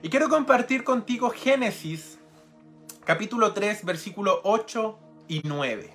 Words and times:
Y 0.00 0.10
quiero 0.10 0.28
compartir 0.28 0.84
contigo 0.84 1.30
Génesis, 1.30 2.20
capítulo 3.04 3.52
3, 3.52 3.84
versículo 3.84 4.40
8 4.44 4.96
y 5.26 5.40
9. 5.42 5.92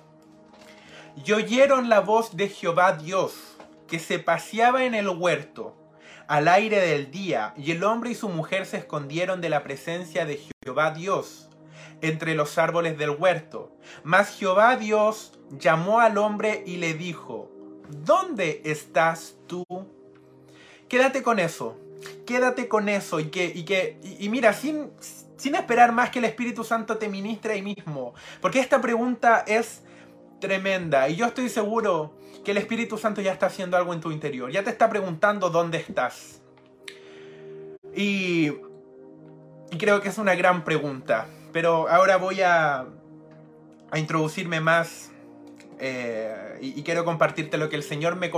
Y 1.24 1.32
oyeron 1.32 1.88
la 1.88 2.00
voz 2.00 2.36
de 2.36 2.50
Jehová 2.50 2.98
Dios, 2.98 3.56
que 3.88 3.98
se 3.98 4.18
paseaba 4.18 4.84
en 4.84 4.94
el 4.94 5.08
huerto 5.08 5.74
al 6.28 6.48
aire 6.48 6.82
del 6.82 7.10
día, 7.10 7.54
y 7.56 7.70
el 7.70 7.82
hombre 7.82 8.10
y 8.10 8.14
su 8.14 8.28
mujer 8.28 8.66
se 8.66 8.76
escondieron 8.76 9.40
de 9.40 9.48
la 9.48 9.62
presencia 9.62 10.26
de 10.26 10.38
Jehová 10.62 10.90
Dios 10.90 11.48
entre 12.02 12.34
los 12.34 12.58
árboles 12.58 12.98
del 12.98 13.08
huerto. 13.08 13.74
Mas 14.02 14.36
Jehová 14.36 14.76
Dios 14.76 15.32
llamó 15.58 16.00
al 16.00 16.18
hombre 16.18 16.62
y 16.66 16.76
le 16.76 16.92
dijo, 16.92 17.50
¿dónde 17.88 18.60
estás 18.66 19.36
tú? 19.46 19.64
Quédate 20.88 21.22
con 21.22 21.38
eso, 21.38 21.80
quédate 22.26 22.68
con 22.68 22.88
eso 22.88 23.20
y 23.20 23.26
que, 23.26 23.46
y 23.46 23.64
que, 23.64 23.98
y, 24.18 24.28
mira, 24.28 24.52
sin, 24.52 24.90
sin 25.36 25.54
esperar 25.54 25.92
más 25.92 26.10
que 26.10 26.18
el 26.18 26.24
Espíritu 26.24 26.64
Santo 26.64 26.98
te 26.98 27.08
ministre 27.08 27.54
ahí 27.54 27.62
mismo, 27.62 28.14
porque 28.40 28.60
esta 28.60 28.80
pregunta 28.80 29.44
es 29.46 29.82
tremenda 30.40 31.08
y 31.08 31.16
yo 31.16 31.26
estoy 31.26 31.48
seguro 31.48 32.14
que 32.44 32.50
el 32.50 32.58
Espíritu 32.58 32.98
Santo 32.98 33.20
ya 33.20 33.32
está 33.32 33.46
haciendo 33.46 33.76
algo 33.76 33.94
en 33.94 34.00
tu 34.00 34.10
interior, 34.10 34.50
ya 34.50 34.62
te 34.62 34.70
está 34.70 34.88
preguntando 34.88 35.50
dónde 35.50 35.78
estás. 35.78 36.42
Y, 37.94 38.52
y 39.70 39.78
creo 39.78 40.00
que 40.00 40.08
es 40.08 40.18
una 40.18 40.34
gran 40.34 40.64
pregunta, 40.64 41.28
pero 41.52 41.88
ahora 41.88 42.16
voy 42.16 42.42
a, 42.42 42.86
a 43.90 43.98
introducirme 43.98 44.60
más 44.60 45.12
eh, 45.78 46.58
y, 46.60 46.82
quiero 46.82 47.04
compartirte 47.04 47.58
lo 47.58 47.68
que 47.68 47.76
el 47.76 47.82
Señor 47.82 48.16
me, 48.16 48.30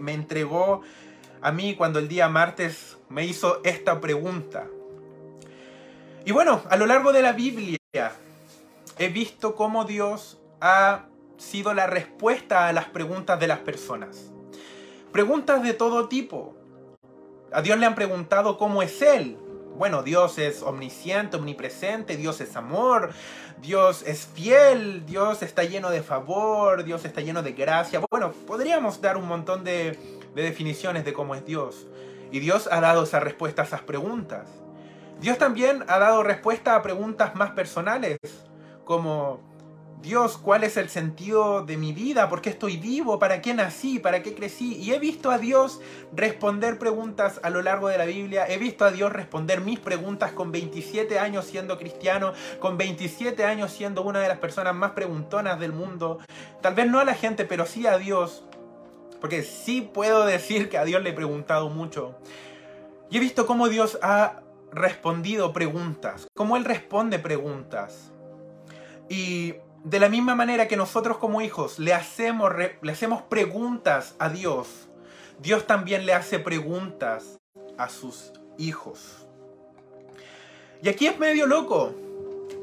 me, 0.00 0.12
entregó 0.12 0.82
a 1.40 1.52
mí 1.52 1.74
cuando 1.76 1.98
el 1.98 2.08
día 2.08 2.28
martes 2.28 2.96
me 3.08 3.24
hizo 3.24 3.60
esta 3.64 4.00
pregunta. 4.00 4.66
Y 6.24 6.32
bueno, 6.32 6.62
a 6.68 6.76
lo 6.76 6.86
largo 6.86 7.12
de 7.12 7.22
la 7.22 7.32
Biblia 7.32 7.78
he 8.98 9.08
visto 9.08 9.54
cómo 9.54 9.84
Dios 9.84 10.38
ha 10.60 11.06
sido 11.38 11.72
la 11.74 11.86
respuesta 11.86 12.68
a 12.68 12.72
las 12.72 12.86
preguntas 12.86 13.38
de 13.40 13.46
las 13.46 13.60
personas. 13.60 14.30
Preguntas 15.12 15.62
de 15.62 15.72
todo 15.72 16.08
tipo. 16.08 16.54
A 17.52 17.62
Dios 17.62 17.78
le 17.78 17.86
han 17.86 17.94
preguntado 17.94 18.58
cómo 18.58 18.82
es 18.82 19.00
Él, 19.00 19.38
bueno, 19.78 20.02
Dios 20.02 20.38
es 20.38 20.62
omnisciente, 20.62 21.36
omnipresente, 21.36 22.16
Dios 22.16 22.40
es 22.40 22.56
amor, 22.56 23.12
Dios 23.62 24.02
es 24.02 24.26
fiel, 24.26 25.06
Dios 25.06 25.40
está 25.42 25.62
lleno 25.62 25.90
de 25.90 26.02
favor, 26.02 26.82
Dios 26.82 27.04
está 27.04 27.20
lleno 27.20 27.44
de 27.44 27.52
gracia. 27.52 28.02
Bueno, 28.10 28.32
podríamos 28.32 29.00
dar 29.00 29.16
un 29.16 29.28
montón 29.28 29.62
de, 29.62 29.96
de 30.34 30.42
definiciones 30.42 31.04
de 31.04 31.12
cómo 31.12 31.34
es 31.34 31.44
Dios. 31.44 31.86
Y 32.30 32.40
Dios 32.40 32.68
ha 32.70 32.80
dado 32.80 33.04
esa 33.04 33.20
respuesta 33.20 33.62
a 33.62 33.64
esas 33.64 33.82
preguntas. 33.82 34.46
Dios 35.20 35.38
también 35.38 35.84
ha 35.88 35.98
dado 35.98 36.22
respuesta 36.22 36.74
a 36.74 36.82
preguntas 36.82 37.34
más 37.34 37.50
personales, 37.50 38.18
como 38.84 39.48
Dios, 40.02 40.38
¿cuál 40.38 40.62
es 40.62 40.76
el 40.76 40.88
sentido 40.88 41.64
de 41.64 41.76
mi 41.76 41.92
vida? 41.92 42.28
¿Por 42.28 42.40
qué 42.40 42.50
estoy 42.50 42.76
vivo? 42.76 43.18
¿Para 43.18 43.42
qué 43.42 43.52
nací? 43.52 43.98
¿Para 43.98 44.22
qué 44.22 44.32
crecí? 44.32 44.76
Y 44.76 44.92
he 44.92 45.00
visto 45.00 45.32
a 45.32 45.38
Dios 45.38 45.80
responder 46.14 46.78
preguntas 46.78 47.40
a 47.42 47.50
lo 47.50 47.62
largo 47.62 47.88
de 47.88 47.98
la 47.98 48.04
Biblia. 48.04 48.46
He 48.48 48.58
visto 48.58 48.84
a 48.84 48.92
Dios 48.92 49.12
responder 49.12 49.60
mis 49.60 49.80
preguntas 49.80 50.30
con 50.32 50.52
27 50.52 51.18
años 51.18 51.46
siendo 51.46 51.78
cristiano, 51.78 52.32
con 52.60 52.78
27 52.78 53.44
años 53.44 53.72
siendo 53.72 54.02
una 54.02 54.20
de 54.20 54.28
las 54.28 54.38
personas 54.38 54.74
más 54.74 54.92
preguntonas 54.92 55.58
del 55.58 55.72
mundo. 55.72 56.18
Tal 56.62 56.74
vez 56.74 56.88
no 56.88 57.00
a 57.00 57.04
la 57.04 57.14
gente, 57.14 57.44
pero 57.44 57.66
sí 57.66 57.86
a 57.88 57.98
Dios. 57.98 58.44
Porque 59.20 59.42
sí 59.42 59.80
puedo 59.82 60.24
decir 60.24 60.68
que 60.68 60.78
a 60.78 60.84
Dios 60.84 61.02
le 61.02 61.10
he 61.10 61.14
preguntado 61.14 61.68
mucho. 61.68 62.18
Y 63.10 63.16
he 63.16 63.20
visto 63.20 63.46
cómo 63.46 63.68
Dios 63.68 63.98
ha 64.02 64.42
respondido 64.72 65.52
preguntas, 65.52 66.28
cómo 66.34 66.56
Él 66.56 66.64
responde 66.64 67.18
preguntas. 67.18 68.12
Y 69.08 69.54
de 69.84 70.00
la 70.00 70.08
misma 70.08 70.34
manera 70.34 70.68
que 70.68 70.76
nosotros 70.76 71.18
como 71.18 71.40
hijos 71.40 71.78
le 71.78 71.94
hacemos, 71.94 72.52
le 72.82 72.92
hacemos 72.92 73.22
preguntas 73.22 74.14
a 74.18 74.28
Dios, 74.28 74.88
Dios 75.40 75.66
también 75.66 76.04
le 76.04 76.14
hace 76.14 76.38
preguntas 76.38 77.38
a 77.78 77.88
sus 77.88 78.32
hijos. 78.58 79.26
Y 80.82 80.88
aquí 80.88 81.06
es 81.06 81.18
medio 81.18 81.46
loco, 81.46 81.94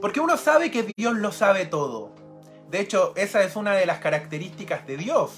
porque 0.02 0.20
uno 0.20 0.38
sabe 0.38 0.72
que 0.72 0.92
Dios 0.96 1.16
lo 1.16 1.32
sabe 1.32 1.66
todo. 1.66 2.12
De 2.70 2.80
hecho, 2.80 3.14
esa 3.16 3.44
es 3.44 3.56
una 3.56 3.74
de 3.74 3.86
las 3.86 4.00
características 4.00 4.86
de 4.86 4.98
Dios, 4.98 5.32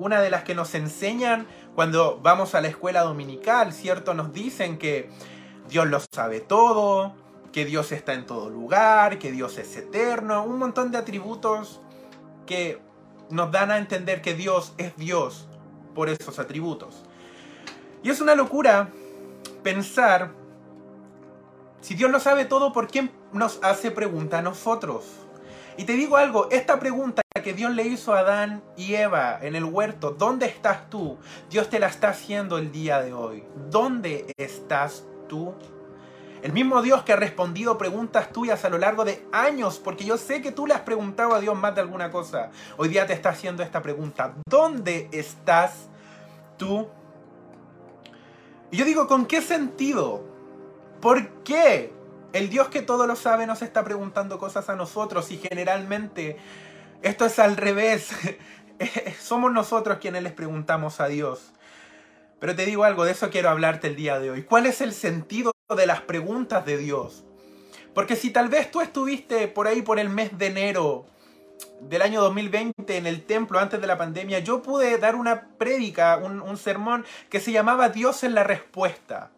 una 0.00 0.22
de 0.22 0.30
las 0.30 0.44
que 0.44 0.54
nos 0.54 0.74
enseñan 0.74 1.46
cuando 1.74 2.18
vamos 2.22 2.54
a 2.54 2.62
la 2.62 2.68
escuela 2.68 3.02
dominical, 3.02 3.74
¿cierto? 3.74 4.14
Nos 4.14 4.32
dicen 4.32 4.78
que 4.78 5.10
Dios 5.68 5.86
lo 5.88 6.00
sabe 6.10 6.40
todo, 6.40 7.14
que 7.52 7.66
Dios 7.66 7.92
está 7.92 8.14
en 8.14 8.24
todo 8.24 8.48
lugar, 8.48 9.18
que 9.18 9.30
Dios 9.30 9.58
es 9.58 9.76
eterno, 9.76 10.42
un 10.42 10.58
montón 10.58 10.90
de 10.90 10.96
atributos 10.96 11.82
que 12.46 12.80
nos 13.28 13.52
dan 13.52 13.70
a 13.70 13.76
entender 13.76 14.22
que 14.22 14.34
Dios 14.34 14.72
es 14.78 14.96
Dios 14.96 15.46
por 15.94 16.08
esos 16.08 16.38
atributos. 16.38 17.02
Y 18.02 18.08
es 18.08 18.22
una 18.22 18.34
locura 18.34 18.88
pensar, 19.62 20.32
si 21.82 21.94
Dios 21.94 22.10
lo 22.10 22.20
sabe 22.20 22.46
todo, 22.46 22.72
¿por 22.72 22.86
qué 22.86 23.10
nos 23.34 23.62
hace 23.62 23.90
pregunta 23.90 24.38
a 24.38 24.42
nosotros? 24.42 25.04
Y 25.76 25.84
te 25.84 25.94
digo 25.94 26.16
algo, 26.16 26.48
esta 26.50 26.78
pregunta 26.78 27.22
que 27.42 27.54
Dios 27.54 27.72
le 27.72 27.84
hizo 27.84 28.12
a 28.12 28.20
Adán 28.20 28.62
y 28.76 28.94
Eva 28.94 29.38
en 29.40 29.54
el 29.54 29.64
huerto, 29.64 30.10
¿dónde 30.10 30.46
estás 30.46 30.90
tú? 30.90 31.18
Dios 31.48 31.70
te 31.70 31.78
la 31.78 31.86
está 31.86 32.10
haciendo 32.10 32.58
el 32.58 32.70
día 32.72 33.00
de 33.00 33.12
hoy. 33.12 33.44
¿Dónde 33.70 34.32
estás 34.36 35.04
tú? 35.28 35.54
El 36.42 36.52
mismo 36.52 36.80
Dios 36.80 37.02
que 37.02 37.12
ha 37.12 37.16
respondido 37.16 37.76
preguntas 37.76 38.32
tuyas 38.32 38.64
a 38.64 38.70
lo 38.70 38.78
largo 38.78 39.04
de 39.04 39.26
años, 39.30 39.78
porque 39.78 40.04
yo 40.04 40.16
sé 40.16 40.40
que 40.40 40.52
tú 40.52 40.66
le 40.66 40.74
has 40.74 40.80
preguntado 40.80 41.34
a 41.34 41.40
Dios 41.40 41.56
más 41.56 41.74
de 41.74 41.82
alguna 41.82 42.10
cosa. 42.10 42.50
Hoy 42.78 42.88
día 42.88 43.06
te 43.06 43.12
está 43.12 43.30
haciendo 43.30 43.62
esta 43.62 43.82
pregunta. 43.82 44.34
¿Dónde 44.48 45.08
estás 45.12 45.88
tú? 46.56 46.88
Y 48.70 48.78
yo 48.78 48.84
digo, 48.84 49.06
¿con 49.06 49.26
qué 49.26 49.42
sentido? 49.42 50.24
¿Por 51.00 51.28
qué 51.42 51.92
el 52.32 52.48
Dios 52.48 52.68
que 52.68 52.82
todo 52.82 53.06
lo 53.06 53.16
sabe 53.16 53.46
nos 53.46 53.62
está 53.62 53.84
preguntando 53.84 54.38
cosas 54.38 54.68
a 54.68 54.76
nosotros 54.76 55.30
y 55.30 55.38
generalmente 55.38 56.36
esto 57.02 57.26
es 57.26 57.38
al 57.38 57.56
revés? 57.56 58.10
Somos 59.20 59.52
nosotros 59.52 59.98
quienes 60.00 60.22
les 60.22 60.32
preguntamos 60.32 61.00
a 61.00 61.06
Dios. 61.06 61.52
Pero 62.38 62.56
te 62.56 62.64
digo 62.64 62.84
algo, 62.84 63.04
de 63.04 63.12
eso 63.12 63.30
quiero 63.30 63.50
hablarte 63.50 63.88
el 63.88 63.96
día 63.96 64.18
de 64.18 64.30
hoy. 64.30 64.42
¿Cuál 64.44 64.66
es 64.66 64.80
el 64.80 64.92
sentido 64.92 65.52
de 65.76 65.86
las 65.86 66.00
preguntas 66.00 66.64
de 66.64 66.78
Dios? 66.78 67.24
Porque 67.94 68.16
si 68.16 68.30
tal 68.30 68.48
vez 68.48 68.70
tú 68.70 68.80
estuviste 68.80 69.48
por 69.48 69.66
ahí 69.66 69.82
por 69.82 69.98
el 69.98 70.08
mes 70.08 70.38
de 70.38 70.46
enero 70.46 71.06
del 71.80 72.00
año 72.00 72.22
2020 72.22 72.96
en 72.96 73.06
el 73.06 73.24
templo 73.24 73.58
antes 73.58 73.80
de 73.80 73.86
la 73.86 73.98
pandemia, 73.98 74.38
yo 74.38 74.62
pude 74.62 74.96
dar 74.98 75.16
una 75.16 75.48
prédica, 75.58 76.16
un, 76.16 76.40
un 76.40 76.56
sermón 76.56 77.04
que 77.28 77.40
se 77.40 77.52
llamaba 77.52 77.90
Dios 77.90 78.24
en 78.24 78.34
la 78.34 78.44
respuesta. 78.44 79.30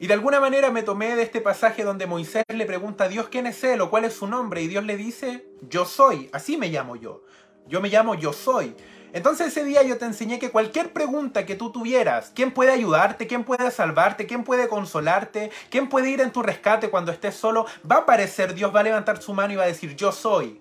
Y 0.00 0.06
de 0.08 0.14
alguna 0.14 0.40
manera 0.40 0.70
me 0.70 0.82
tomé 0.82 1.14
de 1.14 1.22
este 1.22 1.40
pasaje 1.40 1.84
donde 1.84 2.06
Moisés 2.06 2.44
le 2.48 2.66
pregunta 2.66 3.04
a 3.04 3.08
Dios 3.08 3.28
quién 3.28 3.46
es 3.46 3.62
él 3.62 3.80
o 3.80 3.90
cuál 3.90 4.04
es 4.04 4.14
su 4.14 4.26
nombre 4.26 4.60
y 4.60 4.66
Dios 4.66 4.84
le 4.84 4.96
dice, 4.96 5.46
yo 5.68 5.84
soy, 5.84 6.28
así 6.32 6.56
me 6.56 6.68
llamo 6.68 6.96
yo. 6.96 7.22
Yo 7.66 7.80
me 7.80 7.88
llamo 7.88 8.14
yo 8.14 8.32
soy. 8.32 8.74
Entonces 9.14 9.46
ese 9.46 9.64
día 9.64 9.82
yo 9.84 9.96
te 9.96 10.04
enseñé 10.04 10.40
que 10.40 10.50
cualquier 10.50 10.92
pregunta 10.92 11.46
que 11.46 11.54
tú 11.54 11.70
tuvieras, 11.70 12.32
¿quién 12.34 12.50
puede 12.50 12.72
ayudarte? 12.72 13.28
¿Quién 13.28 13.44
puede 13.44 13.70
salvarte? 13.70 14.26
¿Quién 14.26 14.42
puede 14.42 14.66
consolarte? 14.66 15.52
¿Quién 15.70 15.88
puede 15.88 16.10
ir 16.10 16.20
en 16.20 16.32
tu 16.32 16.42
rescate 16.42 16.90
cuando 16.90 17.12
estés 17.12 17.36
solo? 17.36 17.64
Va 17.88 17.96
a 17.96 17.98
aparecer 18.00 18.54
Dios, 18.54 18.74
va 18.74 18.80
a 18.80 18.82
levantar 18.82 19.22
su 19.22 19.32
mano 19.32 19.52
y 19.52 19.56
va 19.56 19.62
a 19.62 19.68
decir, 19.68 19.94
yo 19.94 20.10
soy. 20.10 20.60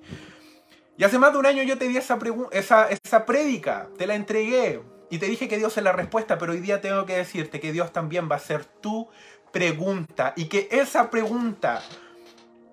Y 0.96 1.04
hace 1.04 1.18
más 1.18 1.34
de 1.34 1.40
un 1.40 1.48
año 1.48 1.64
yo 1.64 1.80
te 1.80 1.88
di 1.88 1.98
esa, 1.98 2.20
esa, 2.52 2.88
esa 2.90 3.26
prédica, 3.26 3.90
te 3.98 4.06
la 4.06 4.14
entregué 4.14 4.84
y 5.14 5.20
te 5.20 5.28
dije 5.28 5.48
que 5.48 5.60
Dios 5.60 5.78
es 5.78 5.84
la 5.84 5.92
respuesta, 5.92 6.40
pero 6.40 6.54
hoy 6.54 6.60
día 6.60 6.82
tengo 6.82 7.06
que 7.06 7.16
decirte 7.16 7.60
que 7.60 7.72
Dios 7.72 7.94
también 7.94 8.28
va 8.32 8.38
a 8.38 8.40
ser 8.40 8.66
tu 8.66 9.10
pregunta 9.52 10.34
y 10.36 10.46
que 10.46 10.68
esa 10.72 11.12
pregunta, 11.12 11.84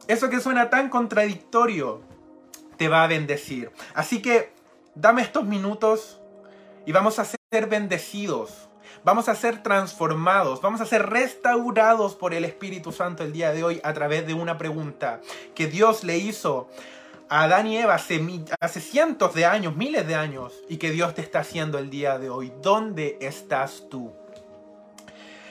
eso 0.08 0.30
que 0.30 0.40
suena 0.40 0.70
tan 0.70 0.88
contradictorio, 0.88 2.00
te 2.78 2.88
va 2.88 3.04
a 3.04 3.08
bendecir. 3.08 3.70
Así 3.92 4.22
que 4.22 4.54
dame 4.94 5.20
estos 5.20 5.44
minutos 5.44 6.18
y 6.86 6.92
vamos 6.92 7.18
a 7.18 7.26
ser 7.26 7.66
bendecidos. 7.68 8.70
Vamos 9.04 9.28
a 9.28 9.34
ser 9.34 9.62
transformados, 9.62 10.62
vamos 10.62 10.80
a 10.80 10.86
ser 10.86 11.10
restaurados 11.10 12.16
por 12.16 12.32
el 12.32 12.46
Espíritu 12.46 12.90
Santo 12.90 13.22
el 13.22 13.34
día 13.34 13.52
de 13.52 13.64
hoy 13.64 13.80
a 13.84 13.92
través 13.92 14.26
de 14.26 14.32
una 14.32 14.56
pregunta 14.56 15.20
que 15.54 15.66
Dios 15.66 16.04
le 16.04 16.16
hizo 16.16 16.70
a 17.30 17.44
Adán 17.44 17.66
y 17.66 17.78
Eva 17.78 17.94
hace, 17.94 18.20
hace, 18.60 18.80
cientos 18.80 19.32
de 19.34 19.46
años, 19.46 19.74
miles 19.74 20.06
de 20.06 20.14
años, 20.14 20.52
y 20.68 20.76
que 20.76 20.90
Dios 20.90 21.14
te 21.14 21.22
está 21.22 21.40
haciendo 21.40 21.78
el 21.78 21.88
día 21.88 22.18
de 22.18 22.28
hoy. 22.28 22.52
¿Dónde 22.60 23.16
estás 23.20 23.88
tú? 23.88 24.12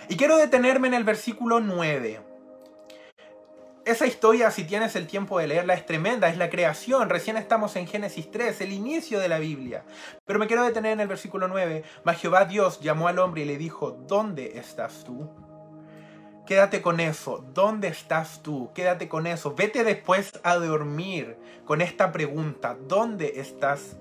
Y 0.10 0.16
quiero 0.16 0.38
detenerme 0.38 0.90
en 0.90 0.94
el 0.94 1.04
versículo 1.04 1.60
9 1.60 2.30
esa 3.90 4.06
historia, 4.06 4.52
si 4.52 4.66
tienes 4.66 4.96
el 4.96 5.08
tiempo 5.08 5.40
de 5.40 5.48
leerla, 5.48 5.74
es 5.74 5.86
tremenda, 5.86 6.30
es 6.30 6.38
la 6.38 6.50
creación. 6.50 7.10
Recién 7.10 7.38
estamos 7.38 7.76
en 7.76 7.88
Génesis 7.88 8.30
3, 8.30 8.62
el 8.62 8.72
inicio 8.72 9.20
de 9.20 9.28
la 9.28 9.40
Biblia. 9.40 9.84
Pero 10.26 10.38
me 10.38 10.46
quiero 10.48 10.64
detener 10.64 10.94
en 10.94 11.00
el 11.00 11.08
versículo 11.08 11.48
9. 11.48 11.84
Mas 12.04 12.20
Jehová 12.20 12.46
Dios 12.46 12.80
llamó 12.82 13.08
al 13.08 13.18
hombre 13.18 13.42
y 13.42 13.46
le 13.46 13.58
dijo, 13.58 13.92
¿dónde 14.08 14.60
estás 14.60 15.04
tú? 15.04 15.49
Quédate 16.50 16.82
con 16.82 17.00
eso. 17.00 17.46
¿Dónde 17.54 17.90
estás 17.90 18.42
tú? 18.42 18.72
Quédate 18.74 19.08
con 19.08 19.28
eso. 19.28 19.54
Vete 19.54 19.84
después 19.84 20.32
a 20.42 20.56
dormir 20.56 21.38
con 21.64 21.80
esta 21.80 22.12
pregunta. 22.12 22.76
¿Dónde 22.88 23.34
estás 23.36 23.98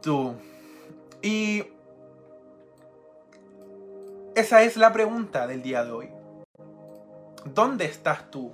tú? 0.00 0.36
Y 1.20 1.64
esa 4.36 4.62
es 4.62 4.76
la 4.76 4.92
pregunta 4.92 5.48
del 5.48 5.62
día 5.62 5.84
de 5.84 5.90
hoy. 5.90 6.08
¿Dónde 7.44 7.86
estás 7.86 8.30
tú? 8.30 8.52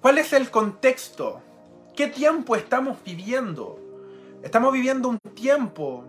¿Cuál 0.00 0.16
es 0.16 0.32
el 0.32 0.50
contexto? 0.50 1.42
¿Qué 1.94 2.06
tiempo 2.06 2.56
estamos 2.56 2.96
viviendo? 3.04 3.78
Estamos 4.42 4.72
viviendo 4.72 5.10
un 5.10 5.18
tiempo 5.18 6.02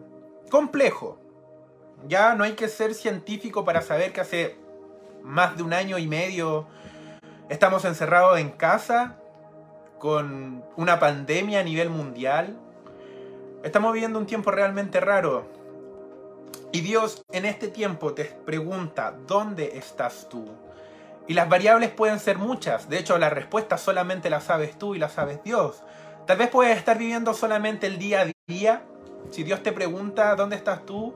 complejo. 0.49 1.19
Ya 2.07 2.33
no 2.33 2.45
hay 2.45 2.53
que 2.53 2.69
ser 2.69 2.93
científico 2.93 3.65
para 3.65 3.81
saber 3.81 4.13
que 4.13 4.21
hace 4.21 4.60
más 5.23 5.57
de 5.57 5.63
un 5.63 5.73
año 5.73 5.97
y 5.97 6.07
medio 6.07 6.67
estamos 7.51 7.83
encerrados 7.83 8.39
en 8.39 8.49
casa 8.49 9.17
con 9.99 10.63
una 10.77 10.99
pandemia 10.99 11.59
a 11.59 11.63
nivel 11.63 11.89
mundial. 11.89 12.57
Estamos 13.63 13.93
viviendo 13.93 14.17
un 14.17 14.25
tiempo 14.25 14.51
realmente 14.51 14.99
raro. 14.99 15.47
Y 16.71 16.79
Dios 16.79 17.23
en 17.31 17.45
este 17.45 17.67
tiempo 17.67 18.13
te 18.13 18.23
pregunta, 18.23 19.13
¿dónde 19.27 19.77
estás 19.77 20.29
tú? 20.29 20.45
Y 21.27 21.33
las 21.33 21.49
variables 21.49 21.89
pueden 21.91 22.19
ser 22.19 22.37
muchas. 22.37 22.89
De 22.89 22.97
hecho, 22.97 23.17
la 23.17 23.29
respuesta 23.29 23.77
solamente 23.77 24.29
la 24.29 24.39
sabes 24.39 24.77
tú 24.79 24.95
y 24.95 24.99
la 24.99 25.09
sabes 25.09 25.43
Dios. 25.43 25.83
Tal 26.25 26.37
vez 26.37 26.49
puedes 26.49 26.77
estar 26.77 26.97
viviendo 26.97 27.33
solamente 27.33 27.87
el 27.87 27.99
día 27.99 28.21
a 28.21 28.31
día. 28.47 28.83
Si 29.29 29.43
Dios 29.43 29.61
te 29.61 29.73
pregunta, 29.73 30.35
¿dónde 30.35 30.55
estás 30.55 30.85
tú? 30.85 31.13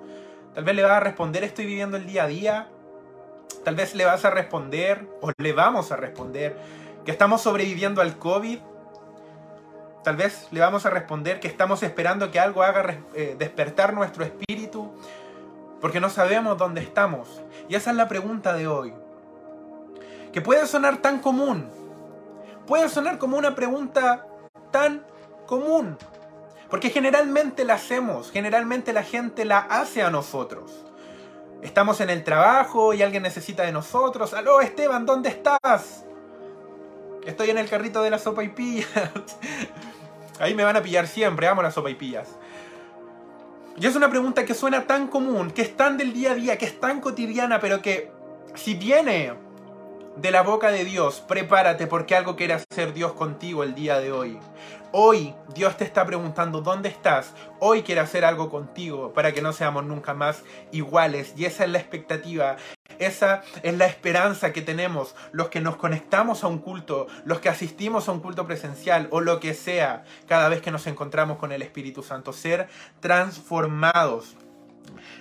Tal 0.54 0.66
vez 0.66 0.76
le 0.76 0.84
vas 0.84 0.92
a 0.92 1.00
responder, 1.00 1.44
estoy 1.44 1.66
viviendo 1.66 1.96
el 1.98 2.06
día 2.06 2.26
a 2.26 2.28
día. 2.28 2.68
Tal 3.64 3.76
vez 3.76 3.96
le 3.96 4.06
vas 4.06 4.26
a 4.26 4.30
responder 4.30 5.08
o 5.22 5.32
le 5.38 5.54
vamos 5.54 5.92
a 5.92 5.96
responder 5.96 6.58
que 7.04 7.12
estamos 7.12 7.42
sobreviviendo 7.42 8.02
al 8.02 8.18
COVID. 8.18 8.60
Tal 10.04 10.16
vez 10.16 10.48
le 10.52 10.60
vamos 10.60 10.86
a 10.86 10.90
responder 10.90 11.40
que 11.40 11.48
estamos 11.48 11.82
esperando 11.82 12.30
que 12.30 12.40
algo 12.40 12.62
haga 12.64 13.00
eh, 13.16 13.36
despertar 13.38 13.94
nuestro 13.94 14.24
espíritu 14.24 14.92
porque 15.82 16.00
no 16.00 16.10
sabemos 16.10 16.58
dónde 16.58 16.82
estamos. 16.82 17.42
Y 17.70 17.76
esa 17.76 17.92
es 17.92 17.98
la 17.98 18.08
pregunta 18.08 18.54
de 18.54 18.68
hoy. 18.68 18.94
Que 20.32 20.42
puede 20.42 20.66
sonar 20.68 20.98
tan 20.98 21.20
común. 21.20 21.70
Puede 22.68 22.90
sonar 22.90 23.18
como 23.18 23.38
una 23.38 23.56
pregunta 23.56 24.26
tan 24.72 25.06
común. 25.46 25.98
Porque 26.70 26.90
generalmente 26.90 27.64
la 27.64 27.76
hacemos, 27.76 28.32
generalmente 28.32 28.94
la 28.94 29.04
gente 29.04 29.46
la 29.46 29.60
hace 29.60 30.02
a 30.02 30.10
nosotros. 30.10 30.86
Estamos 31.62 32.00
en 32.02 32.10
el 32.10 32.24
trabajo 32.24 32.94
y 32.94 33.02
alguien 33.02 33.24
necesita 33.24 33.64
de 33.64 33.72
nosotros. 33.72 34.34
Aló, 34.34 34.62
Esteban, 34.62 35.06
¿dónde 35.06 35.30
estás? 35.30 36.06
Estoy 37.26 37.50
en 37.50 37.58
el 37.58 37.68
carrito 37.68 38.04
de 38.04 38.10
la 38.10 38.20
sopa 38.20 38.44
y 38.44 38.50
pillas. 38.50 38.88
Ahí 40.40 40.54
me 40.54 40.64
van 40.64 40.76
a 40.76 40.84
pillar 40.84 41.08
siempre, 41.08 41.48
amo 41.48 41.62
la 41.62 41.72
sopa 41.72 41.90
y 41.90 41.96
pillas. 41.96 42.30
Y 43.78 43.88
es 43.88 43.96
una 43.96 44.10
pregunta 44.10 44.46
que 44.46 44.54
suena 44.54 44.86
tan 44.86 45.08
común, 45.08 45.52
que 45.52 45.62
es 45.62 45.76
tan 45.76 45.98
del 45.98 46.14
día 46.14 46.32
a 46.32 46.36
día, 46.36 46.58
que 46.58 46.66
es 46.66 46.80
tan 46.80 47.02
cotidiana, 47.02 47.60
pero 47.60 47.82
que 47.82 48.12
si 48.54 48.76
viene 48.76 49.34
de 50.16 50.32
la 50.32 50.44
boca 50.44 50.72
de 50.72 50.86
Dios, 50.86 51.22
prepárate 51.28 51.88
porque 51.88 52.16
algo 52.16 52.36
quiere 52.36 52.54
hacer 52.54 52.94
Dios 52.94 53.14
contigo 53.14 53.64
el 53.64 53.76
día 53.76 54.00
de 54.00 54.12
hoy. 54.12 54.40
Hoy 54.98 55.36
Dios 55.54 55.76
te 55.76 55.84
está 55.84 56.06
preguntando 56.06 56.62
dónde 56.62 56.88
estás. 56.88 57.34
Hoy 57.60 57.84
quiere 57.84 58.00
hacer 58.00 58.24
algo 58.24 58.50
contigo 58.50 59.12
para 59.12 59.34
que 59.34 59.42
no 59.42 59.52
seamos 59.52 59.84
nunca 59.84 60.14
más 60.14 60.44
iguales. 60.72 61.34
Y 61.36 61.44
esa 61.44 61.66
es 61.66 61.70
la 61.72 61.80
expectativa. 61.80 62.56
Esa 62.98 63.44
es 63.62 63.78
la 63.78 63.88
esperanza 63.88 64.54
que 64.54 64.62
tenemos 64.62 65.14
los 65.34 65.50
que 65.50 65.60
nos 65.60 65.76
conectamos 65.76 66.46
a 66.46 66.48
un 66.48 66.60
culto, 66.60 67.08
los 67.26 67.42
que 67.42 67.50
asistimos 67.50 68.08
a 68.08 68.14
un 68.14 68.22
culto 68.22 68.48
presencial 68.48 69.10
o 69.12 69.20
lo 69.20 69.42
que 69.42 69.54
sea 69.54 70.06
cada 70.30 70.48
vez 70.48 70.62
que 70.62 70.72
nos 70.72 70.88
encontramos 70.88 71.40
con 71.40 71.52
el 71.52 71.62
Espíritu 71.62 72.02
Santo. 72.02 72.32
Ser 72.32 72.70
transformados. 73.02 74.38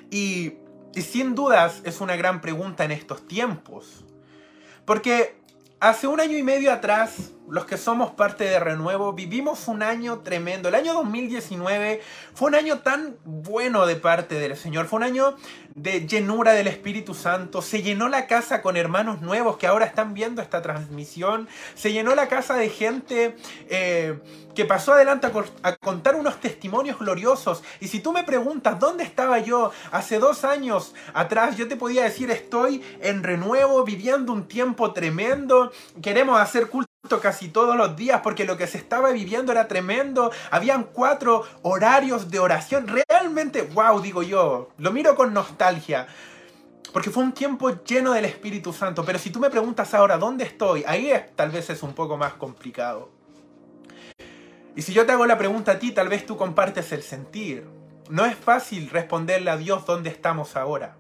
Y, 0.09 0.53
y 0.95 1.03
sin 1.03 1.35
dudas 1.35 1.83
es 1.83 2.01
una 2.01 2.15
gran 2.15 2.41
pregunta 2.41 2.85
en 2.85 2.93
estos 2.93 3.27
tiempos. 3.27 4.05
Porque 4.85 5.35
hace 5.81 6.07
un 6.07 6.21
año 6.21 6.39
y 6.39 6.45
medio 6.45 6.73
atrás 6.73 7.34
los 7.49 7.67
que 7.67 7.77
somos 7.77 8.13
parte 8.13 8.45
de 8.45 8.59
Renuevo, 8.59 9.13
vivimos 9.13 9.69
un 9.69 9.83
año 9.83 10.21
tremendo. 10.21 10.69
El 10.69 10.75
año 10.75 10.95
2019 10.95 12.01
fue 12.33 12.49
un 12.49 12.55
año 12.55 12.79
tan 12.81 13.17
bueno 13.25 13.87
de 13.87 13.97
parte 13.97 14.37
del 14.37 14.57
Señor, 14.57 14.87
fue 14.87 14.99
un 14.99 15.05
año 15.05 15.37
de 15.75 16.07
llenura 16.07 16.53
del 16.53 16.69
Espíritu 16.69 17.15
Santo. 17.15 17.61
Se 17.61 17.83
llenó 17.83 18.09
la 18.09 18.27
casa 18.27 18.63
con 18.63 18.77
hermanos 18.77 19.21
nuevos 19.21 19.57
que 19.57 19.67
ahora 19.67 19.85
están 19.85 20.15
viendo 20.15 20.41
esta 20.41 20.63
transmisión. 20.63 21.49
Se 21.75 21.93
llenó 21.93 22.15
la 22.15 22.29
casa 22.29 22.55
de 22.55 22.71
gente 22.71 23.37
eh, 23.69 24.19
que 24.55 24.65
pasó 24.65 24.93
adelante 24.93 25.27
a, 25.63 25.77
contar 25.77 26.15
unos 26.15 26.41
testimonios 26.41 26.99
gloriosos. 26.99 27.63
Y 27.81 27.89
si 27.89 28.01
tú 28.01 28.13
me 28.13 28.25
preguntas, 28.25 28.79
¿dónde 28.79 29.05
estaba 29.05 29.41
yo 29.41 29.73
hace 29.91 30.19
dos 30.19 30.45
años 30.45 30.95
atrás? 31.13 31.57
Yo 31.57 31.69
te 31.69 31.77
podía 31.77 32.05
decir, 32.05 32.31
estoy 32.31 32.83
en 33.01 33.23
Renuevo, 33.23 33.85
viviendo 33.85 34.33
un 34.33 34.47
tiempo 34.47 34.93
tremendo. 34.93 35.73
Queremos 36.01 36.41
hacer 36.41 36.69
culto 36.69 36.94
casi 37.21 37.49
todos 37.49 37.77
los 37.77 37.97
días 37.97 38.21
porque 38.23 38.45
lo 38.45 38.57
que 38.57 38.67
se 38.67 38.79
estaba 38.79 39.11
viviendo 39.11 39.53
era 39.53 39.69
tremendo. 39.69 40.31
Habían 40.51 40.85
cuatro 40.85 41.45
horarios 41.63 42.31
de 42.31 42.39
oración. 42.39 42.87
Realmente, 42.89 43.63
wow, 43.63 44.01
digo 44.01 44.23
yo, 44.23 44.71
lo 44.79 44.93
miro 44.93 45.15
con 45.15 45.35
nostalgia. 45.35 46.07
Porque 46.93 47.11
fue 47.11 47.23
un 47.23 47.33
tiempo 47.33 47.71
lleno 47.85 48.13
del 48.13 48.25
Espíritu 48.25 48.73
Santo. 48.73 49.05
Pero 49.05 49.19
si 49.19 49.31
tú 49.31 49.39
me 49.41 49.51
preguntas 49.51 49.95
ahora, 49.95 50.17
¿dónde 50.17 50.45
estoy? 50.45 50.85
Ahí 50.87 51.13
tal 51.37 51.51
vez 51.51 51.69
es 51.71 51.83
un 51.83 51.93
poco 51.93 52.17
más 52.17 52.35
complicado. 52.35 53.11
Y 54.77 54.83
si 54.83 54.93
yo 54.93 55.05
te 55.07 55.13
hago 55.13 55.27
la 55.27 55.39
pregunta 55.39 55.73
a 55.73 55.79
ti, 55.79 55.93
tal 55.93 56.09
vez 56.09 56.25
tú 56.25 56.37
compartes 56.37 56.91
el 56.93 57.03
sentir. 57.03 57.67
No 58.09 58.25
es 58.25 58.37
fácil 58.37 58.91
responderle 58.91 59.51
a 59.51 59.57
Dios 59.57 59.87
dónde 59.87 60.11
estamos 60.11 60.57
ahora. 60.57 60.97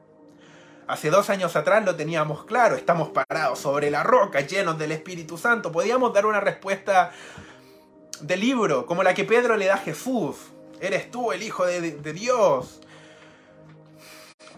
Hace 0.86 1.08
dos 1.08 1.30
años 1.30 1.56
atrás 1.56 1.82
lo 1.84 1.96
teníamos 1.96 2.44
claro, 2.44 2.76
estamos 2.76 3.08
parados 3.08 3.58
sobre 3.58 3.90
la 3.90 4.02
roca, 4.02 4.40
llenos 4.42 4.78
del 4.78 4.92
Espíritu 4.92 5.38
Santo. 5.38 5.72
Podíamos 5.72 6.12
dar 6.12 6.26
una 6.26 6.40
respuesta 6.40 7.10
de 8.20 8.36
libro, 8.36 8.84
como 8.84 9.02
la 9.02 9.14
que 9.14 9.24
Pedro 9.24 9.56
le 9.56 9.66
da 9.66 9.74
a 9.74 9.78
Jesús. 9.78 10.36
Eres 10.80 11.10
tú 11.10 11.32
el 11.32 11.42
Hijo 11.42 11.64
de, 11.64 12.12
Dios. 12.12 12.80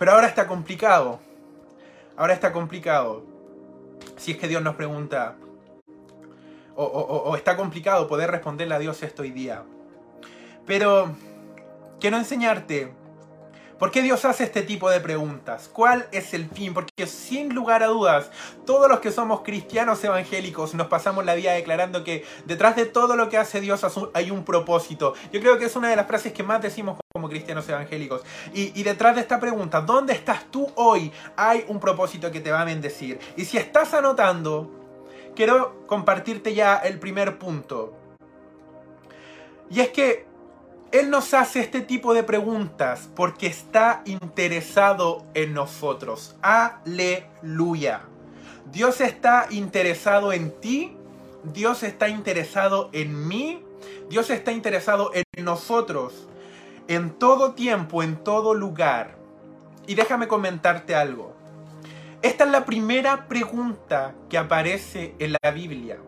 Pero 0.01 0.13
ahora 0.13 0.27
está 0.27 0.49
complicado. 0.49 1.21
Ahora 2.17 2.35
está 2.35 2.53
complicado. 2.53 3.25
Si 4.17 4.33
es 4.33 4.39
que 4.39 4.49
Dios 4.49 4.63
nos 4.63 4.75
pregunta, 4.75 5.37
o, 6.75 6.85
o, 6.85 7.37
está 7.37 7.57
complicado 7.57 8.09
poder 8.09 8.33
responderle 8.33 8.75
a 8.75 8.79
Dios 8.81 9.01
esto 9.05 9.23
hoy 9.23 9.31
día. 9.31 9.63
Pero 10.67 11.15
quiero 12.01 12.17
enseñarte 12.17 12.93
¿Por 13.79 13.91
qué 13.91 14.01
Dios 14.01 14.25
hace 14.25 14.45
este 14.45 14.63
tipo 14.63 14.89
de 14.89 15.01
preguntas? 15.01 15.69
¿Cuál 15.71 16.07
es 16.11 16.33
el 16.33 16.49
fin? 16.49 16.73
Porque 16.73 17.07
sin 17.07 17.55
lugar 17.55 17.83
a 17.83 17.89
dudas, 17.89 18.31
todos 18.65 18.89
los 18.89 19.01
que 19.01 19.13
somos 19.13 19.43
cristianos 19.43 20.03
evangélicos 20.03 20.73
nos 20.75 20.87
pasamos 20.87 21.27
la 21.27 21.35
vida 21.35 21.53
declarando 21.53 22.03
que 22.03 22.25
detrás 22.47 22.75
de 22.75 22.87
todo 22.87 23.17
lo 23.17 23.29
que 23.29 23.37
hace 23.37 23.61
Dios 23.61 23.85
hay 24.15 24.31
un 24.31 24.47
propósito. 24.47 25.13
Yo 25.31 25.41
creo 25.41 25.59
que 25.59 25.67
es 25.67 25.77
una 25.77 25.91
de 25.91 25.97
las 25.97 26.07
frases 26.07 26.33
que 26.33 26.43
más 26.43 26.63
decimos 26.63 26.99
como 27.13 27.29
cristianos 27.29 27.69
evangélicos. 27.69 28.23
Y, 28.55 28.83
detrás 28.83 29.15
de 29.15 29.21
esta 29.21 29.39
pregunta, 29.39 29.83
¿dónde 29.83 30.15
estás 30.15 30.51
tú 30.51 30.67
hoy? 30.77 31.13
Hay 31.37 31.67
un 31.69 31.79
propósito 31.79 32.31
que 32.31 32.41
te 32.41 32.51
va 32.51 32.63
a 32.63 32.65
bendecir. 32.65 33.19
Y 33.37 33.45
si 33.45 33.59
estás 33.59 33.93
anotando, 33.93 34.71
quiero 35.35 35.87
compartirte 35.87 36.55
ya 36.55 36.77
el 36.77 36.99
primer 36.99 37.39
punto. 37.39 37.93
Y 39.69 39.81
es 39.81 39.91
que 39.91 40.27
él 40.93 41.11
nos 41.11 41.35
hace 41.35 41.61
este 41.61 41.81
tipo 41.81 42.15
de 42.15 42.23
preguntas 42.23 43.09
porque 43.15 43.47
está 43.47 44.03
interesado 44.05 45.25
en 45.35 45.53
nosotros. 45.53 46.37
Aleluya. 46.43 48.03
Dios 48.73 49.01
está 49.01 49.47
interesado 49.51 50.33
en 50.33 50.53
ti. 50.61 50.97
Dios 51.43 51.83
está 51.83 52.09
interesado 52.09 52.89
en 52.93 53.27
mí. 53.27 53.63
Dios 54.09 54.31
está 54.31 54.53
interesado 54.53 55.11
en 55.15 55.45
nosotros. 55.45 56.29
En 56.89 57.11
todo 57.11 57.53
tiempo, 57.53 58.03
en 58.03 58.17
todo 58.17 58.55
lugar. 58.55 59.17
Y 59.87 59.95
déjame 59.95 60.29
comentarte 60.29 60.95
algo. 60.95 61.35
Esta 62.23 62.45
es 62.45 62.51
la 62.51 62.65
primera 62.65 63.29
pregunta 63.29 64.15
que 64.29 64.39
aparece 64.39 65.15
en 65.19 65.37
la 65.43 65.51
Biblia. 65.51 65.99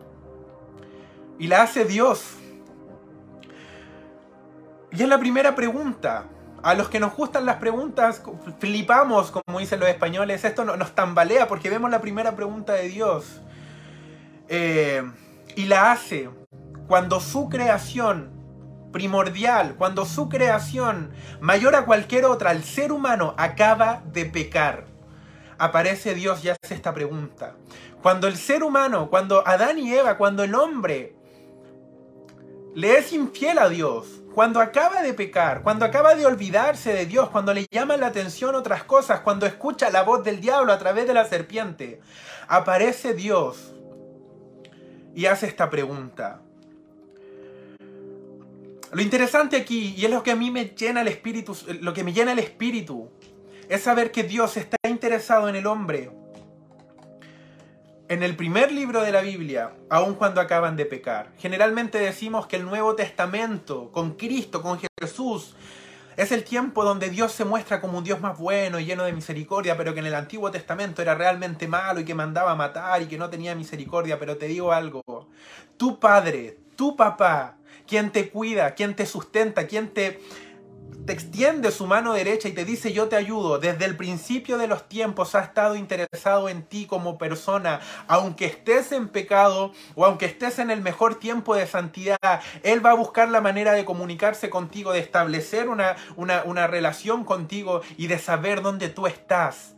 Y 1.37 1.47
la 1.47 1.63
hace 1.63 1.85
Dios. 1.85 2.35
Y 4.91 5.03
es 5.03 5.07
la 5.09 5.19
primera 5.19 5.55
pregunta. 5.55 6.25
A 6.61 6.73
los 6.73 6.89
que 6.89 6.99
nos 6.99 7.15
gustan 7.15 7.45
las 7.45 7.55
preguntas, 7.55 8.21
flipamos, 8.59 9.31
como 9.31 9.59
dicen 9.59 9.79
los 9.79 9.87
españoles. 9.87 10.43
Esto 10.43 10.65
nos 10.65 10.93
tambalea 10.93 11.47
porque 11.47 11.69
vemos 11.69 11.89
la 11.89 12.01
primera 12.01 12.35
pregunta 12.35 12.73
de 12.73 12.89
Dios. 12.89 13.41
Eh, 14.49 15.03
y 15.55 15.65
la 15.65 15.91
hace 15.91 16.29
cuando 16.87 17.19
su 17.19 17.49
creación 17.49 18.31
primordial, 18.91 19.75
cuando 19.75 20.05
su 20.05 20.27
creación 20.27 21.11
mayor 21.39 21.75
a 21.75 21.85
cualquier 21.85 22.25
otra, 22.25 22.51
el 22.51 22.63
ser 22.63 22.91
humano 22.91 23.35
acaba 23.37 24.01
de 24.11 24.25
pecar. 24.25 24.85
aparece 25.59 26.15
Dios 26.15 26.43
y 26.43 26.49
hace 26.49 26.73
esta 26.73 26.93
pregunta. 26.93 27.55
Cuando 28.01 28.27
el 28.27 28.37
ser 28.37 28.63
humano, 28.63 29.09
cuando 29.09 29.45
Adán 29.45 29.77
y 29.77 29.93
Eva, 29.93 30.17
cuando 30.17 30.43
el 30.43 30.55
hombre 30.55 31.15
le 32.73 32.97
es 32.97 33.11
infiel 33.11 33.59
a 33.59 33.67
Dios, 33.67 34.18
cuando 34.39 34.61
acaba 34.61 35.01
de 35.01 35.13
pecar, 35.13 35.63
cuando 35.63 35.83
acaba 35.83 36.15
de 36.15 36.25
olvidarse 36.25 36.93
de 36.93 37.05
Dios, 37.05 37.29
cuando 37.29 37.53
le 37.53 37.65
llaman 37.69 37.99
la 37.99 38.07
atención 38.07 38.55
otras 38.55 38.85
cosas, 38.85 39.19
cuando 39.19 39.45
escucha 39.45 39.89
la 39.89 40.03
voz 40.03 40.23
del 40.23 40.39
diablo 40.39 40.71
a 40.71 40.79
través 40.79 41.07
de 41.07 41.13
la 41.13 41.25
serpiente, 41.25 41.99
aparece 42.47 43.13
Dios 43.13 43.73
y 45.13 45.25
hace 45.25 45.45
esta 45.45 45.69
pregunta. 45.69 46.39
Lo 48.93 49.01
interesante 49.01 49.57
aquí, 49.57 49.93
y 49.97 50.05
es 50.05 50.09
lo 50.09 50.23
que 50.23 50.31
a 50.31 50.37
mí 50.37 50.51
me 50.51 50.67
llena 50.67 51.01
el 51.01 51.09
espíritu, 51.09 51.53
lo 51.81 51.93
que 51.93 52.05
me 52.05 52.13
llena 52.13 52.31
el 52.31 52.39
espíritu, 52.39 53.09
es 53.67 53.81
saber 53.81 54.09
que 54.09 54.23
Dios 54.23 54.55
está 54.55 54.77
interesado 54.87 55.49
en 55.49 55.57
el 55.57 55.67
hombre. 55.67 56.11
En 58.09 58.23
el 58.23 58.35
primer 58.35 58.71
libro 58.71 59.03
de 59.03 59.11
la 59.11 59.21
Biblia, 59.21 59.71
aun 59.87 60.15
cuando 60.15 60.41
acaban 60.41 60.75
de 60.75 60.87
pecar, 60.87 61.31
generalmente 61.37 61.99
decimos 61.99 62.47
que 62.47 62.55
el 62.55 62.65
Nuevo 62.65 62.95
Testamento, 62.95 63.91
con 63.91 64.15
Cristo, 64.15 64.63
con 64.63 64.79
Jesús, 64.99 65.53
es 66.17 66.31
el 66.31 66.43
tiempo 66.43 66.83
donde 66.83 67.11
Dios 67.11 67.31
se 67.33 67.45
muestra 67.45 67.79
como 67.79 67.99
un 67.99 68.03
Dios 68.03 68.19
más 68.19 68.35
bueno 68.35 68.79
y 68.79 68.85
lleno 68.85 69.03
de 69.03 69.13
misericordia, 69.13 69.77
pero 69.77 69.93
que 69.93 69.99
en 69.99 70.07
el 70.07 70.15
Antiguo 70.15 70.49
Testamento 70.49 71.03
era 71.03 71.13
realmente 71.13 71.67
malo 71.67 71.99
y 71.99 72.03
que 72.03 72.15
mandaba 72.15 72.55
matar 72.55 72.99
y 73.03 73.05
que 73.05 73.19
no 73.19 73.29
tenía 73.29 73.53
misericordia. 73.53 74.17
Pero 74.17 74.37
te 74.37 74.47
digo 74.47 74.71
algo, 74.73 75.03
tu 75.77 75.99
padre, 75.99 76.57
tu 76.75 76.95
papá, 76.95 77.57
quien 77.87 78.11
te 78.11 78.31
cuida, 78.31 78.73
quien 78.73 78.95
te 78.95 79.05
sustenta, 79.05 79.67
quien 79.67 79.93
te 79.93 80.19
te 81.05 81.13
extiende 81.13 81.71
su 81.71 81.87
mano 81.87 82.13
derecha 82.13 82.47
y 82.47 82.51
te 82.51 82.65
dice 82.65 82.93
yo 82.93 83.07
te 83.07 83.15
ayudo, 83.15 83.57
desde 83.57 83.85
el 83.85 83.97
principio 83.97 84.57
de 84.57 84.67
los 84.67 84.87
tiempos 84.87 85.33
ha 85.35 85.41
estado 85.41 85.75
interesado 85.75 86.49
en 86.49 86.63
ti 86.63 86.85
como 86.85 87.17
persona, 87.17 87.79
aunque 88.07 88.45
estés 88.45 88.91
en 88.91 89.07
pecado 89.07 89.71
o 89.95 90.05
aunque 90.05 90.25
estés 90.27 90.59
en 90.59 90.69
el 90.69 90.81
mejor 90.81 91.15
tiempo 91.15 91.55
de 91.55 91.65
santidad, 91.65 92.41
Él 92.63 92.85
va 92.85 92.91
a 92.91 92.95
buscar 92.95 93.29
la 93.29 93.41
manera 93.41 93.71
de 93.73 93.85
comunicarse 93.85 94.49
contigo, 94.49 94.91
de 94.91 94.99
establecer 94.99 95.69
una, 95.69 95.95
una, 96.15 96.43
una 96.43 96.67
relación 96.67 97.23
contigo 97.23 97.81
y 97.97 98.07
de 98.07 98.19
saber 98.19 98.61
dónde 98.61 98.89
tú 98.89 99.07
estás. 99.07 99.75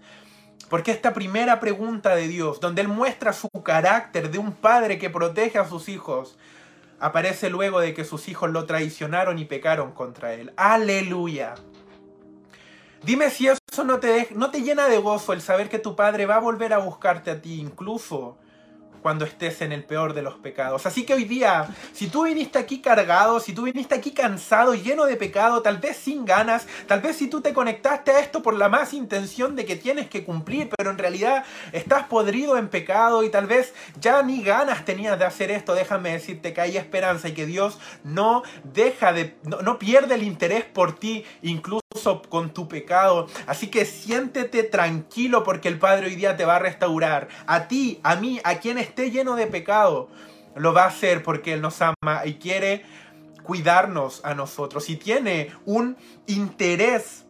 Porque 0.70 0.92
esta 0.92 1.14
primera 1.14 1.60
pregunta 1.60 2.16
de 2.16 2.28
Dios, 2.28 2.62
donde 2.62 2.82
Él 2.82 2.88
muestra 2.88 3.34
su 3.34 3.50
carácter 3.50 4.32
de 4.32 4.38
un 4.38 4.54
padre 4.54 4.98
que 4.98 5.10
protege 5.10 5.60
a 5.60 5.68
sus 5.68 5.90
hijos, 5.90 6.38
aparece 7.02 7.50
luego 7.50 7.82
de 7.82 7.94
que 7.94 8.06
sus 8.06 8.30
hijos 8.30 8.52
lo 8.52 8.66
traicionaron 8.66 9.40
y 9.40 9.46
pecaron 9.46 9.92
contra 9.92 10.34
él. 10.34 10.54
Aleluya. 10.56 11.56
Dime 13.04 13.32
si 13.32 13.48
eso 13.48 13.84
no 13.84 14.00
te, 14.00 14.30
no 14.36 14.52
te 14.52 14.62
llena 14.62 14.88
de 14.88 15.00
gozo 15.00 15.34
el 15.34 15.42
saber 15.42 15.68
que 15.68 15.80
tu 15.80 15.96
padre 15.96 16.28
va 16.28 16.36
a 16.36 16.40
volver 16.40 16.72
a 16.72 16.78
buscarte 16.78 17.32
a 17.32 17.42
ti, 17.42 17.60
incluso 17.60 18.38
cuando 19.02 19.26
estés 19.26 19.62
en 19.62 19.72
el 19.72 19.84
peor 19.84 20.14
de 20.14 20.22
los 20.22 20.36
pecados. 20.36 20.86
Así 20.86 21.06
que 21.06 21.14
hoy 21.14 21.26
día, 21.26 21.68
si 21.94 22.08
tú 22.08 22.24
viniste 22.24 22.60
aquí 22.60 22.82
cargado, 22.82 23.40
si 23.40 23.54
tú 23.54 23.64
viniste 23.64 23.96
aquí 23.96 24.12
cansado, 24.12 24.74
lleno 24.74 25.06
de 25.06 25.18
pecado, 25.18 25.62
tal 25.62 25.78
vez 25.78 25.98
sin 25.98 26.26
ganas, 26.26 26.68
tal 26.88 27.02
vez 27.02 27.16
si 27.18 27.28
tú 27.28 27.42
te 27.42 27.54
conectaste 27.54 28.12
a 28.12 28.20
esto 28.20 28.42
por 28.42 28.54
la 28.54 28.70
más 28.70 28.94
intención 28.94 29.56
de 29.56 29.66
que 29.66 29.76
tienes 29.76 30.10
que 30.10 30.24
cumplir, 30.24 30.70
pero 30.76 30.92
en 30.92 30.98
realidad 30.98 31.44
estás 31.72 32.08
podrido 32.08 32.58
en 32.58 32.70
pecado 32.70 33.24
y 33.24 33.30
tal 33.30 33.48
vez 33.48 33.74
ya 34.00 34.22
ni 34.24 34.44
ganas 34.44 34.86
tenías 34.86 35.18
de 35.18 35.26
hacer 35.26 35.52
esto, 35.52 35.74
déjame 35.74 36.12
decirte 36.12 36.54
que 36.54 36.62
hay 36.62 36.78
esperanza 36.78 37.30
y 37.30 37.34
que 37.34 37.46
Dios 37.46 37.80
no 38.04 38.44
deja 38.64 39.14
de, 39.14 39.36
no, 39.44 39.62
no 39.62 39.80
pierde 39.80 40.16
el 40.16 40.24
interés 40.24 40.64
por 40.64 40.94
ti, 40.94 41.26
incluso 41.42 41.82
con 42.30 42.54
tu 42.54 42.68
pecado. 42.68 43.28
Así 43.48 43.68
que 43.68 43.86
siéntete 43.86 44.64
tranquilo 44.64 45.44
porque 45.44 45.68
el 45.68 45.80
Padre 45.80 46.08
hoy 46.08 46.16
día 46.16 46.38
te 46.38 46.46
va 46.46 46.56
a 46.56 46.60
restaurar. 46.60 47.28
A 47.48 47.68
ti, 47.68 48.00
a 48.04 48.16
mí, 48.16 48.40
a 48.44 48.56
quien 48.56 48.78
esté 48.78 49.12
lleno 49.12 49.36
de 49.36 49.48
pecado, 49.48 50.10
lo 50.56 50.74
va 50.74 50.84
a 50.84 50.88
hacer 50.88 51.24
porque 51.24 51.54
Él 51.54 51.62
nos 51.62 51.82
ama 51.82 52.26
y 52.26 52.36
quiere 52.36 52.86
cuidarnos 53.44 54.24
a 54.24 54.34
nosotros 54.36 54.90
y 54.90 54.96
tiene 54.96 55.52
un 55.66 55.98
interés 56.28 57.26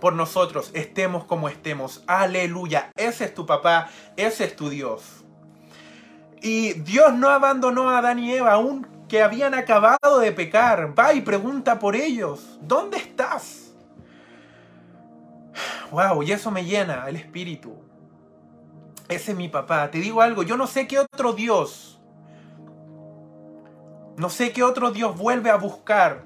por 0.00 0.14
nosotros, 0.14 0.70
estemos 0.72 1.24
como 1.24 1.48
estemos. 1.48 2.02
Aleluya. 2.06 2.90
Ese 2.96 3.24
es 3.26 3.34
tu 3.34 3.46
papá, 3.46 3.90
ese 4.16 4.44
es 4.44 4.56
tu 4.56 4.70
Dios. 4.70 5.02
Y 6.42 6.72
Dios 6.72 7.12
no 7.12 7.28
abandonó 7.28 7.90
a 7.90 7.98
Adán 7.98 8.18
y 8.18 8.32
Eva 8.32 8.52
aún 8.52 8.86
que 9.08 9.22
habían 9.22 9.54
acabado 9.54 10.20
de 10.20 10.32
pecar. 10.32 10.98
Va 10.98 11.12
y 11.12 11.20
pregunta 11.20 11.78
por 11.78 11.96
ellos. 11.96 12.58
¿Dónde 12.62 12.96
estás? 12.96 13.59
Wow, 15.90 16.22
y 16.22 16.32
eso 16.32 16.50
me 16.50 16.64
llena 16.64 17.08
el 17.08 17.16
espíritu. 17.16 17.76
Ese 19.08 19.32
es 19.32 19.36
mi 19.36 19.48
papá. 19.48 19.90
Te 19.90 19.98
digo 19.98 20.22
algo, 20.22 20.42
yo 20.42 20.56
no 20.56 20.66
sé 20.66 20.86
qué 20.86 20.98
otro 20.98 21.32
Dios, 21.32 22.00
no 24.16 24.28
sé 24.28 24.52
qué 24.52 24.62
otro 24.62 24.90
Dios 24.90 25.16
vuelve 25.16 25.50
a 25.50 25.56
buscar 25.56 26.24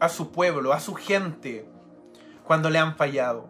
a 0.00 0.08
su 0.08 0.32
pueblo, 0.32 0.72
a 0.72 0.80
su 0.80 0.94
gente, 0.94 1.68
cuando 2.44 2.70
le 2.70 2.78
han 2.78 2.96
fallado. 2.96 3.48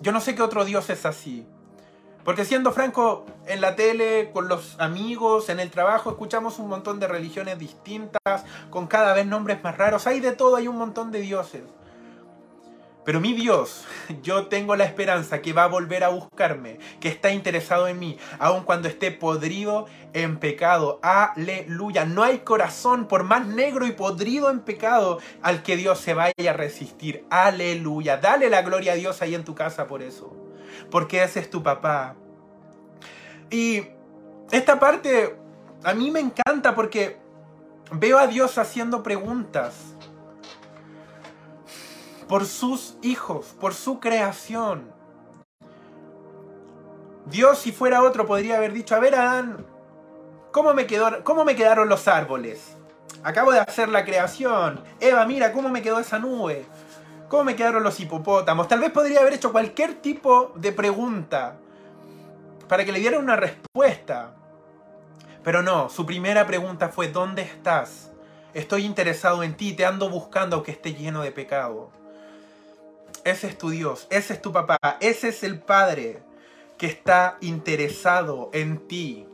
Yo 0.00 0.12
no 0.12 0.20
sé 0.20 0.34
qué 0.34 0.42
otro 0.42 0.64
Dios 0.64 0.90
es 0.90 1.06
así. 1.06 1.46
Porque 2.24 2.44
siendo 2.44 2.72
franco, 2.72 3.24
en 3.46 3.60
la 3.60 3.76
tele, 3.76 4.30
con 4.32 4.48
los 4.48 4.78
amigos, 4.78 5.48
en 5.48 5.58
el 5.58 5.70
trabajo, 5.70 6.10
escuchamos 6.10 6.58
un 6.58 6.68
montón 6.68 7.00
de 7.00 7.08
religiones 7.08 7.58
distintas, 7.58 8.44
con 8.68 8.86
cada 8.86 9.14
vez 9.14 9.26
nombres 9.26 9.62
más 9.62 9.78
raros. 9.78 10.06
Hay 10.06 10.20
de 10.20 10.32
todo, 10.32 10.56
hay 10.56 10.68
un 10.68 10.76
montón 10.76 11.12
de 11.12 11.20
dioses. 11.20 11.62
Pero 13.04 13.20
mi 13.20 13.32
Dios, 13.32 13.86
yo 14.22 14.46
tengo 14.48 14.76
la 14.76 14.84
esperanza 14.84 15.40
que 15.40 15.52
va 15.52 15.64
a 15.64 15.68
volver 15.68 16.04
a 16.04 16.08
buscarme, 16.08 16.78
que 17.00 17.08
está 17.08 17.30
interesado 17.32 17.88
en 17.88 17.98
mí, 17.98 18.18
aun 18.38 18.64
cuando 18.64 18.88
esté 18.88 19.10
podrido 19.10 19.86
en 20.12 20.38
pecado. 20.38 21.00
Aleluya. 21.02 22.04
No 22.04 22.22
hay 22.22 22.40
corazón, 22.40 23.06
por 23.06 23.24
más 23.24 23.46
negro 23.46 23.86
y 23.86 23.92
podrido 23.92 24.50
en 24.50 24.60
pecado, 24.60 25.18
al 25.42 25.62
que 25.62 25.76
Dios 25.76 25.98
se 25.98 26.12
vaya 26.12 26.50
a 26.50 26.52
resistir. 26.52 27.24
Aleluya. 27.30 28.18
Dale 28.18 28.50
la 28.50 28.62
gloria 28.62 28.92
a 28.92 28.96
Dios 28.96 29.22
ahí 29.22 29.34
en 29.34 29.44
tu 29.44 29.54
casa 29.54 29.86
por 29.86 30.02
eso. 30.02 30.36
Porque 30.90 31.22
ese 31.22 31.40
es 31.40 31.48
tu 31.48 31.62
papá. 31.62 32.16
Y 33.50 33.86
esta 34.50 34.78
parte 34.78 35.36
a 35.84 35.94
mí 35.94 36.10
me 36.10 36.20
encanta 36.20 36.74
porque 36.74 37.18
veo 37.92 38.18
a 38.18 38.26
Dios 38.26 38.58
haciendo 38.58 39.02
preguntas 39.02 39.89
por 42.30 42.46
sus 42.46 42.94
hijos, 43.02 43.56
por 43.58 43.74
su 43.74 43.98
creación. 43.98 44.92
Dios, 47.26 47.58
si 47.58 47.72
fuera 47.72 48.04
otro, 48.04 48.24
podría 48.24 48.58
haber 48.58 48.72
dicho, 48.72 48.94
a 48.94 49.00
ver, 49.00 49.16
Adán, 49.16 49.66
¿cómo 50.52 50.72
me, 50.72 50.86
quedó, 50.86 51.24
¿cómo 51.24 51.44
me 51.44 51.56
quedaron 51.56 51.88
los 51.88 52.06
árboles? 52.06 52.76
Acabo 53.24 53.50
de 53.50 53.58
hacer 53.58 53.88
la 53.88 54.04
creación. 54.04 54.80
Eva, 55.00 55.26
mira, 55.26 55.52
¿cómo 55.52 55.70
me 55.70 55.82
quedó 55.82 55.98
esa 55.98 56.20
nube? 56.20 56.66
¿Cómo 57.28 57.42
me 57.42 57.56
quedaron 57.56 57.82
los 57.82 57.98
hipopótamos? 57.98 58.68
Tal 58.68 58.78
vez 58.78 58.92
podría 58.92 59.22
haber 59.22 59.32
hecho 59.32 59.50
cualquier 59.50 59.94
tipo 59.94 60.52
de 60.54 60.70
pregunta 60.70 61.56
para 62.68 62.84
que 62.84 62.92
le 62.92 63.00
diera 63.00 63.18
una 63.18 63.34
respuesta. 63.34 64.36
Pero 65.42 65.64
no, 65.64 65.88
su 65.88 66.06
primera 66.06 66.46
pregunta 66.46 66.90
fue, 66.90 67.08
¿dónde 67.08 67.42
estás? 67.42 68.12
Estoy 68.54 68.84
interesado 68.84 69.42
en 69.42 69.56
ti, 69.56 69.72
te 69.72 69.84
ando 69.84 70.08
buscando 70.08 70.54
aunque 70.54 70.70
esté 70.70 70.94
lleno 70.94 71.22
de 71.22 71.32
pecado. 71.32 71.90
Ese 73.24 73.48
es 73.48 73.58
tu 73.58 73.70
Dios, 73.70 74.06
ese 74.10 74.34
es 74.34 74.42
tu 74.42 74.52
papá, 74.52 74.78
ese 75.00 75.28
es 75.28 75.42
el 75.42 75.60
Padre 75.60 76.22
que 76.78 76.86
está 76.86 77.36
interesado 77.40 78.50
en 78.54 78.88
ti 78.88 79.26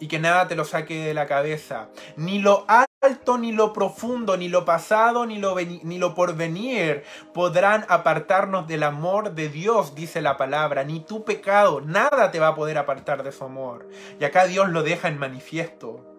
y 0.00 0.08
que 0.08 0.18
nada 0.18 0.48
te 0.48 0.56
lo 0.56 0.64
saque 0.64 1.04
de 1.04 1.14
la 1.14 1.26
cabeza. 1.26 1.88
Ni 2.16 2.40
lo 2.40 2.64
alto, 2.66 3.38
ni 3.38 3.52
lo 3.52 3.72
profundo, 3.72 4.36
ni 4.36 4.48
lo 4.48 4.64
pasado, 4.64 5.24
ni 5.26 5.38
lo, 5.38 5.54
ni 5.54 5.98
lo 5.98 6.16
porvenir 6.16 7.04
podrán 7.32 7.86
apartarnos 7.88 8.66
del 8.66 8.82
amor 8.82 9.34
de 9.34 9.48
Dios, 9.48 9.94
dice 9.94 10.20
la 10.20 10.36
palabra. 10.36 10.82
Ni 10.82 10.98
tu 10.98 11.24
pecado, 11.24 11.80
nada 11.80 12.32
te 12.32 12.40
va 12.40 12.48
a 12.48 12.54
poder 12.56 12.78
apartar 12.78 13.22
de 13.22 13.30
su 13.30 13.44
amor. 13.44 13.88
Y 14.18 14.24
acá 14.24 14.46
Dios 14.46 14.68
lo 14.70 14.82
deja 14.82 15.06
en 15.06 15.18
manifiesto. 15.18 16.11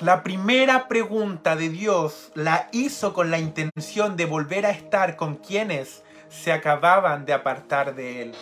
La 0.00 0.22
primera 0.22 0.88
pregunta 0.88 1.56
de 1.56 1.68
Dios 1.68 2.32
la 2.34 2.70
hizo 2.72 3.12
con 3.12 3.30
la 3.30 3.38
intención 3.38 4.16
de 4.16 4.24
volver 4.24 4.64
a 4.64 4.70
estar 4.70 5.14
con 5.16 5.34
quienes 5.34 6.02
se 6.30 6.52
acababan 6.52 7.26
de 7.26 7.34
apartar 7.34 7.94
de 7.94 8.22
Él. 8.22 8.34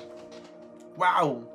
¡Wow! 0.97 1.51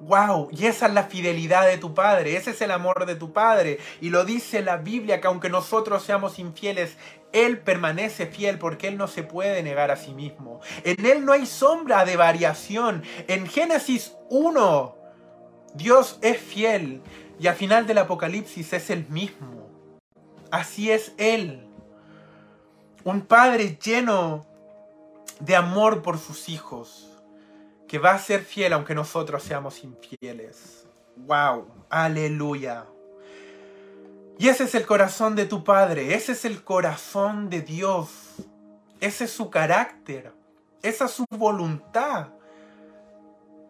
¡Wow! 0.00 0.48
Y 0.50 0.64
esa 0.64 0.86
es 0.86 0.94
la 0.94 1.02
fidelidad 1.02 1.66
de 1.66 1.76
tu 1.76 1.92
Padre, 1.92 2.36
ese 2.36 2.52
es 2.52 2.62
el 2.62 2.70
amor 2.70 3.04
de 3.04 3.14
tu 3.14 3.34
Padre. 3.34 3.78
Y 4.00 4.08
lo 4.08 4.24
dice 4.24 4.62
la 4.62 4.78
Biblia 4.78 5.20
que 5.20 5.26
aunque 5.26 5.50
nosotros 5.50 6.02
seamos 6.02 6.38
infieles, 6.38 6.96
Él 7.32 7.58
permanece 7.58 8.24
fiel 8.24 8.58
porque 8.58 8.88
Él 8.88 8.96
no 8.96 9.08
se 9.08 9.24
puede 9.24 9.62
negar 9.62 9.90
a 9.90 9.96
sí 9.96 10.14
mismo. 10.14 10.62
En 10.84 11.04
Él 11.04 11.26
no 11.26 11.32
hay 11.32 11.44
sombra 11.44 12.06
de 12.06 12.16
variación. 12.16 13.02
En 13.28 13.46
Génesis 13.46 14.16
1, 14.30 14.96
Dios 15.74 16.18
es 16.22 16.38
fiel 16.38 17.02
y 17.42 17.48
al 17.48 17.56
final 17.56 17.88
del 17.88 17.98
Apocalipsis 17.98 18.72
es 18.72 18.88
el 18.88 19.08
mismo. 19.08 19.68
Así 20.52 20.92
es 20.92 21.12
Él. 21.16 21.66
Un 23.02 23.22
Padre 23.22 23.76
lleno 23.82 24.46
de 25.40 25.56
amor 25.56 26.02
por 26.02 26.18
sus 26.18 26.48
hijos, 26.48 27.10
que 27.88 27.98
va 27.98 28.12
a 28.12 28.18
ser 28.20 28.44
fiel 28.44 28.72
aunque 28.72 28.94
nosotros 28.94 29.42
seamos 29.42 29.82
infieles. 29.82 30.86
¡Wow! 31.16 31.66
¡Aleluya! 31.90 32.86
Y 34.38 34.48
ese 34.48 34.62
es 34.62 34.76
el 34.76 34.86
corazón 34.86 35.34
de 35.34 35.46
tu 35.46 35.64
Padre, 35.64 36.14
ese 36.14 36.32
es 36.32 36.44
el 36.44 36.62
corazón 36.62 37.50
de 37.50 37.60
Dios, 37.60 38.36
ese 39.00 39.24
es 39.24 39.32
su 39.32 39.50
carácter, 39.50 40.32
esa 40.80 41.06
es 41.06 41.10
su 41.10 41.24
voluntad. 41.28 42.28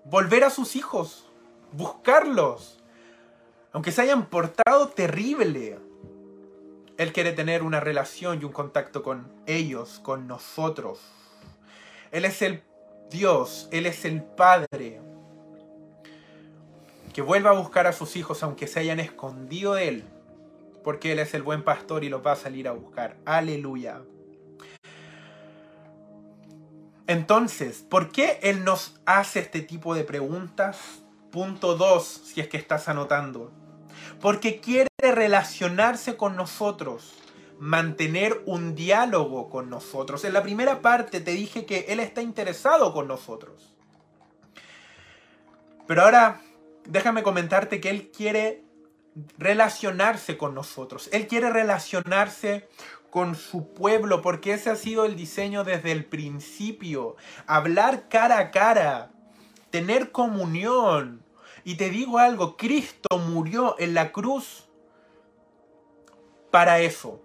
Volver 0.05 0.45
a 0.45 0.51
sus 0.51 0.77
hijos, 0.77 1.33
buscarlos, 1.73 2.82
aunque 3.73 3.93
se 3.93 4.03
hayan 4.03 4.27
portado 4.27 4.89
terrible. 4.89 5.79
Él 6.99 7.13
quiere 7.13 7.33
tener 7.33 7.63
una 7.63 7.81
relación 7.81 8.41
y 8.41 8.45
un 8.45 8.53
contacto 8.53 9.03
con 9.03 9.33
ellos, 9.47 10.01
con 10.03 10.27
nosotros. 10.27 11.01
Él 12.11 12.25
es 12.25 12.43
el 12.43 12.63
Dios, 13.11 13.69
Él 13.73 13.87
es 13.87 14.05
el 14.05 14.23
Padre. 14.23 15.01
Que 17.13 17.23
vuelva 17.23 17.51
a 17.51 17.55
buscar 17.55 17.87
a 17.87 17.93
sus 17.93 18.17
hijos 18.17 18.43
aunque 18.43 18.67
se 18.67 18.81
hayan 18.81 19.01
escondido 19.01 19.75
de 19.75 19.89
Él. 19.89 20.05
Porque 20.85 21.13
Él 21.13 21.19
es 21.19 21.35
el 21.35 21.43
buen 21.43 21.63
pastor 21.63 22.05
y 22.05 22.09
los 22.09 22.25
va 22.25 22.33
a 22.33 22.37
salir 22.37 22.69
a 22.69 22.73
buscar. 22.73 23.17
Aleluya. 23.25 24.03
Entonces, 27.07 27.85
¿por 27.89 28.11
qué 28.11 28.39
Él 28.43 28.65
nos 28.65 29.01
hace 29.07 29.41
este 29.41 29.61
tipo 29.61 29.95
de 29.95 30.05
preguntas? 30.05 31.03
Punto 31.31 31.77
2, 31.77 32.05
si 32.05 32.41
es 32.41 32.49
que 32.49 32.59
estás 32.59 32.89
anotando. 32.89 33.51
Porque 34.23 34.61
quiere 34.61 34.89
relacionarse 34.99 36.17
con 36.17 36.37
nosotros, 36.37 37.13
mantener 37.59 38.41
un 38.47 38.75
diálogo 38.75 39.51
con 39.51 39.69
nosotros. 39.69 40.25
En 40.25 40.33
la 40.33 40.43
primera 40.43 40.81
parte 40.81 41.21
te 41.21 41.33
dije 41.33 41.67
que 41.67 41.87
Él 41.89 42.01
está 42.01 42.23
interesado 42.23 42.95
con 42.95 43.09
nosotros. 43.09 43.75
Pero 45.87 46.03
ahora 46.03 46.41
déjame 46.87 47.23
comentarte 47.23 47.81
que 47.81 47.91
Él 47.91 48.11
quiere 48.11 48.65
relacionarse 49.39 50.39
con 50.39 50.55
nosotros. 50.55 51.09
Él 51.13 51.27
quiere 51.27 51.51
relacionarse 51.51 52.69
con 53.11 53.35
su 53.35 53.75
pueblo 53.75 54.23
porque 54.23 54.55
ese 54.55 54.71
ha 54.71 54.77
sido 54.77 55.05
el 55.05 55.17
diseño 55.17 55.65
desde 55.65 55.93
el 55.93 56.05
principio. 56.05 57.17
Hablar 57.47 58.09
cara 58.09 58.39
a 58.39 58.51
cara, 58.51 59.11
tener 59.71 60.13
comunión. 60.13 61.22
Y 61.65 61.77
te 61.77 61.91
digo 61.91 62.19
algo, 62.19 62.57
Cristo 62.57 63.19
murió 63.19 63.77
en 63.79 63.95
la 63.95 64.13
cruz 64.13 64.69
para 66.51 66.81
eso. 66.81 67.21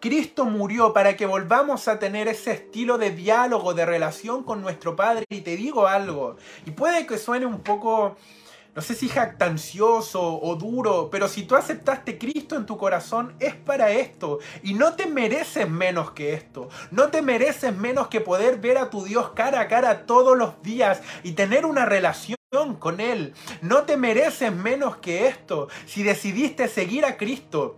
Cristo 0.00 0.44
murió 0.44 0.92
para 0.92 1.16
que 1.16 1.26
volvamos 1.26 1.88
a 1.88 1.98
tener 1.98 2.28
ese 2.28 2.52
estilo 2.52 2.98
de 2.98 3.10
diálogo, 3.10 3.74
de 3.74 3.86
relación 3.86 4.44
con 4.44 4.60
nuestro 4.60 4.96
Padre. 4.96 5.24
Y 5.28 5.40
te 5.40 5.56
digo 5.56 5.86
algo, 5.86 6.36
y 6.64 6.70
puede 6.70 7.06
que 7.06 7.18
suene 7.18 7.46
un 7.46 7.60
poco, 7.60 8.16
no 8.74 8.82
sé 8.82 8.94
si 8.94 9.08
jactancioso 9.08 10.38
o 10.40 10.54
duro, 10.56 11.08
pero 11.10 11.28
si 11.28 11.42
tú 11.44 11.56
aceptaste 11.56 12.18
Cristo 12.18 12.56
en 12.56 12.66
tu 12.66 12.76
corazón 12.76 13.34
es 13.40 13.54
para 13.54 13.90
esto. 13.90 14.38
Y 14.62 14.74
no 14.74 14.94
te 14.94 15.06
mereces 15.06 15.68
menos 15.68 16.12
que 16.12 16.34
esto. 16.34 16.68
No 16.90 17.08
te 17.08 17.22
mereces 17.22 17.74
menos 17.76 18.08
que 18.08 18.20
poder 18.20 18.58
ver 18.58 18.78
a 18.78 18.90
tu 18.90 19.04
Dios 19.04 19.30
cara 19.30 19.60
a 19.60 19.68
cara 19.68 20.06
todos 20.06 20.36
los 20.36 20.62
días 20.62 21.00
y 21.22 21.32
tener 21.32 21.66
una 21.66 21.84
relación 21.84 22.35
con 22.78 23.00
Él. 23.00 23.34
No 23.60 23.82
te 23.82 23.96
mereces 23.96 24.52
menos 24.52 24.96
que 24.98 25.26
esto. 25.26 25.68
Si 25.86 26.04
decidiste 26.04 26.68
seguir 26.68 27.04
a 27.04 27.16
Cristo, 27.16 27.76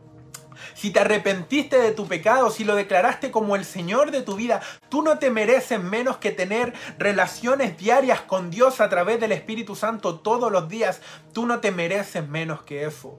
si 0.75 0.91
te 0.91 1.01
arrepentiste 1.01 1.79
de 1.81 1.93
tu 1.93 2.07
pecado, 2.07 2.51
si 2.51 2.65
lo 2.65 2.77
declaraste 2.77 3.31
como 3.31 3.57
el 3.57 3.65
Señor 3.65 4.11
de 4.11 4.23
tu 4.23 4.37
vida, 4.37 4.61
tú 4.91 5.03
no 5.03 5.19
te 5.19 5.31
mereces 5.31 5.83
menos 5.83 6.19
que 6.19 6.33
tener 6.33 6.75
relaciones 6.99 7.79
diarias 7.79 8.21
con 8.21 8.51
Dios 8.51 8.81
a 8.81 8.91
través 8.91 9.19
del 9.21 9.33
Espíritu 9.33 9.75
Santo 9.75 10.21
todos 10.21 10.53
los 10.53 10.69
días. 10.69 11.01
Tú 11.33 11.47
no 11.47 11.61
te 11.61 11.71
mereces 11.71 12.29
menos 12.29 12.63
que 12.63 12.85
eso. 12.85 13.19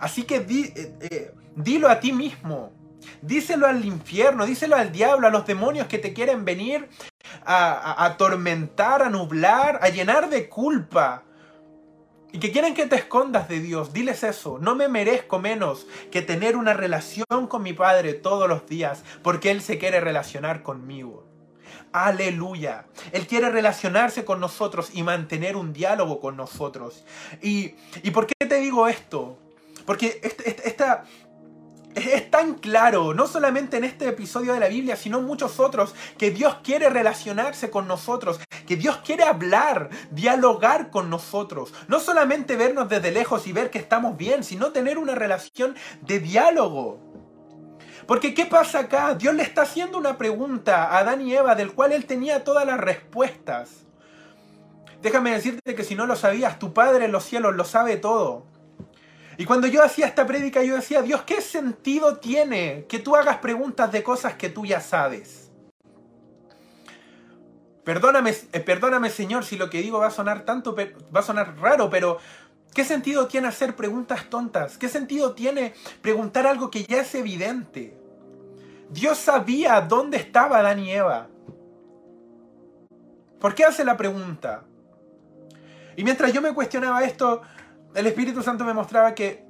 Así 0.00 0.22
que 0.22 0.36
eh, 0.36 0.96
eh, 1.00 1.34
dilo 1.54 1.88
a 1.88 2.00
ti 2.00 2.12
mismo. 2.12 2.72
Díselo 3.20 3.66
al 3.66 3.84
infierno, 3.84 4.46
díselo 4.46 4.76
al 4.76 4.92
diablo, 4.92 5.26
a 5.26 5.30
los 5.30 5.46
demonios 5.46 5.86
que 5.86 5.98
te 5.98 6.12
quieren 6.12 6.44
venir 6.44 6.88
a 7.44 8.04
atormentar, 8.04 9.02
a 9.02 9.10
nublar, 9.10 9.78
a 9.82 9.88
llenar 9.88 10.28
de 10.28 10.48
culpa 10.48 11.24
y 12.32 12.38
que 12.38 12.50
quieren 12.50 12.74
que 12.74 12.86
te 12.86 12.96
escondas 12.96 13.46
de 13.48 13.60
Dios, 13.60 13.92
diles 13.92 14.24
eso. 14.24 14.58
No 14.58 14.74
me 14.74 14.88
merezco 14.88 15.38
menos 15.38 15.86
que 16.10 16.22
tener 16.22 16.56
una 16.56 16.72
relación 16.72 17.46
con 17.46 17.62
mi 17.62 17.74
Padre 17.74 18.14
todos 18.14 18.48
los 18.48 18.66
días, 18.66 19.04
porque 19.22 19.50
Él 19.50 19.60
se 19.60 19.78
quiere 19.78 20.00
relacionar 20.00 20.62
conmigo. 20.62 21.26
Aleluya. 21.92 22.86
Él 23.12 23.26
quiere 23.26 23.50
relacionarse 23.50 24.24
con 24.24 24.40
nosotros 24.40 24.90
y 24.94 25.02
mantener 25.02 25.56
un 25.56 25.74
diálogo 25.74 26.20
con 26.20 26.38
nosotros. 26.38 27.04
¿Y, 27.42 27.74
y 28.02 28.10
por 28.12 28.26
qué 28.26 28.46
te 28.46 28.56
digo 28.56 28.88
esto? 28.88 29.38
Porque 29.84 30.20
esta, 30.64 31.04
es 31.94 32.30
tan 32.30 32.54
claro, 32.54 33.14
no 33.14 33.26
solamente 33.26 33.76
en 33.76 33.84
este 33.84 34.08
episodio 34.08 34.54
de 34.54 34.60
la 34.60 34.68
Biblia, 34.68 34.96
sino 34.96 35.18
en 35.18 35.24
muchos 35.24 35.60
otros, 35.60 35.94
que 36.18 36.30
Dios 36.30 36.56
quiere 36.62 36.88
relacionarse 36.88 37.70
con 37.70 37.86
nosotros, 37.86 38.40
que 38.66 38.76
Dios 38.76 38.98
quiere 39.04 39.24
hablar, 39.24 39.90
dialogar 40.10 40.90
con 40.90 41.10
nosotros. 41.10 41.72
No 41.88 42.00
solamente 42.00 42.56
vernos 42.56 42.88
desde 42.88 43.10
lejos 43.10 43.46
y 43.46 43.52
ver 43.52 43.70
que 43.70 43.78
estamos 43.78 44.16
bien, 44.16 44.44
sino 44.44 44.72
tener 44.72 44.98
una 44.98 45.14
relación 45.14 45.74
de 46.00 46.20
diálogo. 46.20 47.00
Porque 48.06 48.34
¿qué 48.34 48.46
pasa 48.46 48.80
acá? 48.80 49.14
Dios 49.14 49.34
le 49.34 49.42
está 49.42 49.62
haciendo 49.62 49.98
una 49.98 50.18
pregunta 50.18 50.84
a 50.84 50.98
Adán 50.98 51.20
y 51.20 51.34
Eva 51.34 51.54
del 51.54 51.72
cual 51.72 51.92
él 51.92 52.06
tenía 52.06 52.42
todas 52.42 52.66
las 52.66 52.80
respuestas. 52.80 53.70
Déjame 55.02 55.32
decirte 55.32 55.74
que 55.74 55.84
si 55.84 55.94
no 55.94 56.06
lo 56.06 56.16
sabías, 56.16 56.58
tu 56.58 56.72
Padre 56.72 57.06
en 57.06 57.12
los 57.12 57.24
cielos 57.24 57.54
lo 57.54 57.64
sabe 57.64 57.96
todo. 57.96 58.51
Y 59.42 59.44
cuando 59.44 59.66
yo 59.66 59.82
hacía 59.82 60.06
esta 60.06 60.24
prédica, 60.24 60.62
yo 60.62 60.76
decía, 60.76 61.02
Dios, 61.02 61.22
¿qué 61.22 61.40
sentido 61.40 62.18
tiene 62.18 62.86
que 62.88 63.00
tú 63.00 63.16
hagas 63.16 63.38
preguntas 63.38 63.90
de 63.90 64.04
cosas 64.04 64.34
que 64.34 64.50
tú 64.50 64.64
ya 64.64 64.80
sabes? 64.80 65.50
Perdóname, 67.82 68.36
eh, 68.52 68.60
perdóname, 68.60 69.10
Señor, 69.10 69.44
si 69.44 69.56
lo 69.56 69.68
que 69.68 69.82
digo 69.82 69.98
va 69.98 70.06
a 70.06 70.10
sonar 70.12 70.44
tanto, 70.44 70.76
va 70.76 71.18
a 71.18 71.22
sonar 71.24 71.58
raro, 71.58 71.90
pero 71.90 72.18
¿qué 72.72 72.84
sentido 72.84 73.26
tiene 73.26 73.48
hacer 73.48 73.74
preguntas 73.74 74.30
tontas? 74.30 74.78
¿Qué 74.78 74.88
sentido 74.88 75.32
tiene 75.32 75.74
preguntar 76.02 76.46
algo 76.46 76.70
que 76.70 76.84
ya 76.84 77.00
es 77.00 77.12
evidente? 77.16 77.98
Dios 78.90 79.18
sabía 79.18 79.80
dónde 79.80 80.18
estaba 80.18 80.58
Adán 80.58 80.78
y 80.78 80.92
Eva. 80.92 81.26
¿Por 83.40 83.56
qué 83.56 83.64
hace 83.64 83.84
la 83.84 83.96
pregunta? 83.96 84.62
Y 85.96 86.04
mientras 86.04 86.32
yo 86.32 86.40
me 86.40 86.54
cuestionaba 86.54 87.02
esto, 87.02 87.42
el 87.94 88.06
Espíritu 88.06 88.42
Santo 88.42 88.64
me 88.64 88.74
mostraba 88.74 89.14
que 89.14 89.44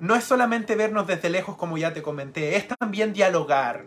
no 0.00 0.14
es 0.14 0.24
solamente 0.24 0.76
vernos 0.76 1.06
desde 1.06 1.30
lejos 1.30 1.56
como 1.56 1.78
ya 1.78 1.92
te 1.92 2.02
comenté, 2.02 2.56
es 2.56 2.68
también 2.68 3.12
dialogar. 3.12 3.84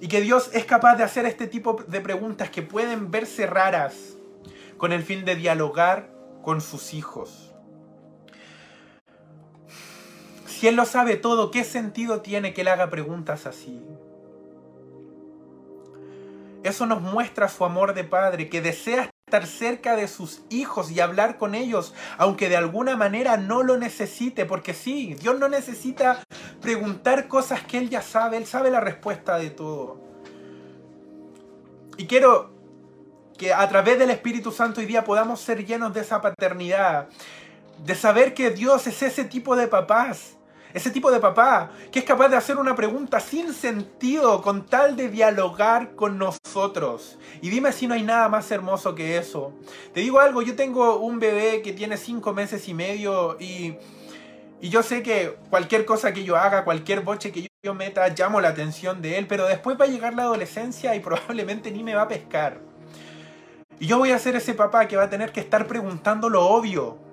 Y 0.00 0.08
que 0.08 0.20
Dios 0.20 0.50
es 0.52 0.64
capaz 0.64 0.96
de 0.96 1.04
hacer 1.04 1.26
este 1.26 1.46
tipo 1.46 1.82
de 1.86 2.00
preguntas 2.00 2.50
que 2.50 2.62
pueden 2.62 3.10
verse 3.10 3.46
raras 3.46 4.14
con 4.76 4.92
el 4.92 5.02
fin 5.02 5.24
de 5.24 5.36
dialogar 5.36 6.10
con 6.42 6.60
sus 6.60 6.92
hijos. 6.92 7.54
Si 10.46 10.66
Él 10.68 10.76
lo 10.76 10.84
sabe 10.84 11.16
todo, 11.16 11.50
¿qué 11.50 11.64
sentido 11.64 12.20
tiene 12.20 12.52
que 12.52 12.62
Él 12.62 12.68
haga 12.68 12.90
preguntas 12.90 13.46
así? 13.46 13.84
Eso 16.62 16.86
nos 16.86 17.00
muestra 17.00 17.48
su 17.48 17.64
amor 17.64 17.94
de 17.94 18.04
Padre, 18.04 18.48
que 18.48 18.60
desea 18.60 19.11
estar 19.32 19.46
cerca 19.46 19.96
de 19.96 20.08
sus 20.08 20.42
hijos 20.50 20.90
y 20.90 21.00
hablar 21.00 21.38
con 21.38 21.54
ellos, 21.54 21.94
aunque 22.18 22.50
de 22.50 22.58
alguna 22.58 22.96
manera 22.98 23.38
no 23.38 23.62
lo 23.62 23.78
necesite, 23.78 24.44
porque 24.44 24.74
sí, 24.74 25.14
Dios 25.14 25.38
no 25.38 25.48
necesita 25.48 26.22
preguntar 26.60 27.28
cosas 27.28 27.62
que 27.62 27.78
Él 27.78 27.88
ya 27.88 28.02
sabe, 28.02 28.36
Él 28.36 28.44
sabe 28.44 28.70
la 28.70 28.80
respuesta 28.80 29.38
de 29.38 29.48
todo. 29.48 29.98
Y 31.96 32.06
quiero 32.06 32.52
que 33.38 33.54
a 33.54 33.66
través 33.70 33.98
del 33.98 34.10
Espíritu 34.10 34.52
Santo 34.52 34.80
hoy 34.80 34.86
día 34.86 35.02
podamos 35.02 35.40
ser 35.40 35.64
llenos 35.64 35.94
de 35.94 36.02
esa 36.02 36.20
paternidad, 36.20 37.08
de 37.82 37.94
saber 37.94 38.34
que 38.34 38.50
Dios 38.50 38.86
es 38.86 39.02
ese 39.02 39.24
tipo 39.24 39.56
de 39.56 39.66
papás 39.66 40.36
ese 40.74 40.90
tipo 40.90 41.10
de 41.10 41.20
papá 41.20 41.70
que 41.90 42.00
es 42.00 42.04
capaz 42.04 42.28
de 42.28 42.36
hacer 42.36 42.56
una 42.56 42.74
pregunta 42.74 43.20
sin 43.20 43.52
sentido 43.52 44.42
con 44.42 44.66
tal 44.66 44.96
de 44.96 45.08
dialogar 45.08 45.94
con 45.94 46.18
nosotros. 46.18 47.18
Y 47.40 47.50
dime 47.50 47.72
si 47.72 47.86
no 47.86 47.94
hay 47.94 48.02
nada 48.02 48.28
más 48.28 48.50
hermoso 48.50 48.94
que 48.94 49.18
eso. 49.18 49.52
Te 49.92 50.00
digo 50.00 50.20
algo, 50.20 50.42
yo 50.42 50.56
tengo 50.56 50.98
un 50.98 51.18
bebé 51.18 51.62
que 51.62 51.72
tiene 51.72 51.96
cinco 51.96 52.32
meses 52.32 52.68
y 52.68 52.74
medio 52.74 53.36
y, 53.38 53.76
y 54.60 54.68
yo 54.68 54.82
sé 54.82 55.02
que 55.02 55.36
cualquier 55.50 55.84
cosa 55.84 56.12
que 56.12 56.24
yo 56.24 56.36
haga, 56.36 56.64
cualquier 56.64 57.00
boche 57.00 57.32
que 57.32 57.48
yo 57.62 57.74
meta, 57.74 58.08
llamo 58.08 58.40
la 58.40 58.48
atención 58.48 59.02
de 59.02 59.18
él, 59.18 59.26
pero 59.26 59.46
después 59.46 59.78
va 59.80 59.84
a 59.84 59.88
llegar 59.88 60.14
la 60.14 60.22
adolescencia 60.22 60.94
y 60.94 61.00
probablemente 61.00 61.70
ni 61.70 61.82
me 61.82 61.94
va 61.94 62.02
a 62.02 62.08
pescar. 62.08 62.60
Y 63.78 63.86
yo 63.86 63.98
voy 63.98 64.12
a 64.12 64.18
ser 64.18 64.36
ese 64.36 64.54
papá 64.54 64.86
que 64.86 64.96
va 64.96 65.04
a 65.04 65.10
tener 65.10 65.32
que 65.32 65.40
estar 65.40 65.66
preguntando 65.66 66.28
lo 66.28 66.46
obvio 66.46 67.11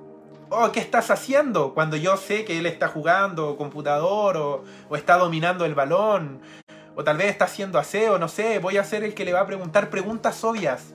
oh, 0.50 0.72
¿qué 0.72 0.80
estás 0.80 1.12
haciendo? 1.12 1.74
Cuando 1.74 1.96
yo 1.96 2.18
sé 2.18 2.46
que 2.46 2.58
él 2.58 2.66
está 2.66 2.88
jugando 2.88 3.56
computador 3.58 4.38
o, 4.38 4.96
está 4.96 5.18
dominando 5.18 5.66
el 5.66 5.76
balón 5.76 6.42
O 6.96 7.04
tal 7.04 7.18
vez 7.18 7.28
está 7.28 7.46
haciendo 7.46 7.80
aseo, 7.80 8.20
no 8.20 8.28
sé, 8.28 8.60
voy 8.60 8.78
a 8.78 8.84
ser 8.84 9.04
el 9.04 9.14
que 9.14 9.26
le 9.26 9.34
va 9.34 9.42
a 9.42 9.46
preguntar 9.46 9.90
preguntas 9.90 10.44
obvias. 10.44 10.94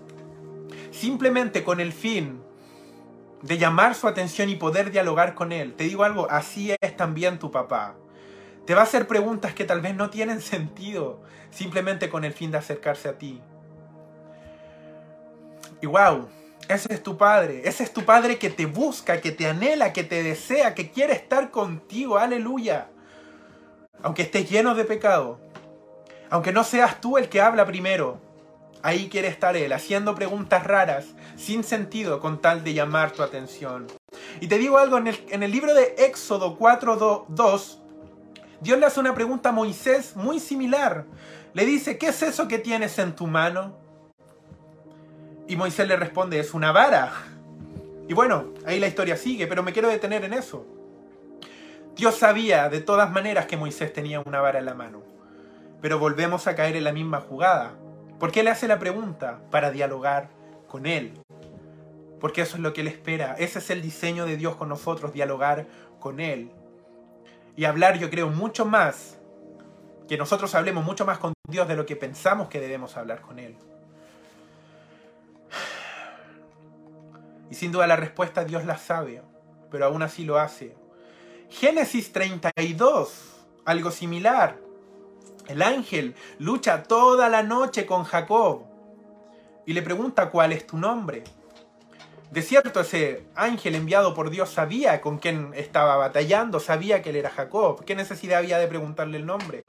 Simplemente 0.90 1.64
con 1.64 1.80
el 1.80 1.92
fin 1.92 2.42
de 3.42 3.58
llamar 3.58 3.94
su 3.94 4.08
atención 4.08 4.48
y 4.48 4.56
poder 4.56 4.90
dialogar 4.90 5.34
con 5.34 5.52
él. 5.52 5.74
Te 5.74 5.84
digo 5.84 6.04
algo, 6.04 6.30
así 6.30 6.74
es 6.80 6.96
también 6.96 7.38
tu 7.38 7.50
papá. 7.50 7.94
Te 8.66 8.74
va 8.74 8.80
a 8.80 8.84
hacer 8.84 9.06
preguntas 9.06 9.54
que 9.54 9.64
tal 9.64 9.80
vez 9.80 9.94
no 9.94 10.10
tienen 10.10 10.40
sentido, 10.40 11.20
simplemente 11.50 12.08
con 12.08 12.24
el 12.24 12.32
fin 12.32 12.50
de 12.50 12.58
acercarse 12.58 13.08
a 13.08 13.18
ti. 13.18 13.40
Y 15.82 15.86
wow, 15.86 16.28
ese 16.68 16.94
es 16.94 17.02
tu 17.02 17.16
padre, 17.16 17.62
ese 17.64 17.82
es 17.82 17.92
tu 17.92 18.04
padre 18.04 18.38
que 18.38 18.50
te 18.50 18.66
busca, 18.66 19.20
que 19.20 19.32
te 19.32 19.46
anhela, 19.46 19.92
que 19.92 20.04
te 20.04 20.22
desea, 20.22 20.74
que 20.74 20.90
quiere 20.90 21.12
estar 21.12 21.50
contigo, 21.50 22.18
aleluya. 22.18 22.88
Aunque 24.02 24.22
estés 24.22 24.48
lleno 24.50 24.74
de 24.74 24.84
pecado, 24.84 25.40
aunque 26.30 26.52
no 26.52 26.64
seas 26.64 27.00
tú 27.00 27.18
el 27.18 27.28
que 27.28 27.40
habla 27.40 27.66
primero, 27.66 28.20
ahí 28.82 29.08
quiere 29.08 29.28
estar 29.28 29.56
él, 29.56 29.72
haciendo 29.72 30.14
preguntas 30.14 30.64
raras, 30.64 31.06
sin 31.36 31.64
sentido, 31.64 32.20
con 32.20 32.40
tal 32.40 32.64
de 32.64 32.74
llamar 32.74 33.12
tu 33.12 33.22
atención. 33.22 33.86
Y 34.40 34.48
te 34.48 34.58
digo 34.58 34.78
algo, 34.78 34.98
en 34.98 35.42
el, 35.42 35.50
libro 35.50 35.74
de 35.74 35.94
Éxodo 35.98 36.58
4.2, 36.58 37.78
Dios 38.60 38.78
le 38.78 38.86
hace 38.86 39.00
una 39.00 39.14
pregunta 39.14 39.50
a 39.50 39.52
Moisés 39.52 40.16
muy 40.16 40.40
similar. 40.40 41.06
Le 41.52 41.64
dice, 41.64 41.98
¿qué 41.98 42.08
es 42.08 42.22
eso 42.22 42.48
que 42.48 42.58
tienes 42.58 42.98
en 42.98 43.14
tu 43.14 43.26
mano? 43.26 43.83
Y 45.46 45.56
Moisés 45.56 45.86
le 45.86 45.96
responde, 45.96 46.40
es 46.40 46.54
una 46.54 46.72
vara. 46.72 47.12
Y 48.08 48.14
bueno, 48.14 48.52
ahí 48.66 48.80
la 48.80 48.86
historia 48.86 49.16
sigue, 49.16 49.46
pero 49.46 49.62
me 49.62 49.72
quiero 49.72 49.88
detener 49.88 50.24
en 50.24 50.32
eso. 50.32 50.66
Dios 51.96 52.16
sabía 52.16 52.68
de 52.68 52.80
todas 52.80 53.10
maneras 53.12 53.46
que 53.46 53.56
Moisés 53.56 53.92
tenía 53.92 54.20
una 54.20 54.40
vara 54.40 54.58
en 54.58 54.64
la 54.64 54.74
mano. 54.74 55.02
Pero 55.80 55.98
volvemos 55.98 56.46
a 56.46 56.54
caer 56.54 56.76
en 56.76 56.84
la 56.84 56.92
misma 56.92 57.20
jugada. 57.20 57.72
¿Por 58.18 58.32
qué 58.32 58.42
le 58.42 58.50
hace 58.50 58.66
la 58.66 58.78
pregunta? 58.78 59.40
Para 59.50 59.70
dialogar 59.70 60.28
con 60.66 60.86
Él. 60.86 61.12
Porque 62.20 62.42
eso 62.42 62.56
es 62.56 62.62
lo 62.62 62.72
que 62.72 62.80
Él 62.80 62.88
espera. 62.88 63.36
Ese 63.38 63.58
es 63.58 63.70
el 63.70 63.82
diseño 63.82 64.24
de 64.24 64.36
Dios 64.36 64.56
con 64.56 64.68
nosotros, 64.68 65.12
dialogar 65.12 65.66
con 66.00 66.20
Él. 66.20 66.50
Y 67.54 67.66
hablar, 67.66 67.98
yo 67.98 68.10
creo, 68.10 68.28
mucho 68.28 68.64
más, 68.64 69.18
que 70.08 70.16
nosotros 70.16 70.54
hablemos 70.54 70.84
mucho 70.84 71.04
más 71.04 71.18
con 71.18 71.32
Dios 71.48 71.68
de 71.68 71.76
lo 71.76 71.86
que 71.86 71.96
pensamos 71.96 72.48
que 72.48 72.60
debemos 72.60 72.96
hablar 72.96 73.20
con 73.20 73.38
Él. 73.38 73.56
Y 77.54 77.56
sin 77.56 77.70
duda 77.70 77.86
la 77.86 77.94
respuesta 77.94 78.44
Dios 78.44 78.64
la 78.64 78.76
sabe, 78.76 79.22
pero 79.70 79.84
aún 79.84 80.02
así 80.02 80.24
lo 80.24 80.40
hace. 80.40 80.74
Génesis 81.48 82.12
32, 82.12 83.12
algo 83.64 83.92
similar. 83.92 84.58
El 85.46 85.62
ángel 85.62 86.16
lucha 86.40 86.82
toda 86.82 87.28
la 87.28 87.44
noche 87.44 87.86
con 87.86 88.02
Jacob 88.02 88.64
y 89.66 89.72
le 89.72 89.82
pregunta 89.82 90.30
cuál 90.30 90.50
es 90.50 90.66
tu 90.66 90.78
nombre. 90.78 91.22
De 92.32 92.42
cierto, 92.42 92.80
ese 92.80 93.24
ángel 93.36 93.76
enviado 93.76 94.14
por 94.14 94.30
Dios 94.30 94.50
sabía 94.50 95.00
con 95.00 95.18
quién 95.18 95.52
estaba 95.54 95.94
batallando, 95.94 96.58
sabía 96.58 97.02
que 97.02 97.10
él 97.10 97.16
era 97.16 97.30
Jacob. 97.30 97.84
¿Qué 97.84 97.94
necesidad 97.94 98.40
había 98.40 98.58
de 98.58 98.66
preguntarle 98.66 99.18
el 99.18 99.26
nombre? 99.26 99.62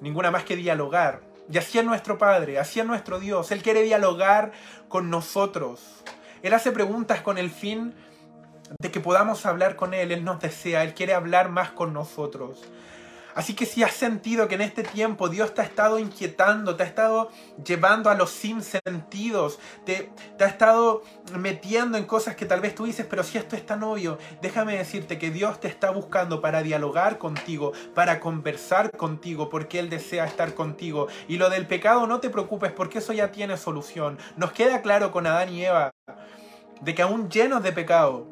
Ninguna 0.00 0.32
más 0.32 0.42
que 0.42 0.56
dialogar. 0.56 1.20
Y 1.48 1.56
así 1.56 1.78
es 1.78 1.84
nuestro 1.84 2.18
Padre, 2.18 2.58
así 2.58 2.80
es 2.80 2.86
nuestro 2.86 3.20
Dios. 3.20 3.52
Él 3.52 3.62
quiere 3.62 3.84
dialogar 3.84 4.50
con 4.88 5.08
nosotros. 5.08 6.02
Él 6.42 6.54
hace 6.54 6.72
preguntas 6.72 7.20
con 7.20 7.38
el 7.38 7.50
fin 7.50 7.94
de 8.80 8.90
que 8.90 9.00
podamos 9.00 9.46
hablar 9.46 9.76
con 9.76 9.94
Él. 9.94 10.12
Él 10.12 10.24
nos 10.24 10.40
desea, 10.40 10.82
Él 10.84 10.94
quiere 10.94 11.14
hablar 11.14 11.50
más 11.50 11.70
con 11.70 11.92
nosotros. 11.92 12.62
Así 13.38 13.54
que 13.54 13.66
si 13.66 13.84
has 13.84 13.92
sentido 13.92 14.48
que 14.48 14.56
en 14.56 14.62
este 14.62 14.82
tiempo 14.82 15.28
Dios 15.28 15.54
te 15.54 15.60
ha 15.60 15.64
estado 15.64 16.00
inquietando, 16.00 16.74
te 16.74 16.82
ha 16.82 16.86
estado 16.86 17.30
llevando 17.64 18.10
a 18.10 18.16
los 18.16 18.30
sinsentidos, 18.30 19.60
te, 19.86 20.10
te 20.36 20.42
ha 20.42 20.48
estado 20.48 21.04
metiendo 21.38 21.98
en 21.98 22.04
cosas 22.04 22.34
que 22.34 22.46
tal 22.46 22.60
vez 22.60 22.74
tú 22.74 22.86
dices, 22.86 23.06
pero 23.08 23.22
si 23.22 23.38
esto 23.38 23.54
es 23.54 23.64
tan 23.64 23.84
obvio, 23.84 24.18
déjame 24.42 24.76
decirte 24.76 25.18
que 25.18 25.30
Dios 25.30 25.60
te 25.60 25.68
está 25.68 25.90
buscando 25.90 26.40
para 26.40 26.64
dialogar 26.64 27.18
contigo, 27.18 27.74
para 27.94 28.18
conversar 28.18 28.90
contigo, 28.90 29.48
porque 29.48 29.78
Él 29.78 29.88
desea 29.88 30.24
estar 30.24 30.54
contigo. 30.54 31.06
Y 31.28 31.36
lo 31.36 31.48
del 31.48 31.68
pecado 31.68 32.08
no 32.08 32.18
te 32.18 32.30
preocupes, 32.30 32.72
porque 32.72 32.98
eso 32.98 33.12
ya 33.12 33.30
tiene 33.30 33.56
solución. 33.56 34.18
Nos 34.36 34.50
queda 34.50 34.82
claro 34.82 35.12
con 35.12 35.28
Adán 35.28 35.50
y 35.50 35.64
Eva 35.64 35.92
de 36.80 36.92
que 36.92 37.02
aún 37.02 37.30
llenos 37.30 37.62
de 37.62 37.70
pecado, 37.70 38.26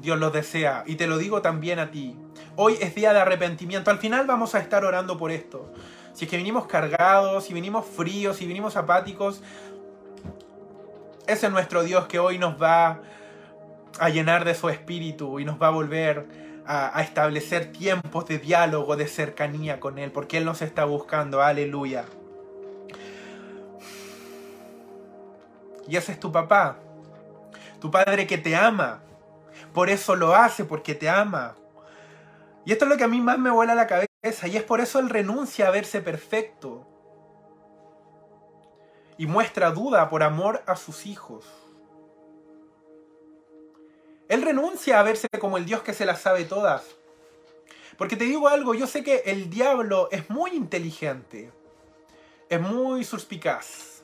Dios 0.00 0.16
los 0.20 0.32
desea. 0.32 0.84
Y 0.86 0.94
te 0.94 1.08
lo 1.08 1.18
digo 1.18 1.42
también 1.42 1.80
a 1.80 1.90
ti. 1.90 2.16
Hoy 2.54 2.76
es 2.80 2.94
día 2.94 3.14
de 3.14 3.20
arrepentimiento. 3.20 3.90
Al 3.90 3.98
final 3.98 4.26
vamos 4.26 4.54
a 4.54 4.58
estar 4.58 4.84
orando 4.84 5.16
por 5.16 5.30
esto. 5.30 5.72
Si 6.12 6.26
es 6.26 6.30
que 6.30 6.36
vinimos 6.36 6.66
cargados, 6.66 7.44
si 7.44 7.54
vinimos 7.54 7.86
fríos, 7.86 8.36
si 8.36 8.46
vinimos 8.46 8.76
apáticos, 8.76 9.42
ese 11.26 11.46
es 11.46 11.52
nuestro 11.52 11.82
Dios 11.82 12.06
que 12.06 12.18
hoy 12.18 12.38
nos 12.38 12.60
va 12.60 13.00
a 13.98 14.08
llenar 14.10 14.44
de 14.44 14.54
su 14.54 14.68
espíritu 14.68 15.40
y 15.40 15.46
nos 15.46 15.60
va 15.60 15.68
a 15.68 15.70
volver 15.70 16.26
a, 16.66 17.00
establecer 17.00 17.72
tiempos 17.72 18.26
de 18.26 18.38
diálogo, 18.38 18.96
de 18.96 19.08
cercanía 19.08 19.80
con 19.80 19.98
Él, 19.98 20.12
porque 20.12 20.36
Él 20.36 20.44
nos 20.44 20.60
está 20.60 20.84
buscando. 20.84 21.40
Aleluya. 21.40 22.04
Y 25.88 25.96
ese 25.96 26.12
es 26.12 26.20
tu 26.20 26.30
papá, 26.30 26.76
tu 27.80 27.90
padre 27.90 28.26
que 28.26 28.36
te 28.36 28.54
ama. 28.54 29.00
Por 29.72 29.88
eso 29.88 30.16
lo 30.16 30.34
hace, 30.34 30.66
porque 30.66 30.94
te 30.94 31.08
ama. 31.08 31.56
Y 32.64 32.72
esto 32.72 32.84
es 32.84 32.90
lo 32.90 32.96
que 32.96 33.04
a 33.04 33.08
mí 33.08 33.20
más 33.20 33.38
me 33.38 33.50
vuela 33.50 33.74
la 33.74 33.86
cabeza 33.86 34.46
y 34.46 34.56
es 34.56 34.62
por 34.62 34.80
eso 34.80 34.98
él 34.98 35.10
renuncia 35.10 35.68
a 35.68 35.70
verse 35.70 36.00
perfecto. 36.00 36.86
Y 39.18 39.26
muestra 39.26 39.70
duda 39.70 40.08
por 40.08 40.22
amor 40.22 40.62
a 40.66 40.76
sus 40.76 41.06
hijos. 41.06 41.44
Él 44.28 44.42
renuncia 44.42 44.98
a 44.98 45.02
verse 45.02 45.28
como 45.40 45.58
el 45.58 45.66
Dios 45.66 45.82
que 45.82 45.92
se 45.92 46.06
las 46.06 46.20
sabe 46.20 46.44
todas. 46.44 46.84
Porque 47.98 48.16
te 48.16 48.24
digo 48.24 48.48
algo, 48.48 48.74
yo 48.74 48.86
sé 48.86 49.02
que 49.02 49.22
el 49.26 49.50
diablo 49.50 50.08
es 50.10 50.30
muy 50.30 50.52
inteligente, 50.52 51.52
es 52.48 52.60
muy 52.60 53.04
suspicaz. 53.04 54.02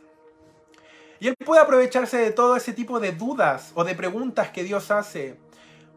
Y 1.21 1.29
él 1.29 1.35
puede 1.45 1.63
aprovecharse 1.63 2.19
de 2.19 2.31
todo 2.31 2.57
ese 2.57 2.73
tipo 2.73 3.01
de 3.01 3.13
dudas 3.13 3.73
o 3.75 3.85
de 3.85 3.95
preguntas 3.95 4.51
que 4.51 4.65
Dios 4.65 4.91
hace 4.91 5.39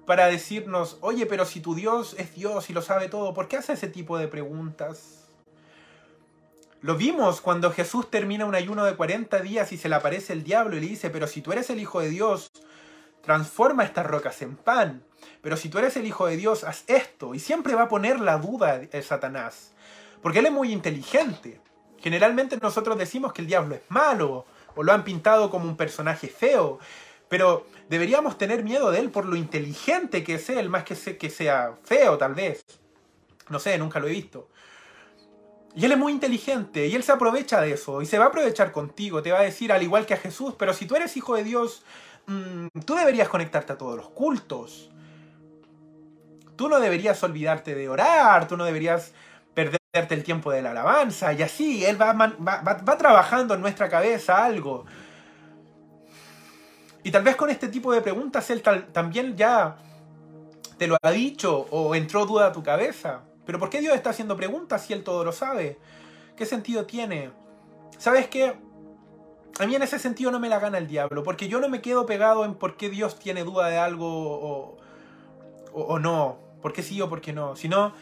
para 0.06 0.28
decirnos, 0.28 0.98
oye, 1.02 1.26
pero 1.26 1.46
si 1.46 1.60
tu 1.60 1.76
Dios 1.76 2.16
es 2.18 2.36
Dios 2.36 2.70
y 2.70 2.74
lo 2.74 2.82
sabe 2.82 3.08
todo, 3.08 3.34
¿por 3.34 3.48
qué 3.48 3.58
hace 3.58 3.74
ese 3.74 3.88
tipo 3.88 4.18
de 4.18 4.28
preguntas? 4.28 5.22
Lo 6.82 6.96
vimos 6.96 7.42
cuando 7.42 7.72
Jesús 7.72 8.10
termina 8.10 8.46
un 8.46 8.56
ayuno 8.56 8.84
de 8.84 8.96
40 8.96 9.40
días 9.42 9.72
y 9.72 9.78
se 9.78 9.88
le 9.88 9.96
aparece 9.96 10.34
el 10.34 10.44
diablo 10.44 10.76
y 10.76 10.80
le 10.80 10.88
dice, 10.88 11.12
pero 11.12 11.28
si 11.28 11.42
tú 11.42 11.52
eres 11.52 11.70
el 11.70 11.80
Hijo 11.80 12.00
de 12.00 12.10
Dios, 12.10 12.52
transforma 13.22 13.84
estas 13.84 14.08
rocas 14.08 14.42
en 14.42 14.56
pan. 14.56 15.04
Pero 15.42 15.58
si 15.58 15.70
tú 15.70 15.78
eres 15.78 15.96
el 15.96 16.08
Hijo 16.08 16.26
de 16.26 16.38
Dios, 16.38 16.64
haz 16.64 16.84
esto. 16.88 17.36
Y 17.36 17.40
siempre 17.40 17.76
va 17.76 17.84
a 17.84 17.88
poner 17.88 18.20
la 18.20 18.40
duda 18.40 18.80
de 18.80 19.02
Satanás. 19.04 19.74
Porque 20.24 20.40
él 20.40 20.48
es 20.48 20.52
muy 20.52 20.72
inteligente. 20.72 21.62
Generalmente 22.00 22.58
nosotros 22.60 22.98
decimos 22.98 23.32
que 23.32 23.42
el 23.42 23.48
diablo 23.48 23.76
es 23.76 23.82
malo 23.90 24.46
o 24.76 24.82
lo 24.82 24.92
han 24.92 25.04
pintado 25.04 25.52
como 25.52 25.66
un 25.66 25.78
personaje 25.78 26.28
feo. 26.28 26.80
Pero 27.32 27.66
deberíamos 27.88 28.38
tener 28.38 28.62
miedo 28.62 28.92
de 28.92 29.00
él 29.00 29.10
por 29.10 29.24
lo 29.24 29.38
inteligente 29.38 30.22
que 30.22 30.34
es 30.34 30.50
él, 30.50 30.68
más 30.68 30.84
que, 30.84 30.96
sea 30.96 31.78
feo 31.82 32.18
tal 32.18 32.36
vez. 32.36 32.66
No 33.48 33.58
sé, 33.58 33.78
nunca 33.78 34.02
lo 34.02 34.10
he 34.10 34.12
visto. 34.12 34.50
Y 35.74 35.86
él 35.86 35.94
es 35.94 35.98
muy 35.98 36.12
inteligente 36.12 36.88
y 36.88 36.94
él 36.94 37.04
se 37.04 37.14
aprovecha 37.14 37.62
de 37.62 37.72
eso 37.72 38.02
y 38.02 38.06
se 38.06 38.18
va 38.18 38.26
a 38.26 38.28
aprovechar 38.28 38.74
contigo, 38.74 39.22
te 39.22 39.32
va 39.32 39.40
a 39.40 39.44
decir 39.44 39.72
al 39.72 39.82
igual 39.82 40.06
que 40.06 40.14
a 40.14 40.18
Jesús, 40.18 40.56
pero 40.60 40.74
si 40.74 40.86
tú 40.86 40.98
eres 40.98 41.16
hijo 41.16 41.38
de 41.38 41.46
Dios, 41.46 41.86
mmm, 42.26 42.68
tú 42.86 42.96
deberías 42.96 43.30
conectarte 43.30 43.72
a 43.72 43.78
todos 43.78 43.96
los 43.96 44.10
cultos. 44.10 44.90
Tú 46.58 46.68
no 46.68 46.82
deberías 46.82 47.24
olvidarte 47.24 47.76
de 47.76 47.88
orar, 47.88 48.50
tú 48.50 48.58
no 48.58 48.66
deberías 48.66 49.14
perderte 49.54 50.16
el 50.16 50.26
tiempo 50.26 50.52
de 50.52 50.64
la 50.64 50.72
alabanza 50.72 51.32
y 51.32 51.44
así, 51.44 51.86
él 51.86 51.98
va 51.98 52.98
trabajando 52.98 53.54
en 53.54 53.62
nuestra 53.62 53.88
cabeza 53.88 54.44
algo. 54.44 54.86
Y 57.04 57.12
tal 57.12 57.24
vez 57.24 57.36
con 57.36 57.50
este 57.50 57.68
tipo 57.68 57.92
de 57.92 58.02
preguntas 58.02 58.50
él 58.50 58.62
también 58.92 59.36
ya 59.36 59.78
te 60.78 60.88
lo 60.88 60.98
ha 61.02 61.12
dicho 61.12 61.68
o 61.72 61.96
entró 61.96 62.26
duda 62.26 62.48
a 62.48 62.52
tu 62.52 62.64
cabeza. 62.64 63.22
Pero 63.46 63.60
¿por 63.60 63.70
qué 63.70 63.82
Dios 63.82 63.96
está 63.96 64.12
haciendo 64.12 64.38
preguntas 64.38 64.86
si 64.86 64.94
él 64.94 65.04
todo 65.04 65.24
lo 65.24 65.32
sabe? 65.32 65.80
¿Qué 66.36 66.46
sentido 66.46 66.86
tiene? 66.86 67.32
¿Sabes 67.98 68.28
qué? 68.28 68.56
A 69.60 69.66
mí 69.66 69.76
en 69.76 69.84
ese 69.84 70.00
sentido 70.00 70.32
no 70.32 70.40
me 70.40 70.50
la 70.50 70.60
gana 70.60 70.78
el 70.78 70.88
diablo, 70.88 71.24
porque 71.24 71.48
yo 71.48 71.60
no 71.60 71.70
me 71.70 71.82
quedo 71.82 72.06
pegado 72.06 72.46
en 72.46 72.56
por 72.56 72.78
qué 72.78 72.90
Dios 72.90 73.20
tiene 73.20 73.44
duda 73.44 73.68
de 73.68 73.78
algo 73.78 74.08
o, 74.08 74.78
o 75.74 76.00
no, 76.00 76.38
por 76.62 76.74
qué 76.74 76.84
sí 76.84 77.02
o 77.02 77.10
por 77.10 77.22
qué 77.22 77.34
no, 77.34 77.56
sino 77.56 77.94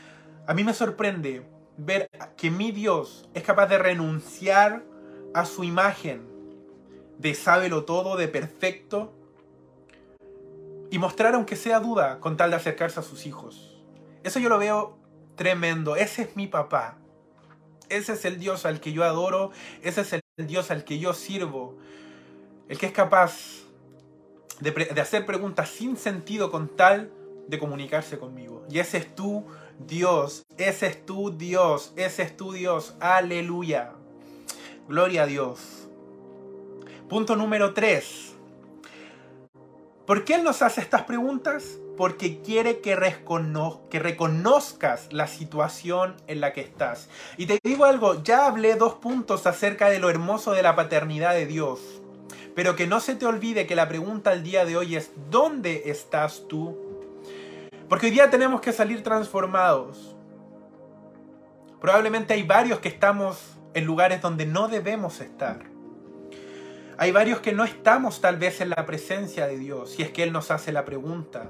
a 0.46 0.54
mí 0.54 0.64
me 0.64 0.74
sorprende 0.74 1.46
ver 1.78 2.10
que 2.38 2.52
mi 2.52 2.72
Dios 2.72 3.28
es 3.34 3.44
capaz 3.44 3.68
de 3.68 3.78
renunciar 3.78 4.84
a 5.34 5.46
su 5.46 5.64
imagen 5.64 6.39
de 7.20 7.36
sábelo 7.36 7.84
todo, 7.84 8.18
de 8.18 8.28
perfecto, 8.28 9.14
y 10.90 10.98
mostrar 10.98 11.36
aunque 11.36 11.56
sea 11.56 11.80
duda 11.80 12.20
con 12.20 12.38
tal 12.38 12.50
de 12.50 12.56
acercarse 12.56 13.00
a 13.00 13.04
sus 13.04 13.28
hijos. 13.28 13.84
Eso 14.24 14.40
yo 14.40 14.50
lo 14.50 14.58
veo 14.58 14.98
tremendo. 15.36 15.96
Ese 15.96 16.24
es 16.24 16.36
mi 16.36 16.48
papá. 16.48 16.98
Ese 17.90 18.14
es 18.14 18.26
el 18.26 18.40
Dios 18.40 18.66
al 18.66 18.80
que 18.80 18.94
yo 18.94 19.04
adoro, 19.04 19.52
ese 19.82 20.02
es 20.02 20.14
el 20.14 20.48
Dios 20.48 20.72
al 20.72 20.84
que 20.84 21.00
yo 21.00 21.14
sirvo. 21.14 21.78
El 22.68 22.78
que 22.78 22.86
es 22.86 22.92
capaz 22.92 23.64
de, 24.60 24.72
de 24.72 25.02
hacer 25.02 25.26
preguntas 25.26 25.70
sin 25.70 25.98
sentido 25.98 26.52
con 26.52 26.70
tal 26.70 27.12
de 27.48 27.58
comunicarse 27.58 28.20
conmigo. 28.20 28.64
Y 28.70 28.80
ese 28.80 28.98
es 29.00 29.16
tu 29.16 29.46
Dios, 29.80 30.46
ese 30.58 30.88
es 30.88 31.06
tu 31.06 31.36
Dios, 31.36 31.94
ese 31.96 32.24
es 32.24 32.38
tu 32.38 32.54
Dios. 32.54 32.96
Aleluya. 33.00 33.94
Gloria 34.88 35.24
a 35.24 35.26
Dios. 35.26 35.79
Punto 37.10 37.36
número 37.36 37.74
3. 37.74 38.36
¿Por 40.06 40.24
qué 40.26 40.36
Él 40.36 40.44
nos 40.44 40.62
hace 40.62 40.82
estas 40.82 41.06
preguntas? 41.06 41.80
Porque 41.98 42.40
quiere 42.42 42.82
que, 42.82 42.96
reconozcas 42.96 45.12
la 45.12 45.26
situación 45.26 46.16
en 46.28 46.40
la 46.40 46.54
que 46.54 46.62
estás. 46.62 47.10
Y 47.36 47.48
te 47.48 47.58
digo 47.64 47.86
algo, 47.86 48.22
ya 48.22 48.46
hablé 48.46 48.76
dos 48.76 48.94
puntos 48.94 49.48
acerca 49.48 49.90
de 49.90 49.98
lo 49.98 50.12
hermoso 50.12 50.52
de 50.52 50.62
la 50.62 50.76
paternidad 50.76 51.34
de 51.34 51.48
Dios. 51.48 51.80
Pero 52.56 52.76
que 52.76 52.86
no 52.86 53.00
se 53.00 53.16
te 53.16 53.26
olvide 53.26 53.66
que 53.66 53.76
la 53.76 53.90
pregunta 53.90 54.30
al 54.30 54.44
día 54.44 54.66
de 54.66 54.78
hoy 54.78 54.96
es, 54.96 55.10
¿dónde 55.32 55.86
estás 55.88 56.48
tú? 56.48 56.78
Porque 57.88 58.06
hoy 58.06 58.12
día 58.12 58.30
tenemos 58.30 58.62
que 58.62 58.72
salir 58.72 59.02
transformados. 59.02 60.16
Probablemente 61.82 62.36
hay 62.36 62.44
varios 62.44 62.78
que 62.80 62.90
estamos 62.90 63.58
en 63.74 63.86
lugares 63.86 64.22
donde 64.22 64.46
no 64.46 64.68
debemos 64.68 65.22
estar. 65.22 65.79
Hay 67.02 67.14
varios 67.14 67.40
que 67.40 67.54
no 67.54 67.64
estamos 67.64 68.20
tal 68.20 68.36
vez 68.36 68.60
en 68.60 68.72
la 68.72 68.86
presencia 68.86 69.48
de 69.48 69.58
Dios, 69.58 69.92
si 69.92 70.02
es 70.02 70.12
que 70.12 70.22
Él 70.22 70.34
nos 70.34 70.52
hace 70.52 70.74
la 70.74 70.84
pregunta. 70.84 71.50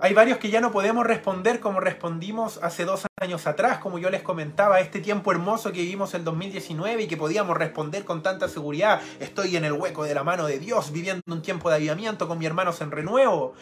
Hay 0.00 0.14
varios 0.14 0.38
que 0.38 0.50
ya 0.50 0.60
no 0.60 0.72
podemos 0.72 1.06
responder 1.06 1.60
como 1.60 1.78
respondimos 1.78 2.58
hace 2.60 2.84
dos 2.84 3.06
años 3.20 3.46
atrás, 3.46 3.78
como 3.78 4.00
yo 4.00 4.10
les 4.10 4.22
comentaba, 4.22 4.80
este 4.80 4.98
tiempo 4.98 5.30
hermoso 5.30 5.70
que 5.70 5.80
vivimos 5.82 6.12
en 6.14 6.24
2019 6.24 7.02
y 7.02 7.06
que 7.06 7.16
podíamos 7.16 7.56
responder 7.56 8.04
con 8.04 8.20
tanta 8.20 8.48
seguridad, 8.48 9.00
estoy 9.20 9.56
en 9.56 9.64
el 9.64 9.74
hueco 9.74 10.02
de 10.02 10.14
la 10.14 10.24
mano 10.24 10.46
de 10.46 10.58
Dios, 10.58 10.90
viviendo 10.90 11.22
un 11.28 11.40
tiempo 11.40 11.70
de 11.70 11.76
avivamiento 11.76 12.26
con 12.26 12.36
mis 12.36 12.48
hermanos 12.48 12.80
en 12.80 12.90
renuevo. 12.90 13.54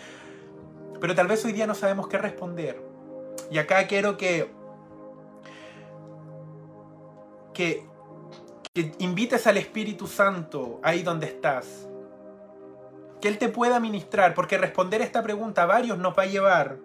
Pero 0.98 1.14
tal 1.14 1.26
vez 1.26 1.44
hoy 1.44 1.52
día 1.52 1.66
no 1.66 1.74
sabemos 1.74 2.08
qué 2.08 2.16
responder. 2.16 2.80
Y 3.50 3.58
acá 3.58 3.86
quiero 3.86 4.16
que 4.16 4.50
que, 7.52 7.84
invites 8.98 9.46
al 9.46 9.56
Espíritu 9.56 10.06
Santo 10.06 10.80
ahí 10.82 11.02
donde 11.02 11.26
estás. 11.26 11.88
Que 13.20 13.28
Él 13.28 13.38
te 13.38 13.48
pueda 13.48 13.80
ministrar, 13.80 14.34
porque 14.34 14.58
responder 14.58 15.02
esta 15.02 15.22
pregunta 15.22 15.64
a 15.64 15.66
varios 15.66 15.98
nos 15.98 16.16
va 16.16 16.22
a 16.22 16.26
llevar 16.26 16.78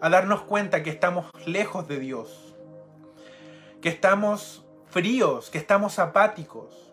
a 0.00 0.08
darnos 0.08 0.42
cuenta 0.42 0.82
que 0.82 0.90
estamos 0.90 1.26
lejos 1.46 1.86
de 1.86 2.00
Dios, 2.00 2.56
que 3.80 3.88
estamos 3.88 4.64
fríos, 4.88 5.50
que 5.50 5.58
estamos 5.58 5.98
apáticos. 5.98 6.92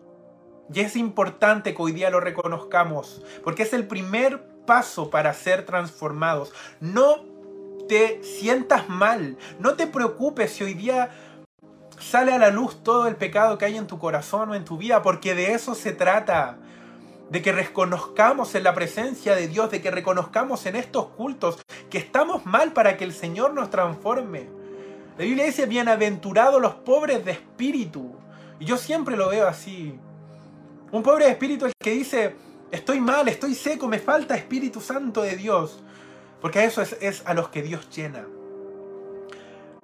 Y 0.72 0.80
es 0.80 0.96
importante 0.96 1.74
que 1.74 1.82
hoy 1.82 1.92
día 1.92 2.10
lo 2.10 2.20
reconozcamos, 2.20 3.22
porque 3.42 3.62
es 3.62 3.72
el 3.72 3.86
primer 3.86 4.42
paso 4.66 5.08
para 5.10 5.32
ser 5.32 5.64
transformados. 5.64 6.52
No 6.80 7.24
te 7.88 8.22
sientas 8.22 8.88
mal, 8.88 9.38
no 9.58 9.74
te 9.74 9.86
preocupes 9.86 10.52
si 10.52 10.64
hoy 10.64 10.74
día 10.74 11.10
Sale 12.00 12.32
a 12.32 12.38
la 12.38 12.50
luz 12.50 12.82
todo 12.82 13.06
el 13.06 13.16
pecado 13.16 13.58
que 13.58 13.64
hay 13.64 13.76
en 13.76 13.86
tu 13.86 13.98
corazón 13.98 14.50
o 14.50 14.54
en 14.54 14.64
tu 14.64 14.78
vida, 14.78 15.02
porque 15.02 15.34
de 15.34 15.52
eso 15.52 15.74
se 15.74 15.92
trata. 15.92 16.58
De 17.30 17.42
que 17.42 17.52
reconozcamos 17.52 18.54
en 18.54 18.64
la 18.64 18.74
presencia 18.74 19.34
de 19.34 19.48
Dios, 19.48 19.70
de 19.70 19.82
que 19.82 19.90
reconozcamos 19.90 20.64
en 20.64 20.76
estos 20.76 21.08
cultos 21.08 21.62
que 21.90 21.98
estamos 21.98 22.46
mal 22.46 22.72
para 22.72 22.96
que 22.96 23.04
el 23.04 23.12
Señor 23.12 23.52
nos 23.52 23.68
transforme. 23.68 24.48
La 25.18 25.24
Biblia 25.24 25.44
dice, 25.44 25.66
bienaventurados 25.66 26.62
los 26.62 26.76
pobres 26.76 27.24
de 27.24 27.32
espíritu. 27.32 28.14
Y 28.60 28.64
yo 28.64 28.76
siempre 28.76 29.16
lo 29.16 29.28
veo 29.28 29.46
así. 29.46 29.98
Un 30.90 31.02
pobre 31.02 31.26
de 31.26 31.32
espíritu 31.32 31.66
es 31.66 31.72
el 31.78 31.84
que 31.84 31.90
dice, 31.90 32.36
estoy 32.70 33.00
mal, 33.00 33.28
estoy 33.28 33.54
seco, 33.54 33.88
me 33.88 33.98
falta 33.98 34.36
Espíritu 34.36 34.80
Santo 34.80 35.22
de 35.22 35.36
Dios. 35.36 35.82
Porque 36.40 36.60
a 36.60 36.64
eso 36.64 36.80
es, 36.80 36.96
es 37.00 37.22
a 37.26 37.34
los 37.34 37.48
que 37.48 37.62
Dios 37.62 37.90
llena. 37.90 38.24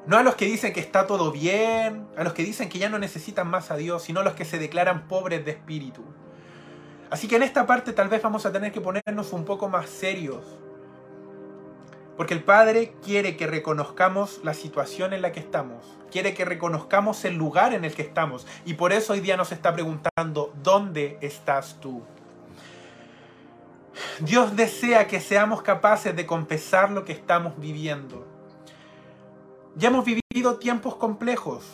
No 0.06 0.18
a 0.18 0.22
los 0.22 0.34
que 0.34 0.44
dicen 0.44 0.74
que 0.74 0.80
está 0.80 1.06
todo 1.06 1.32
bien, 1.32 2.06
a 2.16 2.24
los 2.24 2.34
que 2.34 2.44
dicen 2.44 2.68
que 2.68 2.78
ya 2.78 2.90
no 2.90 2.98
necesitan 2.98 3.48
más 3.48 3.70
a 3.70 3.76
Dios, 3.76 4.02
sino 4.02 4.20
a 4.20 4.22
los 4.22 4.34
que 4.34 4.44
se 4.44 4.58
declaran 4.58 5.08
pobres 5.08 5.44
de 5.46 5.52
espíritu. 5.52 6.04
Así 7.10 7.26
que 7.26 7.36
en 7.36 7.42
esta 7.42 7.66
parte 7.66 7.94
tal 7.94 8.08
vez 8.08 8.20
vamos 8.20 8.44
a 8.44 8.52
tener 8.52 8.70
que 8.70 8.82
ponernos 8.82 9.32
un 9.32 9.46
poco 9.46 9.68
más 9.68 9.88
serios. 9.88 10.44
Porque 12.18 12.34
el 12.34 12.44
Padre 12.44 12.94
quiere 13.02 13.36
que 13.36 13.46
reconozcamos 13.46 14.40
la 14.44 14.52
situación 14.52 15.14
en 15.14 15.22
la 15.22 15.32
que 15.32 15.40
estamos. 15.40 15.96
Quiere 16.10 16.34
que 16.34 16.44
reconozcamos 16.44 17.24
el 17.24 17.36
lugar 17.36 17.72
en 17.72 17.84
el 17.84 17.94
que 17.94 18.02
estamos. 18.02 18.46
Y 18.66 18.74
por 18.74 18.92
eso 18.92 19.14
hoy 19.14 19.20
día 19.20 19.38
nos 19.38 19.52
está 19.52 19.72
preguntando, 19.72 20.52
¿dónde 20.62 21.18
estás 21.22 21.80
tú? 21.80 22.02
Dios 24.20 24.54
desea 24.54 25.06
que 25.06 25.20
seamos 25.20 25.62
capaces 25.62 26.14
de 26.14 26.26
confesar 26.26 26.90
lo 26.90 27.04
que 27.04 27.12
estamos 27.12 27.58
viviendo 27.58 28.33
ya 29.76 29.88
hemos 29.88 30.04
vivido 30.04 30.58
tiempos 30.58 30.96
complejos 30.96 31.64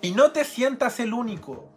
y 0.00 0.12
no 0.12 0.32
te 0.32 0.44
sientas 0.44 1.00
el 1.00 1.12
único. 1.12 1.68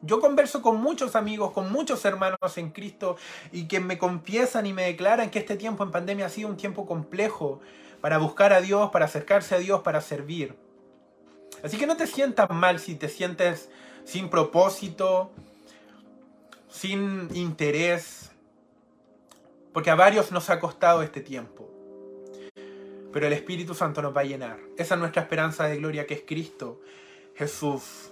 Yo 0.00 0.20
converso 0.20 0.62
con 0.62 0.80
muchos 0.80 1.16
amigos, 1.16 1.52
con 1.52 1.72
muchos 1.72 2.04
hermanos 2.04 2.56
en 2.56 2.70
Cristo 2.70 3.16
y 3.50 3.66
que 3.66 3.80
me 3.80 3.98
confiesan 3.98 4.66
y 4.66 4.72
me 4.72 4.84
declaran 4.84 5.30
que 5.30 5.40
este 5.40 5.56
tiempo 5.56 5.82
en 5.82 5.90
pandemia 5.90 6.26
ha 6.26 6.30
sido 6.30 6.48
un 6.48 6.56
tiempo 6.56 6.86
complejo 6.86 7.60
para 8.00 8.18
buscar 8.18 8.52
a 8.52 8.60
Dios, 8.60 8.90
para 8.90 9.06
acercarse 9.06 9.56
a 9.56 9.58
Dios, 9.58 9.80
para 9.80 10.00
servir. 10.00 10.56
Así 11.64 11.76
que 11.76 11.86
no 11.88 11.96
te 11.96 12.06
sientas 12.06 12.48
mal 12.50 12.78
si 12.78 12.94
te 12.94 13.08
sientes 13.08 13.70
sin 14.04 14.30
propósito, 14.30 15.32
sin 16.68 17.28
interés, 17.34 18.30
porque 19.72 19.90
a 19.90 19.96
varios 19.96 20.30
nos 20.30 20.48
ha 20.48 20.60
costado 20.60 21.02
este 21.02 21.20
tiempo 21.20 21.77
pero 23.12 23.26
el 23.26 23.32
Espíritu 23.32 23.74
Santo 23.74 24.02
nos 24.02 24.16
va 24.16 24.22
a 24.22 24.24
llenar. 24.24 24.58
Esa 24.76 24.94
es 24.94 25.00
nuestra 25.00 25.22
esperanza 25.22 25.64
de 25.68 25.76
gloria 25.76 26.06
que 26.06 26.14
es 26.14 26.22
Cristo 26.26 26.80
Jesús. 27.38 28.10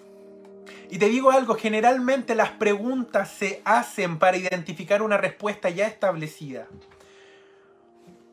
Y 0.88 0.98
te 0.98 1.08
digo 1.08 1.32
algo, 1.32 1.56
generalmente 1.56 2.34
las 2.34 2.50
preguntas 2.50 3.30
se 3.32 3.60
hacen 3.64 4.18
para 4.18 4.36
identificar 4.36 5.02
una 5.02 5.16
respuesta 5.16 5.68
ya 5.68 5.86
establecida. 5.86 6.68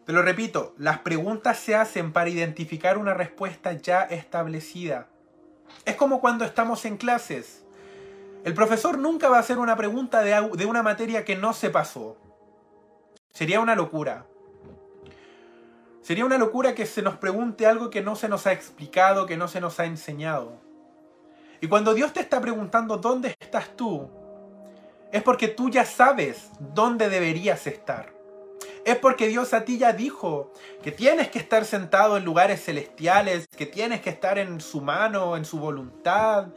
Te 0.06 0.14
lo 0.14 0.22
repito, 0.22 0.76
las 0.78 1.00
preguntas 1.00 1.58
se 1.58 1.76
hacen 1.76 2.12
para 2.12 2.30
identificar 2.30 2.98
una 2.98 3.14
respuesta 3.14 3.74
ya 3.74 4.04
establecida. 4.04 5.08
Es 5.86 5.96
como 5.96 6.22
cuando 6.22 6.46
estamos 6.46 6.86
en 6.86 6.98
clases. 6.98 7.64
El 8.44 8.54
profesor 8.54 8.98
nunca 8.98 9.30
va 9.30 9.38
a 9.38 9.40
hacer 9.40 9.58
una 9.58 9.76
pregunta 9.76 10.22
de, 10.22 10.66
una 10.66 10.84
materia 10.84 11.24
que 11.24 11.36
no 11.36 11.54
se 11.54 11.70
pasó. 11.70 12.18
Sería 13.32 13.62
una 13.62 13.76
locura. 13.76 14.28
Sería 16.04 16.26
una 16.26 16.38
locura 16.38 16.76
que 16.76 16.86
se 16.86 17.02
nos 17.02 17.16
pregunte 17.16 17.66
algo 17.66 17.90
que 17.90 18.02
no 18.02 18.18
se 18.18 18.28
nos 18.28 18.46
ha 18.46 18.52
explicado, 18.52 19.26
que 19.26 19.38
no 19.38 19.48
se 19.48 19.62
nos 19.62 19.80
ha 19.80 19.86
enseñado. 19.86 20.60
Y 21.62 21.68
cuando 21.68 21.94
Dios 21.94 22.12
te 22.12 22.20
está 22.20 22.42
preguntando 22.42 22.98
dónde 22.98 23.34
estás 23.40 23.70
tú, 23.78 24.10
es 25.14 25.24
porque 25.24 25.48
tú 25.48 25.70
ya 25.70 25.86
sabes 25.86 26.50
dónde 26.60 27.08
deberías 27.08 27.66
estar. 27.68 28.12
Es 28.84 28.98
porque 28.98 29.30
Dios 29.30 29.54
a 29.54 29.64
ti 29.64 29.78
ya 29.78 29.94
dijo 29.94 30.52
que 30.84 30.92
tienes 30.92 31.30
que 31.30 31.40
estar 31.40 31.64
sentado 31.64 32.18
en 32.18 32.26
lugares 32.26 32.62
celestiales, 32.62 33.48
que 33.48 33.66
tienes 33.66 34.02
que 34.02 34.10
estar 34.10 34.38
en 34.38 34.60
su 34.60 34.82
mano, 34.82 35.38
en 35.38 35.46
su 35.46 35.58
voluntad, 35.58 36.48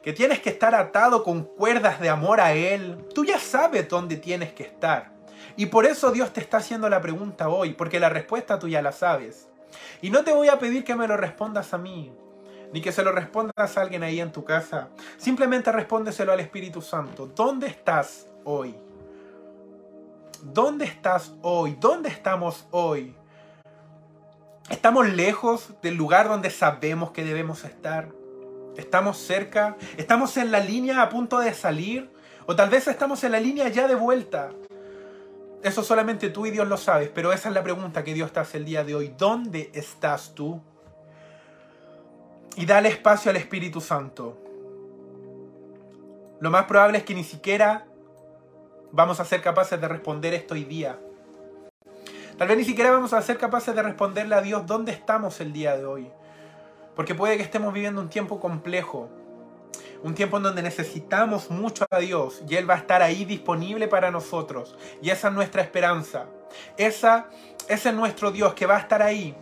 que 0.00 0.12
tienes 0.12 0.38
que 0.38 0.50
estar 0.50 0.76
atado 0.76 1.24
con 1.24 1.42
cuerdas 1.42 1.98
de 2.00 2.08
amor 2.08 2.40
a 2.40 2.52
Él. 2.52 3.04
Tú 3.12 3.24
ya 3.24 3.40
sabes 3.40 3.88
dónde 3.88 4.16
tienes 4.16 4.52
que 4.52 4.62
estar. 4.62 5.11
Y 5.56 5.66
por 5.66 5.86
eso 5.86 6.10
Dios 6.10 6.32
te 6.32 6.40
está 6.40 6.58
haciendo 6.58 6.88
la 6.88 7.00
pregunta 7.00 7.48
hoy, 7.48 7.74
porque 7.74 8.00
la 8.00 8.08
respuesta 8.08 8.58
tú 8.58 8.68
ya 8.68 8.82
la 8.82 8.92
sabes. 8.92 9.48
Y 10.00 10.10
no 10.10 10.24
te 10.24 10.32
voy 10.32 10.48
a 10.48 10.58
pedir 10.58 10.84
que 10.84 10.94
me 10.94 11.08
lo 11.08 11.16
respondas 11.16 11.72
a 11.74 11.78
mí, 11.78 12.12
ni 12.72 12.80
que 12.80 12.92
se 12.92 13.02
lo 13.02 13.12
respondas 13.12 13.76
a 13.76 13.80
alguien 13.80 14.02
ahí 14.02 14.20
en 14.20 14.32
tu 14.32 14.44
casa. 14.44 14.88
Simplemente 15.16 15.72
respóndeselo 15.72 16.32
al 16.32 16.40
Espíritu 16.40 16.82
Santo. 16.82 17.30
¿Dónde 17.34 17.66
estás 17.66 18.26
hoy? 18.44 18.74
¿Dónde 20.42 20.84
estás 20.86 21.34
hoy? 21.42 21.76
¿Dónde 21.78 22.08
estamos 22.08 22.66
hoy? 22.70 23.14
¿Estamos 24.70 25.08
lejos 25.08 25.70
del 25.82 25.94
lugar 25.94 26.28
donde 26.28 26.50
sabemos 26.50 27.10
que 27.10 27.24
debemos 27.24 27.64
estar? 27.64 28.08
¿Estamos 28.76 29.18
cerca? 29.18 29.76
¿Estamos 29.96 30.36
en 30.36 30.50
la 30.50 30.60
línea 30.60 31.02
a 31.02 31.08
punto 31.08 31.38
de 31.40 31.52
salir? 31.52 32.10
¿O 32.46 32.56
tal 32.56 32.70
vez 32.70 32.88
estamos 32.88 33.22
en 33.22 33.32
la 33.32 33.40
línea 33.40 33.68
ya 33.68 33.86
de 33.86 33.94
vuelta? 33.94 34.50
Eso 35.62 35.84
solamente 35.84 36.28
tú 36.30 36.46
y 36.46 36.50
Dios 36.50 36.66
lo 36.66 36.76
sabes, 36.76 37.08
pero 37.14 37.32
esa 37.32 37.48
es 37.48 37.54
la 37.54 37.62
pregunta 37.62 38.02
que 38.02 38.14
Dios 38.14 38.32
te 38.32 38.40
hace 38.40 38.58
el 38.58 38.64
día 38.64 38.82
de 38.82 38.96
hoy. 38.96 39.14
¿Dónde 39.16 39.70
estás 39.74 40.34
tú? 40.34 40.60
Y 42.56 42.66
dale 42.66 42.88
espacio 42.88 43.30
al 43.30 43.36
Espíritu 43.36 43.80
Santo. 43.80 44.38
Lo 46.40 46.50
más 46.50 46.64
probable 46.64 46.98
es 46.98 47.04
que 47.04 47.14
ni 47.14 47.22
siquiera 47.22 47.86
vamos 48.90 49.20
a 49.20 49.24
ser 49.24 49.40
capaces 49.40 49.80
de 49.80 49.86
responder 49.86 50.34
esto 50.34 50.54
hoy 50.54 50.64
día. 50.64 50.98
Tal 52.36 52.48
vez 52.48 52.56
ni 52.56 52.64
siquiera 52.64 52.90
vamos 52.90 53.12
a 53.12 53.22
ser 53.22 53.38
capaces 53.38 53.72
de 53.72 53.82
responderle 53.82 54.34
a 54.34 54.42
Dios 54.42 54.66
dónde 54.66 54.90
estamos 54.90 55.40
el 55.40 55.52
día 55.52 55.76
de 55.76 55.84
hoy. 55.84 56.10
Porque 56.96 57.14
puede 57.14 57.36
que 57.36 57.44
estemos 57.44 57.72
viviendo 57.72 58.00
un 58.00 58.08
tiempo 58.08 58.40
complejo, 58.40 59.08
un 60.02 60.14
tiempo 60.14 60.36
en 60.36 60.44
donde 60.44 60.62
necesitamos 60.62 61.50
mucho 61.50 61.86
a 61.90 61.98
Dios 61.98 62.42
y 62.48 62.56
Él 62.56 62.68
va 62.68 62.74
a 62.74 62.78
estar 62.78 63.02
ahí 63.02 63.24
disponible 63.24 63.88
para 63.88 64.10
nosotros. 64.10 64.76
Y 65.00 65.10
esa 65.10 65.28
es 65.28 65.34
nuestra 65.34 65.62
esperanza. 65.62 66.26
Esa, 66.76 67.28
ese 67.68 67.88
es 67.90 67.94
nuestro 67.94 68.30
Dios 68.30 68.54
que 68.54 68.66
va 68.66 68.76
a 68.76 68.80
estar 68.80 69.02
ahí 69.02 69.34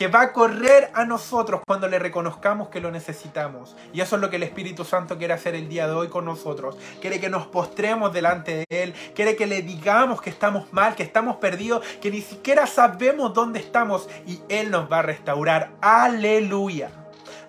que 0.00 0.08
va 0.08 0.22
a 0.22 0.32
correr 0.32 0.90
a 0.94 1.04
nosotros 1.04 1.60
cuando 1.66 1.86
le 1.86 1.98
reconozcamos 1.98 2.70
que 2.70 2.80
lo 2.80 2.90
necesitamos. 2.90 3.76
Y 3.92 4.00
eso 4.00 4.16
es 4.16 4.22
lo 4.22 4.30
que 4.30 4.36
el 4.36 4.44
Espíritu 4.44 4.82
Santo 4.82 5.18
quiere 5.18 5.34
hacer 5.34 5.54
el 5.54 5.68
día 5.68 5.86
de 5.86 5.92
hoy 5.92 6.08
con 6.08 6.24
nosotros. 6.24 6.78
Quiere 7.02 7.20
que 7.20 7.28
nos 7.28 7.46
postremos 7.48 8.10
delante 8.10 8.64
de 8.66 8.82
Él. 8.82 8.94
Quiere 9.14 9.36
que 9.36 9.46
le 9.46 9.60
digamos 9.60 10.22
que 10.22 10.30
estamos 10.30 10.72
mal, 10.72 10.94
que 10.94 11.02
estamos 11.02 11.36
perdidos, 11.36 11.84
que 12.00 12.10
ni 12.10 12.22
siquiera 12.22 12.66
sabemos 12.66 13.34
dónde 13.34 13.58
estamos. 13.58 14.08
Y 14.26 14.40
Él 14.48 14.70
nos 14.70 14.90
va 14.90 15.00
a 15.00 15.02
restaurar. 15.02 15.72
Aleluya. 15.82 16.90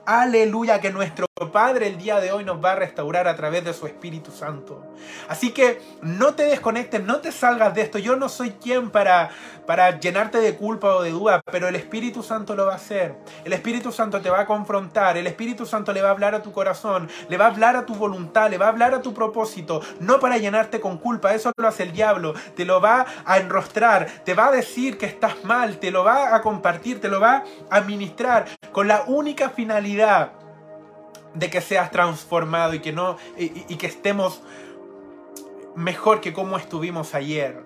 Aleluya, 0.06 0.82
que 0.82 0.92
nuestro 0.92 1.31
Padre 1.50 1.88
el 1.88 1.98
día 1.98 2.20
de 2.20 2.32
hoy 2.32 2.44
nos 2.44 2.64
va 2.64 2.74
a 2.74 2.76
restaurar 2.76 3.28
a 3.28 3.36
través 3.36 3.64
de 3.64 3.74
su 3.74 3.88
Espíritu 3.88 4.32
Santo. 4.32 4.84
Así 5.28 5.52
que 5.52 5.82
no 6.02 6.36
te 6.36 6.44
desconectes, 6.44 7.04
no 7.04 7.20
te 7.20 7.32
salgas 7.32 7.74
de 7.74 7.82
esto. 7.82 7.98
Yo 7.98 8.16
no 8.16 8.30
soy 8.30 8.52
quien 8.52 8.92
para, 8.92 9.30
para 9.66 10.00
llenarte 10.00 10.40
de 10.40 10.56
culpa 10.56 10.96
o 10.96 11.02
de 11.02 11.12
duda, 11.12 11.42
pero 11.52 11.68
el 11.68 11.76
Espíritu 11.76 12.22
Santo 12.22 12.56
lo 12.56 12.66
va 12.66 12.74
a 12.74 12.76
hacer. 12.76 13.16
El 13.44 13.54
Espíritu 13.54 13.92
Santo 13.92 14.22
te 14.22 14.30
va 14.30 14.42
a 14.42 14.46
confrontar, 14.46 15.18
el 15.18 15.28
Espíritu 15.28 15.66
Santo 15.66 15.94
le 15.94 16.02
va 16.02 16.10
a 16.10 16.12
hablar 16.12 16.36
a 16.36 16.42
tu 16.42 16.52
corazón, 16.52 17.10
le 17.30 17.38
va 17.38 17.46
a 17.46 17.50
hablar 17.50 17.76
a 17.76 17.86
tu 17.86 17.96
voluntad, 17.96 18.50
le 18.50 18.58
va 18.58 18.68
a 18.68 18.70
hablar 18.70 18.94
a 18.94 19.02
tu 19.02 19.14
propósito, 19.14 19.82
no 20.00 20.20
para 20.20 20.38
llenarte 20.38 20.80
con 20.80 20.98
culpa, 20.98 21.34
eso 21.34 21.52
lo 21.58 21.68
hace 21.68 21.84
el 21.84 21.94
diablo, 21.94 22.34
te 22.56 22.66
lo 22.66 22.82
va 22.82 23.06
a 23.26 23.38
enrostrar, 23.38 24.08
te 24.26 24.34
va 24.34 24.48
a 24.48 24.52
decir 24.52 24.98
que 24.98 25.06
estás 25.06 25.44
mal, 25.44 25.78
te 25.78 25.92
lo 25.92 26.04
va 26.04 26.36
a 26.36 26.42
compartir, 26.42 27.00
te 27.00 27.08
lo 27.08 27.20
va 27.20 27.44
a 27.70 27.76
administrar 27.78 28.46
con 28.72 28.88
la 28.88 29.04
única 29.08 29.50
finalidad 29.50 30.41
de 31.34 31.50
que 31.50 31.62
seas 31.62 31.92
transformado 31.92 32.74
y 32.74 32.80
que 32.80 32.92
no 32.92 33.18
y, 33.38 33.76
que 33.76 33.88
estemos 33.88 34.42
mejor 35.76 36.22
que 36.22 36.34
como 36.34 36.58
estuvimos 36.58 37.16
ayer. 37.16 37.64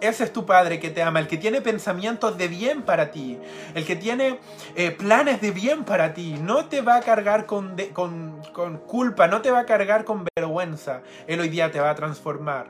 Ese 0.00 0.24
es 0.24 0.32
tu 0.32 0.44
Padre 0.44 0.80
que 0.80 0.90
te 0.90 1.02
ama, 1.02 1.20
el 1.20 1.28
que 1.28 1.38
tiene 1.38 1.62
pensamientos 1.62 2.36
de 2.36 2.48
bien 2.48 2.82
para 2.82 3.10
ti, 3.10 3.38
el 3.74 3.86
que 3.86 3.96
tiene 3.96 4.38
eh, 4.74 4.90
planes 4.90 5.40
de 5.40 5.50
bien 5.50 5.84
para 5.84 6.12
ti. 6.12 6.36
No 6.42 6.66
te 6.66 6.82
va 6.82 6.96
a 6.96 7.00
cargar 7.00 7.46
con, 7.46 7.74
con, 7.94 8.42
con, 8.52 8.78
culpa, 8.78 9.28
no 9.28 9.40
te 9.40 9.50
va 9.50 9.60
a 9.60 9.66
cargar 9.66 10.04
con 10.04 10.26
vergüenza. 10.36 11.00
Él 11.26 11.40
hoy 11.40 11.48
día 11.48 11.70
te 11.70 11.80
va 11.80 11.90
a 11.90 11.94
transformar. 11.94 12.68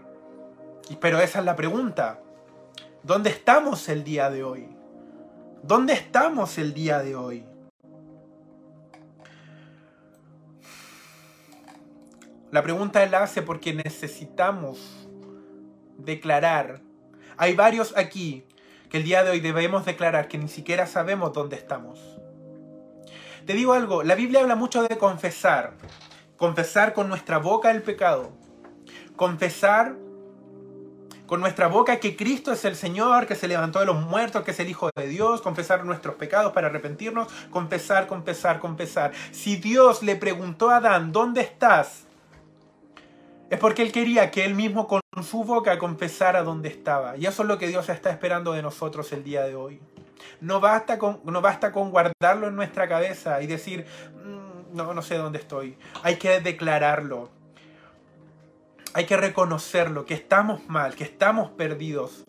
Pero 1.00 1.20
esa 1.20 1.40
es 1.40 1.44
la 1.44 1.56
pregunta. 1.56 2.20
¿Dónde 3.02 3.30
estamos 3.30 3.88
el 3.88 4.04
día 4.04 4.30
de 4.30 4.44
hoy? 4.44 4.68
¿Dónde 5.62 5.94
estamos 5.94 6.56
el 6.58 6.72
día 6.72 7.00
de 7.00 7.16
hoy? 7.16 7.44
La 12.54 12.62
pregunta 12.62 13.04
la 13.06 13.24
hace 13.24 13.42
porque 13.42 13.74
necesitamos 13.74 14.78
declarar. 15.98 16.82
Hay 17.36 17.56
varios 17.56 17.96
aquí 17.96 18.46
que 18.88 18.98
el 18.98 19.02
día 19.02 19.24
de 19.24 19.32
hoy 19.32 19.40
debemos 19.40 19.84
declarar 19.84 20.28
que 20.28 20.38
ni 20.38 20.46
siquiera 20.46 20.86
sabemos 20.86 21.32
dónde 21.32 21.56
estamos. 21.56 21.98
Te 23.44 23.54
digo 23.54 23.72
algo, 23.72 24.04
la 24.04 24.14
Biblia 24.14 24.38
habla 24.38 24.54
mucho 24.54 24.84
de 24.84 24.96
confesar. 24.98 25.72
Confesar 26.36 26.92
con 26.92 27.08
nuestra 27.08 27.38
boca 27.38 27.72
el 27.72 27.82
pecado. 27.82 28.30
Confesar 29.16 29.96
con 31.26 31.40
nuestra 31.40 31.66
boca 31.66 31.98
que 31.98 32.14
Cristo 32.14 32.52
es 32.52 32.64
el 32.64 32.76
Señor, 32.76 33.26
que 33.26 33.34
se 33.34 33.48
levantó 33.48 33.80
de 33.80 33.86
los 33.86 34.00
muertos, 34.00 34.44
que 34.44 34.52
es 34.52 34.60
el 34.60 34.68
Hijo 34.68 34.90
de 34.94 35.08
Dios, 35.08 35.42
confesar 35.42 35.84
nuestros 35.84 36.14
pecados 36.14 36.52
para 36.52 36.68
arrepentirnos, 36.68 37.26
confesar, 37.50 38.06
confesar, 38.06 38.60
confesar. 38.60 39.10
Si 39.32 39.56
Dios 39.56 40.04
le 40.04 40.14
preguntó 40.14 40.70
a 40.70 40.76
Adán, 40.76 41.10
¿dónde 41.10 41.40
estás? 41.40 42.04
Es 43.54 43.60
porque 43.60 43.82
Él 43.82 43.92
quería 43.92 44.32
que 44.32 44.44
Él 44.44 44.56
mismo 44.56 44.88
con 44.88 45.00
su 45.22 45.44
boca 45.44 45.78
confesara 45.78 46.42
dónde 46.42 46.68
estaba. 46.68 47.16
Y 47.16 47.26
eso 47.26 47.42
es 47.42 47.48
lo 47.48 47.56
que 47.56 47.68
Dios 47.68 47.88
está 47.88 48.10
esperando 48.10 48.52
de 48.52 48.62
nosotros 48.62 49.12
el 49.12 49.22
día 49.22 49.44
de 49.44 49.54
hoy. 49.54 49.80
No 50.40 50.58
basta 50.58 50.98
con, 50.98 51.20
no 51.22 51.40
basta 51.40 51.70
con 51.70 51.92
guardarlo 51.92 52.48
en 52.48 52.56
nuestra 52.56 52.88
cabeza 52.88 53.40
y 53.42 53.46
decir, 53.46 53.86
mm, 54.24 54.76
no, 54.76 54.92
no 54.92 55.02
sé 55.02 55.18
dónde 55.18 55.38
estoy. 55.38 55.78
Hay 56.02 56.16
que 56.16 56.40
declararlo. 56.40 57.30
Hay 58.92 59.06
que 59.06 59.16
reconocerlo, 59.16 60.04
que 60.04 60.14
estamos 60.14 60.68
mal, 60.68 60.96
que 60.96 61.04
estamos 61.04 61.52
perdidos, 61.52 62.24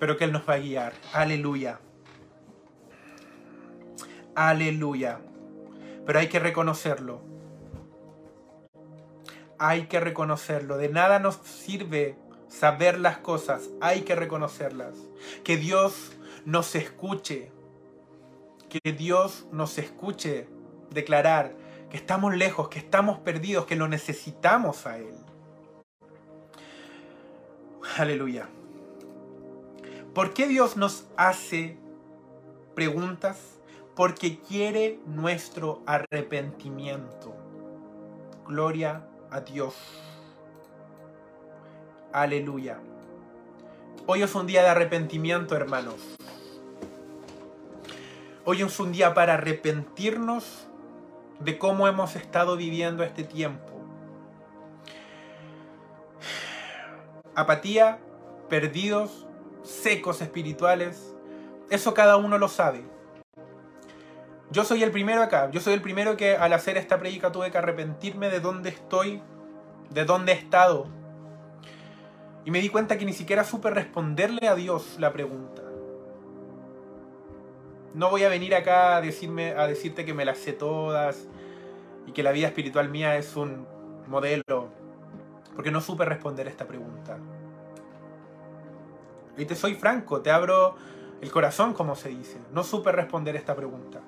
pero 0.00 0.16
que 0.16 0.24
Él 0.24 0.32
nos 0.32 0.42
va 0.42 0.54
a 0.54 0.58
guiar. 0.58 0.92
Aleluya. 1.12 1.78
Aleluya. 4.34 5.20
Pero 6.04 6.18
hay 6.18 6.26
que 6.26 6.40
reconocerlo 6.40 7.33
hay 9.58 9.86
que 9.86 10.00
reconocerlo. 10.00 10.76
De 10.76 10.88
nada 10.88 11.18
nos 11.18 11.36
sirve 11.36 12.16
saber 12.48 12.98
las 12.98 13.18
cosas, 13.18 13.70
hay 13.80 14.02
que 14.02 14.14
reconocerlas. 14.14 14.94
Que 15.42 15.56
Dios 15.56 16.12
nos 16.44 16.74
escuche, 16.74 17.50
que 18.68 18.92
Dios 18.92 19.46
nos 19.52 19.78
escuche 19.78 20.48
declarar 20.90 21.54
que 21.90 21.96
estamos 21.96 22.34
lejos, 22.34 22.68
que 22.68 22.78
estamos 22.78 23.18
perdidos, 23.20 23.66
que 23.66 23.76
lo 23.76 23.88
necesitamos 23.88 24.86
a 24.86 24.98
Él. 24.98 25.14
Aleluya. 27.98 28.48
¿Por 30.14 30.32
qué 30.32 30.46
Dios 30.46 30.76
nos 30.76 31.06
hace 31.16 31.76
preguntas? 32.74 33.58
Porque 33.94 34.40
quiere 34.40 34.98
nuestro 35.06 35.82
arrepentimiento. 35.86 37.34
Gloria 38.46 39.08
a 39.34 39.40
Dios. 39.40 39.74
Aleluya. 42.12 42.78
Hoy 44.06 44.22
es 44.22 44.32
un 44.36 44.46
día 44.46 44.62
de 44.62 44.68
arrepentimiento, 44.68 45.56
hermanos. 45.56 45.96
Hoy 48.44 48.62
es 48.62 48.78
un 48.78 48.92
día 48.92 49.12
para 49.12 49.34
arrepentirnos 49.34 50.68
de 51.40 51.58
cómo 51.58 51.88
hemos 51.88 52.14
estado 52.14 52.56
viviendo 52.56 53.02
este 53.02 53.24
tiempo. 53.24 53.72
Apatía, 57.34 57.98
perdidos, 58.48 59.26
secos 59.64 60.22
espirituales. 60.22 61.12
Eso 61.70 61.92
cada 61.92 62.18
uno 62.18 62.38
lo 62.38 62.46
sabe. 62.46 62.84
Yo 64.54 64.62
soy 64.64 64.84
el 64.84 64.92
primero 64.92 65.20
acá, 65.20 65.50
yo 65.50 65.58
soy 65.58 65.74
el 65.74 65.82
primero 65.82 66.16
que 66.16 66.36
al 66.36 66.52
hacer 66.52 66.76
esta 66.76 67.00
predica 67.00 67.32
tuve 67.32 67.50
que 67.50 67.58
arrepentirme 67.58 68.30
de 68.30 68.38
dónde 68.38 68.68
estoy, 68.68 69.20
de 69.90 70.04
dónde 70.04 70.30
he 70.30 70.36
estado. 70.36 70.86
Y 72.44 72.52
me 72.52 72.60
di 72.60 72.68
cuenta 72.68 72.96
que 72.96 73.04
ni 73.04 73.12
siquiera 73.12 73.42
supe 73.42 73.70
responderle 73.70 74.46
a 74.46 74.54
Dios 74.54 74.94
la 75.00 75.12
pregunta. 75.12 75.60
No 77.94 78.10
voy 78.10 78.22
a 78.22 78.28
venir 78.28 78.54
acá 78.54 78.94
a, 78.94 79.00
decirme, 79.00 79.54
a 79.54 79.66
decirte 79.66 80.04
que 80.04 80.14
me 80.14 80.24
las 80.24 80.38
sé 80.38 80.52
todas 80.52 81.26
y 82.06 82.12
que 82.12 82.22
la 82.22 82.30
vida 82.30 82.46
espiritual 82.46 82.88
mía 82.88 83.16
es 83.16 83.34
un 83.34 83.66
modelo, 84.06 84.68
porque 85.56 85.72
no 85.72 85.80
supe 85.80 86.04
responder 86.04 86.46
esta 86.46 86.64
pregunta. 86.64 87.18
Y 89.36 89.46
te 89.46 89.56
soy 89.56 89.74
franco, 89.74 90.22
te 90.22 90.30
abro 90.30 90.76
el 91.20 91.32
corazón, 91.32 91.74
como 91.74 91.96
se 91.96 92.10
dice. 92.10 92.38
No 92.52 92.62
supe 92.62 92.92
responder 92.92 93.34
esta 93.34 93.56
pregunta. 93.56 94.00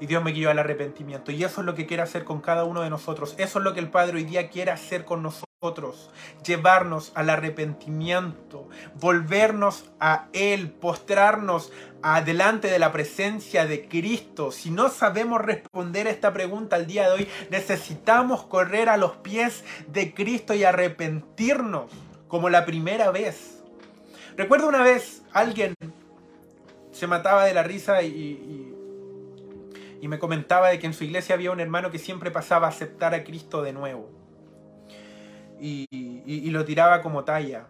Y 0.00 0.06
Dios 0.06 0.22
me 0.22 0.32
guió 0.32 0.50
al 0.50 0.58
arrepentimiento. 0.58 1.32
Y 1.32 1.42
eso 1.42 1.60
es 1.60 1.66
lo 1.66 1.74
que 1.74 1.86
quiere 1.86 2.02
hacer 2.02 2.24
con 2.24 2.40
cada 2.40 2.64
uno 2.64 2.82
de 2.82 2.90
nosotros. 2.90 3.34
Eso 3.38 3.58
es 3.58 3.64
lo 3.64 3.72
que 3.72 3.80
el 3.80 3.90
Padre 3.90 4.16
hoy 4.16 4.24
día 4.24 4.50
quiere 4.50 4.70
hacer 4.70 5.04
con 5.04 5.22
nosotros. 5.22 6.10
Llevarnos 6.44 7.12
al 7.14 7.30
arrepentimiento. 7.30 8.68
Volvernos 8.94 9.86
a 9.98 10.26
Él. 10.34 10.70
Postrarnos 10.70 11.72
adelante 12.02 12.68
de 12.68 12.78
la 12.78 12.92
presencia 12.92 13.64
de 13.64 13.88
Cristo. 13.88 14.52
Si 14.52 14.70
no 14.70 14.90
sabemos 14.90 15.40
responder 15.40 16.06
esta 16.06 16.32
pregunta 16.32 16.76
al 16.76 16.86
día 16.86 17.08
de 17.08 17.14
hoy, 17.14 17.28
necesitamos 17.50 18.44
correr 18.44 18.90
a 18.90 18.98
los 18.98 19.12
pies 19.16 19.64
de 19.88 20.12
Cristo 20.12 20.52
y 20.52 20.64
arrepentirnos 20.64 21.90
como 22.28 22.50
la 22.50 22.66
primera 22.66 23.10
vez. 23.10 23.62
Recuerdo 24.36 24.68
una 24.68 24.82
vez 24.82 25.22
alguien 25.32 25.74
se 26.92 27.06
mataba 27.06 27.44
de 27.44 27.54
la 27.54 27.62
risa 27.62 28.02
y 28.02 28.75
y 28.75 28.75
me 30.08 30.18
comentaba 30.18 30.68
de 30.68 30.78
que 30.78 30.86
en 30.86 30.94
su 30.94 31.04
iglesia 31.04 31.34
había 31.34 31.50
un 31.50 31.60
hermano 31.60 31.90
que 31.90 31.98
siempre 31.98 32.30
pasaba 32.30 32.66
a 32.66 32.70
aceptar 32.70 33.14
a 33.14 33.24
Cristo 33.24 33.62
de 33.62 33.72
nuevo. 33.72 34.10
Y, 35.60 36.50
lo 36.50 36.64
tiraba 36.64 37.02
como 37.02 37.24
talla. 37.24 37.66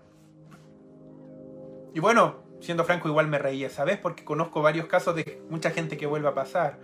Y 1.95 2.01
bueno, 2.01 2.37
siendo 2.61 2.85
franco, 2.85 3.09
igual 3.09 3.29
me 3.29 3.39
reía, 3.39 3.71
¿sabes? 3.71 3.99
Porque 3.99 4.25
conozco 4.25 4.63
varios 4.63 4.87
casos 4.87 5.15
de 5.15 5.43
mucha 5.49 5.71
gente 5.71 5.97
que 5.97 6.07
vuelve 6.07 6.29
a 6.29 6.35
pasar. 6.35 6.79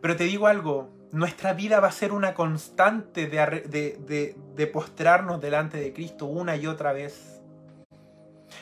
Pero 0.00 0.16
te 0.16 0.24
digo 0.24 0.46
algo, 0.46 0.90
nuestra 1.12 1.52
vida 1.52 1.80
va 1.80 1.88
a 1.88 1.92
ser 1.92 2.12
una 2.12 2.34
constante 2.34 3.26
de, 3.26 4.68
postrarnos 4.72 5.40
delante 5.40 5.78
de 5.78 5.92
Cristo 5.92 6.26
una 6.26 6.56
y 6.56 6.66
otra 6.66 6.92
vez. 6.92 7.40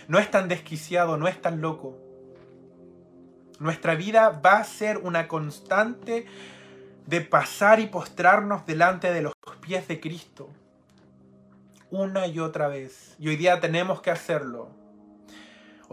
No 0.08 0.18
es 0.18 0.30
tan 0.30 0.48
desquiciado, 0.48 1.16
no 1.16 1.28
es 1.28 1.40
tan 1.40 1.60
loco. 1.60 1.98
Nuestra 3.62 3.94
vida 3.94 4.40
va 4.44 4.58
a 4.58 4.64
ser 4.64 4.98
una 4.98 5.28
constante 5.28 6.26
de 7.06 7.20
pasar 7.20 7.78
y 7.80 7.86
postrarnos 7.86 8.66
delante 8.66 9.12
de 9.12 9.22
los 9.22 9.34
pies 9.60 9.86
de 9.88 10.00
Cristo. 10.00 10.50
Una 11.90 12.26
y 12.26 12.40
otra 12.40 12.68
vez. 12.68 13.14
Y 13.18 13.28
hoy 13.28 13.36
día 13.36 13.60
tenemos 13.60 14.02
que 14.02 14.10
hacerlo. 14.10 14.81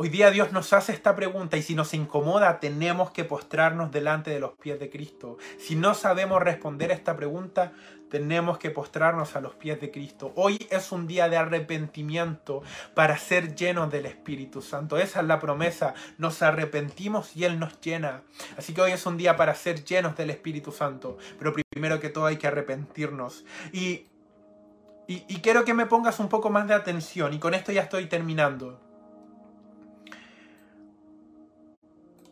Hoy 0.02 0.08
día 0.08 0.32
Dios 0.32 0.54
nos 0.54 0.72
hace 0.72 0.94
esta 0.94 1.14
pregunta 1.14 1.58
y 1.58 1.62
si 1.62 1.76
nos 1.76 1.94
incomoda 1.94 2.62
tenemos 2.62 3.12
que 3.12 3.26
postrarnos 3.26 3.92
delante 3.92 4.32
de 4.32 4.40
los 4.40 4.54
pies 4.54 4.80
de 4.80 4.90
Cristo. 4.90 5.38
Si 5.58 5.76
no 5.76 5.94
sabemos 5.94 6.42
responder 6.42 6.90
esta 6.92 7.18
pregunta, 7.18 7.74
tenemos 8.10 8.58
que 8.60 8.70
postrarnos 8.70 9.36
a 9.36 9.42
los 9.42 9.56
pies 9.56 9.82
de 9.82 9.92
Cristo. 9.92 10.32
Hoy 10.38 10.58
es 10.72 10.94
un 10.94 11.06
día 11.06 11.28
de 11.28 11.36
arrepentimiento 11.36 12.64
para 12.96 13.18
ser 13.18 13.56
llenos 13.56 13.92
del 13.92 14.06
Espíritu 14.06 14.62
Santo. 14.62 14.98
Esa 14.98 15.20
es 15.20 15.28
la 15.28 15.42
promesa. 15.42 15.96
Nos 16.18 16.42
arrepentimos 16.44 17.36
y 17.36 17.44
Él 17.44 17.60
nos 17.60 17.82
llena. 17.82 18.22
Así 18.58 18.74
que 18.74 18.80
hoy 18.80 18.94
es 18.94 19.06
un 19.06 19.18
día 19.18 19.36
para 19.36 19.54
ser 19.54 19.84
llenos 19.84 20.16
del 20.16 20.30
Espíritu 20.30 20.72
Santo. 20.72 21.18
Pero 21.38 21.54
primero 21.72 22.00
que 22.00 22.08
todo 22.08 22.28
hay 22.28 22.38
que 22.38 22.48
arrepentirnos. 22.48 23.44
Y, 23.74 24.08
y, 25.10 25.26
y 25.28 25.42
quiero 25.42 25.66
que 25.66 25.74
me 25.74 25.88
pongas 25.88 26.22
un 26.22 26.30
poco 26.30 26.50
más 26.50 26.70
de 26.70 26.74
atención. 26.74 27.34
Y 27.34 27.40
con 27.40 27.54
esto 27.54 27.74
ya 27.74 27.82
estoy 27.82 28.06
terminando. 28.06 28.80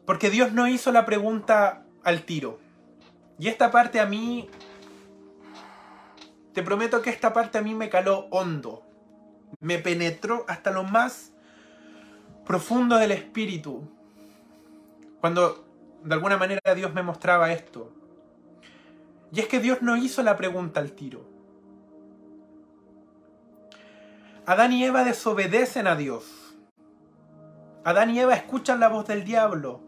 Porque 0.08 0.30
Dios 0.30 0.53
no 0.53 0.70
hizo 0.70 0.93
la 0.93 1.05
pregunta 1.05 1.84
al 2.01 2.24
tiro. 2.24 2.60
Y 3.38 3.49
esta 3.49 3.72
parte 3.72 3.99
a 3.99 4.05
mí, 4.05 4.49
te 6.53 6.64
prometo 6.64 7.01
que 7.01 7.10
esta 7.10 7.34
parte 7.34 7.58
a 7.58 7.62
mí 7.62 7.76
me 7.76 7.89
caló 7.89 8.28
hondo. 8.32 8.84
Me 9.60 9.80
penetró 9.80 10.45
hasta 10.47 10.72
lo 10.72 10.86
más 10.86 11.34
profundo 12.45 12.95
del 12.95 13.12
espíritu. 13.12 13.84
Cuando 15.20 15.66
de 16.05 16.14
alguna 16.14 16.38
manera 16.38 16.74
Dios 16.74 16.93
me 16.93 17.03
mostraba 17.03 17.51
esto. 17.51 17.91
Y 19.34 19.41
es 19.41 19.47
que 19.49 19.60
Dios 19.60 19.82
no 19.82 19.97
hizo 19.97 20.24
la 20.24 20.38
pregunta 20.38 20.80
al 20.80 20.93
tiro. 20.93 21.26
Adán 24.45 24.72
y 24.72 24.86
Eva 24.86 25.03
desobedecen 25.03 25.86
a 25.86 25.97
Dios. 25.97 26.55
Adán 27.84 28.12
y 28.12 28.22
Eva 28.22 28.36
escuchan 28.36 28.80
la 28.80 28.88
voz 28.88 29.05
del 29.05 29.26
diablo 29.26 29.87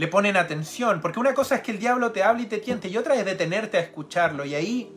le 0.00 0.08
ponen 0.08 0.38
atención. 0.38 1.02
Porque 1.02 1.20
una 1.20 1.34
cosa 1.34 1.56
es 1.56 1.60
que 1.60 1.72
el 1.72 1.78
diablo 1.78 2.10
te 2.10 2.22
hable 2.22 2.44
y 2.44 2.46
te 2.46 2.56
tiente 2.56 2.88
y 2.88 2.96
otra 2.96 3.16
es 3.16 3.24
detenerte 3.26 3.76
a 3.76 3.80
escucharlo. 3.80 4.46
Y 4.46 4.54
ahí, 4.54 4.96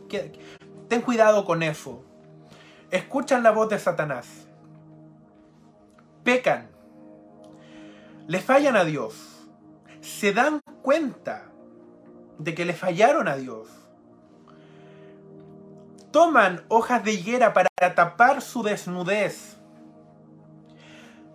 ten 0.87 1.01
cuidado 1.01 1.43
con 1.43 1.61
eso. 1.61 2.05
Escuchan 2.89 3.43
la 3.43 3.51
voz 3.51 3.67
de 3.67 3.79
Satanás. 3.79 4.47
Pecan. 6.23 6.69
Le 8.27 8.39
fallan 8.39 8.77
a 8.77 8.85
Dios. 8.85 9.13
Se 9.99 10.31
dan 10.31 10.61
cuenta 10.81 11.51
de 12.37 12.55
que 12.55 12.63
le 12.63 12.73
fallaron 12.73 13.27
a 13.27 13.35
Dios. 13.35 13.67
Toman 16.11 16.63
hojas 16.69 17.03
de 17.03 17.11
higuera 17.11 17.51
para 17.51 17.67
tapar 17.93 18.41
su 18.41 18.63
desnudez. 18.63 19.57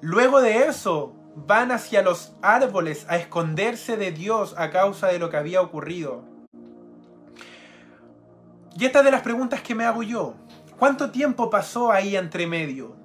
Luego 0.01 0.41
de 0.41 0.69
eso, 0.69 1.18
van 1.47 1.73
hacia 1.73 2.03
los 2.03 2.33
árboles 2.43 3.07
a 3.09 3.17
esconderse 3.17 3.97
de 3.97 4.13
Dios 4.13 4.55
a 4.57 4.71
causa 4.71 5.09
de 5.09 5.19
lo 5.19 5.31
que 5.31 5.37
había 5.37 5.61
ocurrido. 5.61 6.25
Y 8.77 8.85
esta 8.85 9.01
es 9.01 9.05
de 9.05 9.11
las 9.11 9.23
preguntas 9.23 9.61
que 9.61 9.75
me 9.75 9.85
hago 9.85 10.03
yo. 10.03 10.35
¿Cuánto 10.79 11.11
tiempo 11.11 11.51
pasó 11.51 11.91
ahí 11.91 12.17
entre 12.17 12.47
medio? 12.47 12.97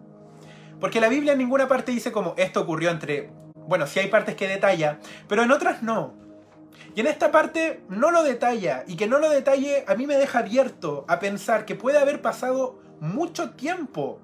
Porque 0.80 1.02
la 1.02 1.10
Biblia 1.10 1.34
en 1.34 1.40
ninguna 1.40 1.68
parte 1.68 1.92
dice 1.92 2.12
como 2.12 2.34
esto 2.38 2.62
ocurrió 2.62 2.92
entre... 2.92 3.32
Bueno, 3.68 3.88
sí 3.88 4.00
hay 4.00 4.08
partes 4.08 4.36
que 4.36 4.48
detalla, 4.48 5.00
pero 5.28 5.44
en 5.44 5.52
otras 5.52 5.82
no. 5.82 6.14
Y 6.96 7.00
en 7.00 7.08
esta 7.08 7.32
parte 7.32 7.82
no 7.90 8.12
lo 8.12 8.24
detalla. 8.24 8.84
Y 8.88 8.98
que 8.98 9.08
no 9.08 9.18
lo 9.18 9.30
detalle 9.30 9.86
a 9.88 9.96
mí 9.96 10.06
me 10.06 10.18
deja 10.18 10.40
abierto 10.40 11.06
a 11.08 11.20
pensar 11.20 11.66
que 11.66 11.76
puede 11.76 11.98
haber 11.98 12.22
pasado 12.22 12.80
mucho 13.00 13.52
tiempo 13.52 14.20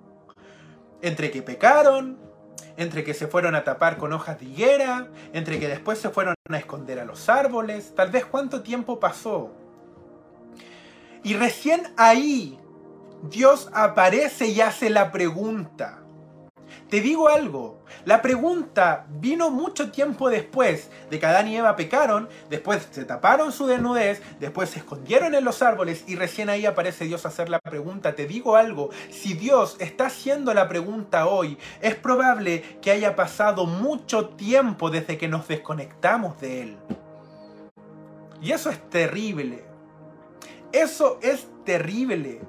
entre 1.01 1.31
que 1.31 1.41
pecaron, 1.41 2.28
entre 2.79 3.03
que 3.03 3.13
se 3.13 3.27
fueron 3.27 3.55
a 3.55 3.65
tapar 3.65 3.97
con 3.97 4.13
hojas 4.13 4.39
de 4.39 4.45
higuera, 4.45 5.09
entre 5.33 5.59
que 5.59 5.67
después 5.67 5.99
se 5.99 6.09
fueron 6.09 6.33
a 6.49 6.57
esconder 6.57 6.97
a 6.99 7.05
los 7.05 7.27
árboles, 7.27 7.93
tal 7.93 8.09
vez 8.09 8.25
cuánto 8.25 8.61
tiempo 8.61 9.01
pasó. 9.01 9.51
Y 11.21 11.33
recién 11.33 11.93
ahí 11.97 12.57
Dios 13.23 13.69
aparece 13.73 14.47
y 14.47 14.61
hace 14.61 14.89
la 14.89 15.11
pregunta. 15.11 15.98
Te 16.89 17.01
digo 17.01 17.29
algo, 17.29 17.83
la 18.05 18.19
pregunta 18.23 19.05
vino 19.09 19.51
mucho 19.51 19.91
tiempo 19.91 20.27
después 20.27 20.89
de 21.11 21.19
que 21.19 21.25
Adán 21.27 21.47
y 21.47 21.55
Eva 21.55 21.75
pecaron, 21.75 22.27
después 22.49 22.87
se 22.89 23.05
taparon 23.05 23.51
su 23.51 23.67
desnudez, 23.67 24.23
después 24.39 24.71
se 24.71 24.79
escondieron 24.79 25.35
en 25.35 25.45
los 25.45 25.61
árboles 25.61 26.03
y 26.07 26.15
recién 26.15 26.49
ahí 26.49 26.65
aparece 26.65 27.05
Dios 27.05 27.25
a 27.25 27.27
hacer 27.27 27.47
la 27.47 27.59
pregunta. 27.59 28.15
Te 28.15 28.25
digo 28.25 28.55
algo, 28.55 28.89
si 29.11 29.35
Dios 29.35 29.75
está 29.79 30.07
haciendo 30.07 30.51
la 30.55 30.67
pregunta 30.67 31.27
hoy, 31.27 31.59
es 31.79 31.93
probable 31.93 32.79
que 32.81 32.89
haya 32.89 33.15
pasado 33.15 33.67
mucho 33.67 34.29
tiempo 34.29 34.89
desde 34.89 35.19
que 35.19 35.27
nos 35.27 35.47
desconectamos 35.47 36.41
de 36.41 36.61
Él. 36.63 36.77
Y 38.41 38.51
eso 38.51 38.71
es 38.71 38.89
terrible. 38.89 39.63
Eso 40.71 41.19
es 41.21 41.47
terrible. 41.65 42.41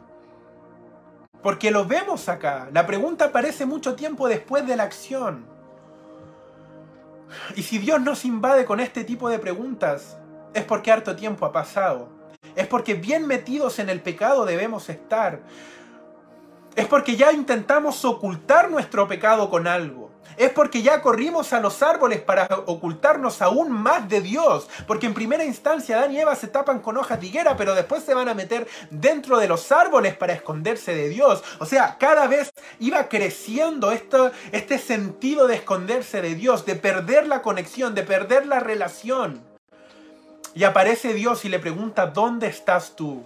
Porque 1.43 1.71
lo 1.71 1.87
vemos 1.87 2.29
acá. 2.29 2.69
La 2.73 2.87
pregunta 2.87 3.27
aparece 3.27 3.67
mucho 3.67 3.95
tiempo 3.95 4.29
después 4.29 4.67
de 4.67 4.77
la 4.77 4.85
acción. 4.85 5.47
Y 7.57 7.63
si 7.63 7.79
Dios 7.79 8.01
nos 8.01 8.25
invade 8.25 8.65
con 8.65 8.81
este 8.81 9.05
tipo 9.05 9.29
de 9.29 9.39
preguntas, 9.39 10.19
es 10.53 10.65
porque 10.65 10.91
harto 10.91 11.17
tiempo 11.17 11.47
ha 11.47 11.53
pasado. 11.53 12.09
Es 12.57 12.67
porque 12.67 12.95
bien 12.95 13.27
metidos 13.27 13.79
en 13.79 13.89
el 13.89 14.01
pecado 14.01 14.45
debemos 14.45 14.89
estar. 14.89 15.41
Es 16.77 16.87
porque 16.87 17.17
ya 17.17 17.33
intentamos 17.33 18.05
ocultar 18.05 18.71
nuestro 18.71 19.07
pecado 19.09 19.51
con 19.51 19.67
algo 19.67 20.00
es 20.37 20.51
porque 20.51 20.83
ya 20.83 21.03
corrimos 21.03 21.53
a 21.53 21.61
los 21.61 21.83
árboles 21.83 22.21
para 22.21 22.47
ocultarnos 22.67 23.43
aún 23.43 23.71
más 23.71 24.09
de 24.09 24.21
Dios. 24.21 24.69
Porque 24.87 25.07
en 25.07 25.15
primera 25.15 25.45
instancia 25.45 25.99
Adán 25.99 26.13
y 26.13 26.21
Eva 26.21 26.35
se 26.35 26.49
tapan 26.49 26.81
con 26.81 26.97
hojas 26.97 27.21
de 27.21 27.27
higuera, 27.27 27.57
pero 27.57 27.75
después 27.75 28.05
se 28.05 28.15
van 28.15 28.29
a 28.29 28.35
meter 28.35 28.67
dentro 28.91 29.39
de 29.39 29.49
los 29.49 29.71
árboles 29.71 30.17
para 30.17 30.33
esconderse 30.33 30.95
de 30.95 31.09
Dios. 31.09 31.43
O 31.59 31.67
sea, 31.67 31.97
cada 31.99 32.27
vez 32.27 32.51
iba 32.79 33.09
creciendo 33.09 33.93
este 33.93 34.79
sentido 34.79 35.47
de 35.47 35.57
esconderse 35.57 36.23
de 36.23 36.35
Dios, 36.35 36.65
de 36.65 36.77
perder 36.77 37.27
la 37.27 37.43
conexión, 37.43 37.95
de 37.95 38.03
perder 38.03 38.47
la 38.47 38.61
relación. 38.61 39.43
Y 40.55 40.65
aparece 40.65 41.15
Dios 41.15 41.45
y 41.45 41.49
le 41.49 41.59
pregunta, 41.59 42.07
¿dónde 42.07 42.47
estás 42.47 42.97
tú? 42.97 43.25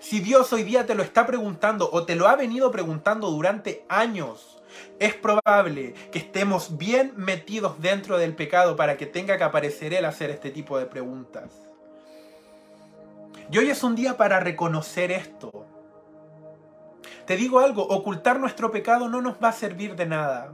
Si 0.00 0.20
Dios 0.20 0.52
hoy 0.52 0.64
día 0.64 0.86
te 0.86 0.94
lo 0.94 1.02
está 1.02 1.26
preguntando 1.26 1.88
o 1.92 2.04
te 2.04 2.16
lo 2.16 2.28
ha 2.28 2.34
venido 2.34 2.70
preguntando 2.70 3.30
durante 3.30 3.84
años, 3.88 4.57
es 4.98 5.14
probable 5.14 5.94
que 6.10 6.18
estemos 6.18 6.76
bien 6.76 7.12
metidos 7.16 7.80
dentro 7.80 8.18
del 8.18 8.34
pecado 8.34 8.76
para 8.76 8.96
que 8.96 9.06
tenga 9.06 9.38
que 9.38 9.44
aparecer 9.44 9.94
Él 9.94 10.04
a 10.04 10.08
hacer 10.08 10.30
este 10.30 10.50
tipo 10.50 10.78
de 10.78 10.86
preguntas. 10.86 11.68
Y 13.50 13.58
hoy 13.58 13.70
es 13.70 13.82
un 13.82 13.94
día 13.94 14.16
para 14.16 14.40
reconocer 14.40 15.10
esto. 15.10 15.66
Te 17.26 17.36
digo 17.36 17.60
algo, 17.60 17.82
ocultar 17.82 18.40
nuestro 18.40 18.70
pecado 18.70 19.08
no 19.08 19.20
nos 19.20 19.36
va 19.42 19.48
a 19.48 19.52
servir 19.52 19.96
de 19.96 20.06
nada. 20.06 20.52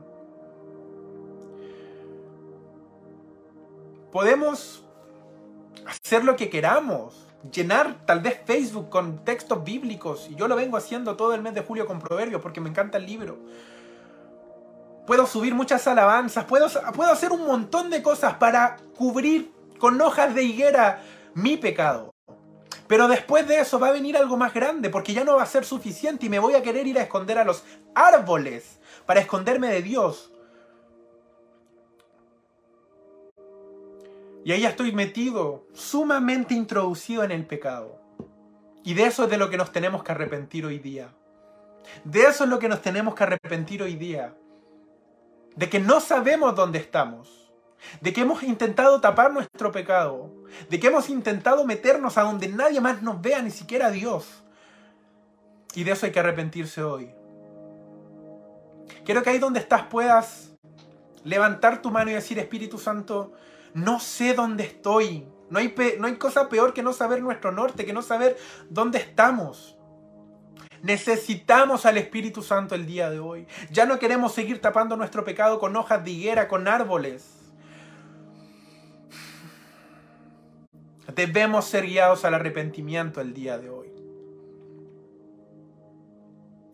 Podemos 4.12 4.84
hacer 5.86 6.24
lo 6.24 6.36
que 6.36 6.50
queramos, 6.50 7.26
llenar 7.50 8.06
tal 8.06 8.20
vez 8.20 8.40
Facebook 8.44 8.88
con 8.90 9.24
textos 9.24 9.64
bíblicos, 9.64 10.28
y 10.30 10.36
yo 10.36 10.46
lo 10.46 10.54
vengo 10.54 10.76
haciendo 10.76 11.16
todo 11.16 11.34
el 11.34 11.42
mes 11.42 11.54
de 11.54 11.62
julio 11.62 11.86
con 11.86 11.98
Proverbios 11.98 12.40
porque 12.40 12.60
me 12.60 12.70
encanta 12.70 12.98
el 12.98 13.06
libro 13.06 13.38
puedo 15.06 15.26
subir 15.26 15.54
muchas 15.54 15.86
alabanzas, 15.86 16.44
puedo, 16.44 16.68
puedo 16.94 17.12
hacer 17.12 17.32
un 17.32 17.46
montón 17.46 17.90
de 17.90 18.02
cosas 18.02 18.34
para 18.34 18.76
cubrir 18.96 19.52
con 19.78 20.00
hojas 20.00 20.34
de 20.34 20.44
higuera 20.44 21.02
mi 21.34 21.56
pecado. 21.56 22.14
Pero 22.86 23.08
después 23.08 23.46
de 23.48 23.60
eso 23.60 23.78
va 23.78 23.88
a 23.88 23.92
venir 23.92 24.16
algo 24.16 24.36
más 24.36 24.52
grande, 24.52 24.90
porque 24.90 25.14
ya 25.14 25.24
no 25.24 25.36
va 25.36 25.42
a 25.42 25.46
ser 25.46 25.64
suficiente 25.64 26.26
y 26.26 26.28
me 26.28 26.38
voy 26.38 26.54
a 26.54 26.62
querer 26.62 26.86
ir 26.86 26.98
a 26.98 27.02
esconder 27.02 27.38
a 27.38 27.44
los 27.44 27.64
árboles 27.94 28.78
para 29.06 29.20
esconderme 29.20 29.68
de 29.68 29.82
Dios. 29.82 30.30
Y 34.44 34.52
ahí 34.52 34.60
ya 34.60 34.68
estoy 34.68 34.92
metido, 34.92 35.66
sumamente 35.72 36.52
introducido 36.52 37.24
en 37.24 37.30
el 37.30 37.46
pecado. 37.46 37.98
Y 38.84 38.92
de 38.92 39.04
eso 39.04 39.24
es 39.24 39.30
de 39.30 39.38
lo 39.38 39.48
que 39.48 39.56
nos 39.56 39.72
tenemos 39.72 40.04
que 40.04 40.12
arrepentir 40.12 40.66
hoy 40.66 40.78
día. 40.78 41.14
De 42.04 42.24
eso 42.24 42.44
es 42.44 42.50
lo 42.50 42.58
que 42.58 42.68
nos 42.68 42.82
tenemos 42.82 43.14
que 43.14 43.24
arrepentir 43.24 43.82
hoy 43.82 43.94
día 43.96 44.34
de 45.56 45.68
que 45.68 45.78
no 45.78 46.00
sabemos 46.00 46.54
dónde 46.54 46.78
estamos, 46.78 47.52
de 48.00 48.12
que 48.12 48.22
hemos 48.22 48.42
intentado 48.42 49.00
tapar 49.00 49.32
nuestro 49.32 49.70
pecado, 49.72 50.32
de 50.68 50.80
que 50.80 50.88
hemos 50.88 51.08
intentado 51.08 51.64
meternos 51.64 52.18
a 52.18 52.22
donde 52.22 52.48
nadie 52.48 52.80
más 52.80 53.02
nos 53.02 53.20
vea, 53.20 53.42
ni 53.42 53.50
siquiera 53.50 53.90
Dios. 53.90 54.42
Y 55.74 55.84
de 55.84 55.92
eso 55.92 56.06
hay 56.06 56.12
que 56.12 56.20
arrepentirse 56.20 56.82
hoy. 56.82 57.14
Quiero 59.04 59.22
que 59.22 59.30
ahí 59.30 59.38
donde 59.38 59.60
estás 59.60 59.86
puedas 59.86 60.52
levantar 61.24 61.82
tu 61.82 61.90
mano 61.90 62.10
y 62.10 62.14
decir, 62.14 62.38
Espíritu 62.38 62.78
Santo, 62.78 63.32
no 63.74 63.98
sé 63.98 64.34
dónde 64.34 64.64
estoy. 64.64 65.26
No 65.50 65.58
hay, 65.58 65.74
no 65.98 66.06
hay 66.06 66.16
cosa 66.16 66.48
peor 66.48 66.72
que 66.72 66.82
no 66.82 66.92
saber 66.92 67.22
nuestro 67.22 67.52
norte, 67.52 67.84
que 67.84 67.92
no 67.92 68.02
saber 68.02 68.36
dónde 68.70 68.98
estamos. 68.98 69.73
Necesitamos 70.84 71.86
al 71.86 71.96
Espíritu 71.96 72.42
Santo 72.42 72.74
el 72.74 72.84
día 72.84 73.08
de 73.08 73.18
hoy. 73.18 73.46
Ya 73.70 73.86
no 73.86 73.98
queremos 73.98 74.34
seguir 74.34 74.60
tapando 74.60 74.98
nuestro 74.98 75.24
pecado 75.24 75.58
con 75.58 75.74
hojas 75.76 76.04
de 76.04 76.10
higuera, 76.10 76.46
con 76.46 76.68
árboles. 76.68 77.24
Debemos 81.14 81.64
ser 81.64 81.86
guiados 81.86 82.26
al 82.26 82.34
arrepentimiento 82.34 83.22
el 83.22 83.32
día 83.32 83.56
de 83.56 83.70
hoy. 83.70 83.88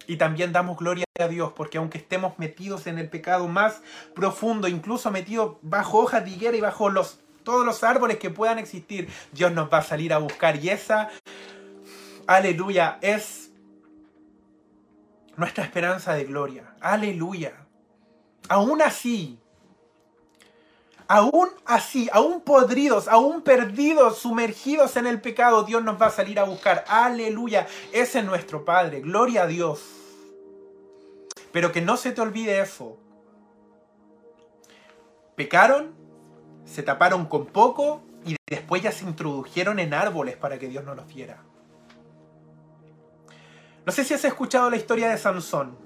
Y 0.08 0.16
también 0.16 0.52
damos 0.52 0.76
gloria 0.76 1.04
a 1.20 1.28
Dios 1.28 1.52
porque 1.54 1.78
aunque 1.78 1.98
estemos 1.98 2.36
metidos 2.36 2.88
en 2.88 2.98
el 2.98 3.08
pecado 3.08 3.46
más 3.46 3.80
profundo, 4.16 4.66
incluso 4.66 5.12
metidos 5.12 5.58
bajo 5.62 6.00
hojas 6.00 6.24
de 6.24 6.32
higuera 6.32 6.56
y 6.56 6.61
bajo 6.61 6.90
los, 6.90 7.20
todos 7.44 7.64
los 7.64 7.84
árboles 7.84 8.18
que 8.18 8.30
puedan 8.30 8.58
existir, 8.58 9.08
Dios 9.30 9.52
nos 9.52 9.72
va 9.72 9.78
a 9.78 9.82
salir 9.82 10.12
a 10.12 10.18
buscar. 10.18 10.56
Y 10.56 10.70
esa, 10.70 11.11
aleluya, 12.26 12.98
es 13.02 13.39
nuestra 15.41 15.64
esperanza 15.64 16.14
de 16.14 16.24
gloria. 16.24 16.74
Aleluya. 16.80 17.55
Aún 18.49 18.82
así, 18.82 19.41
aún 21.09 21.49
así, 21.64 22.09
aún 22.12 22.43
podridos, 22.43 23.09
aún 23.09 23.43
perdidos, 23.43 24.18
sumergidos 24.18 24.97
en 24.97 25.07
el 25.07 25.20
pecado, 25.20 25.64
Dios 25.64 25.82
nos 25.82 26.01
va 26.01 26.07
a 26.07 26.11
salir 26.11 26.38
a 26.38 26.45
buscar. 26.45 26.84
Aleluya. 26.86 27.66
Ese 27.93 28.20
es 28.20 28.24
nuestro 28.24 28.64
Padre. 28.64 29.01
Gloria 29.01 29.43
a 29.43 29.47
Dios. 29.47 29.82
Pero 31.53 31.72
que 31.72 31.80
no 31.80 31.97
se 31.97 32.12
te 32.12 32.20
olvide 32.20 32.61
eso. 32.61 32.97
Pecaron, 35.34 35.95
se 36.64 36.82
taparon 36.82 37.26
con 37.26 37.47
poco 37.47 38.03
y 38.24 38.36
después 38.49 38.82
ya 38.82 38.93
se 38.93 39.05
introdujeron 39.05 39.78
en 39.80 39.95
árboles 39.95 40.36
para 40.36 40.59
que 40.59 40.68
Dios 40.68 40.84
no 40.84 40.95
los 40.95 41.07
viera. 41.12 41.43
No 43.87 43.93
sé 43.93 44.05
si 44.05 44.14
has 44.14 44.24
escuchado 44.24 44.70
la 44.70 44.76
historia 44.76 45.09
de 45.09 45.18
Sansón. 45.18 45.76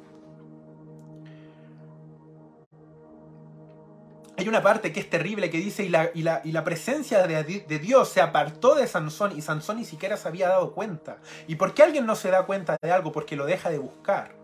Hay 4.36 4.48
una 4.48 4.62
parte 4.62 4.92
que 4.92 4.98
es 4.98 5.08
terrible 5.08 5.48
que 5.48 5.58
dice, 5.58 5.84
y 5.84 6.22
la, 6.22 6.64
presencia 6.64 7.24
de, 7.24 7.44
de, 7.44 7.78
Dios 7.78 8.08
se 8.08 8.20
apartó 8.20 8.74
de 8.74 8.88
Sansón 8.88 9.38
y 9.38 9.42
Sansón 9.42 9.76
ni 9.76 9.84
siquiera 9.84 10.16
se 10.16 10.26
había 10.26 10.48
dado 10.48 10.72
cuenta. 10.72 11.18
¿Y 11.46 11.54
por 11.54 11.72
qué 11.72 11.84
alguien 11.84 12.04
no 12.04 12.16
se 12.16 12.30
da 12.30 12.44
cuenta 12.44 12.76
de 12.82 12.90
algo? 12.90 13.12
Porque 13.12 13.36
lo 13.36 13.46
deja 13.46 13.70
de 13.70 13.78
buscar. 13.78 14.34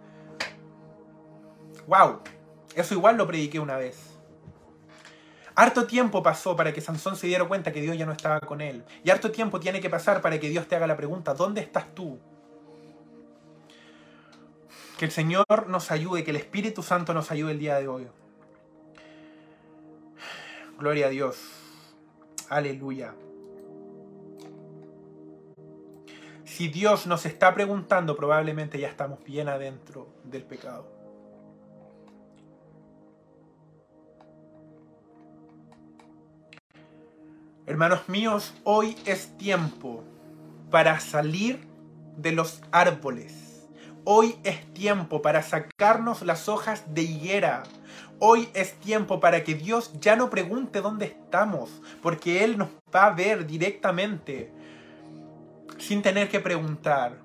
¡Wow! 1.89 2.21
Eso 2.77 2.95
igual 2.95 3.17
lo 3.17 3.27
prediqué 3.27 3.59
una 3.59 3.77
vez. 3.77 3.99
Harto 5.57 5.87
tiempo 5.87 6.23
pasó 6.23 6.55
para 6.55 6.73
que 6.73 6.81
Sansón 6.81 7.17
se 7.17 7.27
diera 7.27 7.45
cuenta 7.45 7.73
que 7.73 7.83
Dios 7.83 7.99
ya 7.99 8.07
no 8.07 8.13
estaba 8.13 8.39
con 8.41 8.61
él. 8.61 8.85
Y 9.03 9.11
harto 9.11 9.33
tiempo 9.33 9.59
tiene 9.59 9.81
que 9.81 9.91
pasar 9.91 10.21
para 10.23 10.39
que 10.39 10.49
Dios 10.49 10.69
te 10.69 10.77
haga 10.77 10.87
la 10.87 10.97
pregunta, 10.97 11.35
¿dónde 11.35 11.61
estás 11.61 11.93
tú? 11.97 12.21
Que 15.01 15.07
el 15.07 15.13
Señor 15.13 15.67
nos 15.69 15.91
ayude, 15.91 16.25
que 16.25 16.31
el 16.31 16.37
Espíritu 16.37 16.83
Santo 16.83 17.15
nos 17.15 17.31
ayude 17.31 17.53
el 17.53 17.59
día 17.59 17.81
de 17.81 17.89
hoy. 17.89 18.07
Gloria 20.79 21.07
a 21.07 21.09
Dios. 21.09 21.39
Aleluya. 22.51 23.15
Si 26.45 26.69
Dios 26.69 27.07
nos 27.07 27.25
está 27.25 27.55
preguntando, 27.55 28.15
probablemente 28.15 28.79
ya 28.79 28.89
estamos 28.89 29.25
bien 29.25 29.49
adentro 29.49 30.07
del 30.25 30.43
pecado. 30.43 30.87
Hermanos 37.65 38.07
míos, 38.07 38.53
hoy 38.65 38.99
es 39.07 39.35
tiempo 39.39 40.05
para 40.71 41.01
salir 41.01 41.59
de 42.19 42.33
los 42.33 42.61
árboles. 42.71 43.50
Hoy 44.13 44.35
es 44.43 44.67
tiempo 44.75 45.23
para 45.23 45.41
sacarnos 45.41 46.23
las 46.23 46.49
hojas 46.49 46.83
de 46.93 47.03
higuera. 47.03 47.63
Hoy 48.19 48.49
es 48.55 48.75
tiempo 48.81 49.21
para 49.21 49.45
que 49.45 49.55
Dios 49.55 49.93
ya 50.01 50.17
no 50.17 50.31
pregunte 50.31 50.81
dónde 50.81 51.07
estamos, 51.07 51.71
porque 52.03 52.43
Él 52.43 52.59
nos 52.59 52.71
va 52.93 53.07
a 53.07 53.15
ver 53.15 53.47
directamente, 53.47 54.51
sin 55.79 56.03
tener 56.03 56.29
que 56.29 56.41
preguntar. 56.41 57.19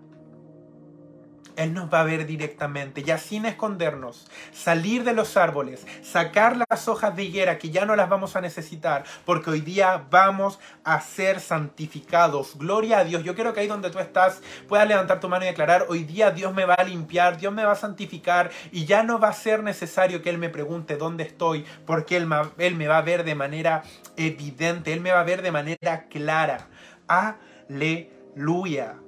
Él 1.57 1.73
nos 1.73 1.91
va 1.93 2.01
a 2.01 2.03
ver 2.03 2.25
directamente, 2.25 3.03
ya 3.03 3.17
sin 3.17 3.45
escondernos, 3.45 4.27
salir 4.53 5.03
de 5.03 5.13
los 5.13 5.37
árboles, 5.37 5.85
sacar 6.03 6.57
las 6.69 6.87
hojas 6.87 7.15
de 7.15 7.23
higuera 7.23 7.57
que 7.57 7.69
ya 7.69 7.85
no 7.85 7.95
las 7.95 8.09
vamos 8.09 8.35
a 8.35 8.41
necesitar, 8.41 9.03
porque 9.25 9.49
hoy 9.49 9.61
día 9.61 10.05
vamos 10.09 10.59
a 10.83 10.99
ser 11.01 11.39
santificados. 11.39 12.57
Gloria 12.57 12.99
a 12.99 13.03
Dios. 13.03 13.23
Yo 13.23 13.35
quiero 13.35 13.53
que 13.53 13.61
ahí 13.61 13.67
donde 13.67 13.89
tú 13.89 13.99
estás 13.99 14.41
puedas 14.67 14.87
levantar 14.87 15.19
tu 15.19 15.29
mano 15.29 15.45
y 15.45 15.47
declarar, 15.47 15.85
hoy 15.89 16.03
día 16.03 16.31
Dios 16.31 16.53
me 16.53 16.65
va 16.65 16.75
a 16.75 16.83
limpiar, 16.83 17.37
Dios 17.37 17.53
me 17.53 17.65
va 17.65 17.73
a 17.73 17.75
santificar 17.75 18.51
y 18.71 18.85
ya 18.85 19.03
no 19.03 19.19
va 19.19 19.29
a 19.29 19.33
ser 19.33 19.63
necesario 19.63 20.21
que 20.21 20.29
Él 20.29 20.37
me 20.37 20.49
pregunte 20.49 20.97
dónde 20.97 21.23
estoy, 21.23 21.65
porque 21.85 22.17
Él, 22.17 22.27
él 22.57 22.75
me 22.75 22.87
va 22.87 22.97
a 22.97 23.01
ver 23.01 23.23
de 23.23 23.35
manera 23.35 23.83
evidente, 24.17 24.93
Él 24.93 25.01
me 25.01 25.11
va 25.11 25.21
a 25.21 25.23
ver 25.23 25.41
de 25.41 25.51
manera 25.51 26.07
clara. 26.09 26.67
Aleluya. 27.07 29.04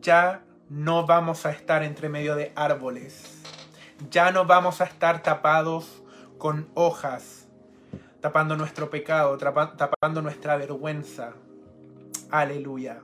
Ya 0.00 0.42
no 0.68 1.06
vamos 1.06 1.46
a 1.46 1.50
estar 1.50 1.82
entre 1.82 2.08
medio 2.08 2.36
de 2.36 2.52
árboles. 2.54 3.42
Ya 4.10 4.30
no 4.30 4.46
vamos 4.46 4.80
a 4.80 4.84
estar 4.84 5.22
tapados 5.22 6.02
con 6.38 6.70
hojas, 6.74 7.48
tapando 8.20 8.56
nuestro 8.56 8.88
pecado, 8.88 9.36
tapando 9.36 10.22
nuestra 10.22 10.56
vergüenza. 10.56 11.34
Aleluya. 12.30 13.02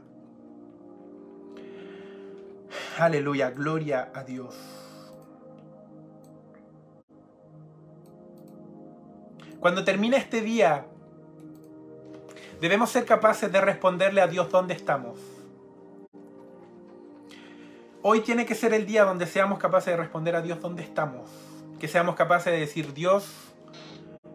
Aleluya, 2.98 3.50
gloria 3.50 4.10
a 4.14 4.24
Dios. 4.24 4.54
Cuando 9.60 9.84
termine 9.84 10.16
este 10.16 10.40
día, 10.40 10.86
debemos 12.60 12.90
ser 12.90 13.04
capaces 13.04 13.50
de 13.50 13.60
responderle 13.60 14.20
a 14.20 14.28
Dios 14.28 14.50
dónde 14.50 14.74
estamos. 14.74 15.35
Hoy 18.08 18.20
tiene 18.20 18.46
que 18.46 18.54
ser 18.54 18.72
el 18.72 18.86
día 18.86 19.04
donde 19.04 19.26
seamos 19.26 19.58
capaces 19.58 19.86
de 19.86 19.96
responder 19.96 20.36
a 20.36 20.40
Dios 20.40 20.60
dónde 20.60 20.80
estamos. 20.80 21.28
Que 21.80 21.88
seamos 21.88 22.14
capaces 22.14 22.52
de 22.52 22.60
decir, 22.60 22.94
Dios, 22.94 23.26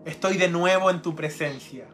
estoy 0.03 0.35
de 0.35 0.49
nuevo 0.49 0.89
en 0.89 1.01
tu 1.01 1.15
presencia. 1.15 1.85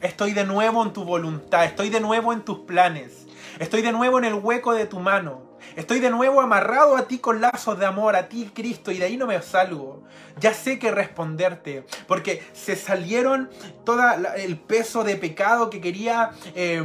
Estoy 0.00 0.32
de 0.32 0.44
nuevo 0.44 0.82
en 0.82 0.94
tu 0.94 1.04
voluntad. 1.04 1.66
Estoy 1.66 1.90
de 1.90 2.00
nuevo 2.00 2.32
en 2.32 2.46
tus 2.46 2.60
planes. 2.60 3.26
Estoy 3.58 3.82
de 3.82 3.92
nuevo 3.92 4.16
en 4.16 4.24
el 4.24 4.32
hueco 4.32 4.72
de 4.72 4.86
tu 4.86 5.00
mano. 5.00 5.42
Estoy 5.76 6.00
de 6.00 6.10
nuevo 6.10 6.40
amarrado 6.40 6.96
a 6.96 7.08
ti 7.08 7.18
con 7.18 7.40
lazos 7.40 7.78
de 7.78 7.86
amor, 7.86 8.16
a 8.16 8.28
ti 8.28 8.50
Cristo, 8.54 8.90
y 8.90 8.98
de 8.98 9.04
ahí 9.04 9.16
no 9.16 9.26
me 9.26 9.40
salgo. 9.42 10.02
Ya 10.40 10.54
sé 10.54 10.78
que 10.78 10.90
responderte, 10.90 11.84
porque 12.06 12.42
se 12.52 12.76
salieron 12.76 13.50
todo 13.84 14.02
el 14.36 14.58
peso 14.58 15.04
de 15.04 15.16
pecado 15.16 15.70
que 15.70 15.80
quería... 15.80 16.30
Eh, 16.54 16.82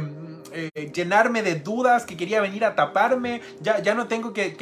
eh, 0.56 0.92
llenarme 0.94 1.42
de 1.42 1.56
dudas, 1.56 2.06
que 2.06 2.16
quería 2.16 2.40
venir 2.40 2.64
a 2.64 2.76
taparme. 2.76 3.40
Ya, 3.60 3.80
ya 3.80 3.94
no 3.94 4.06
tengo 4.06 4.32
que, 4.32 4.54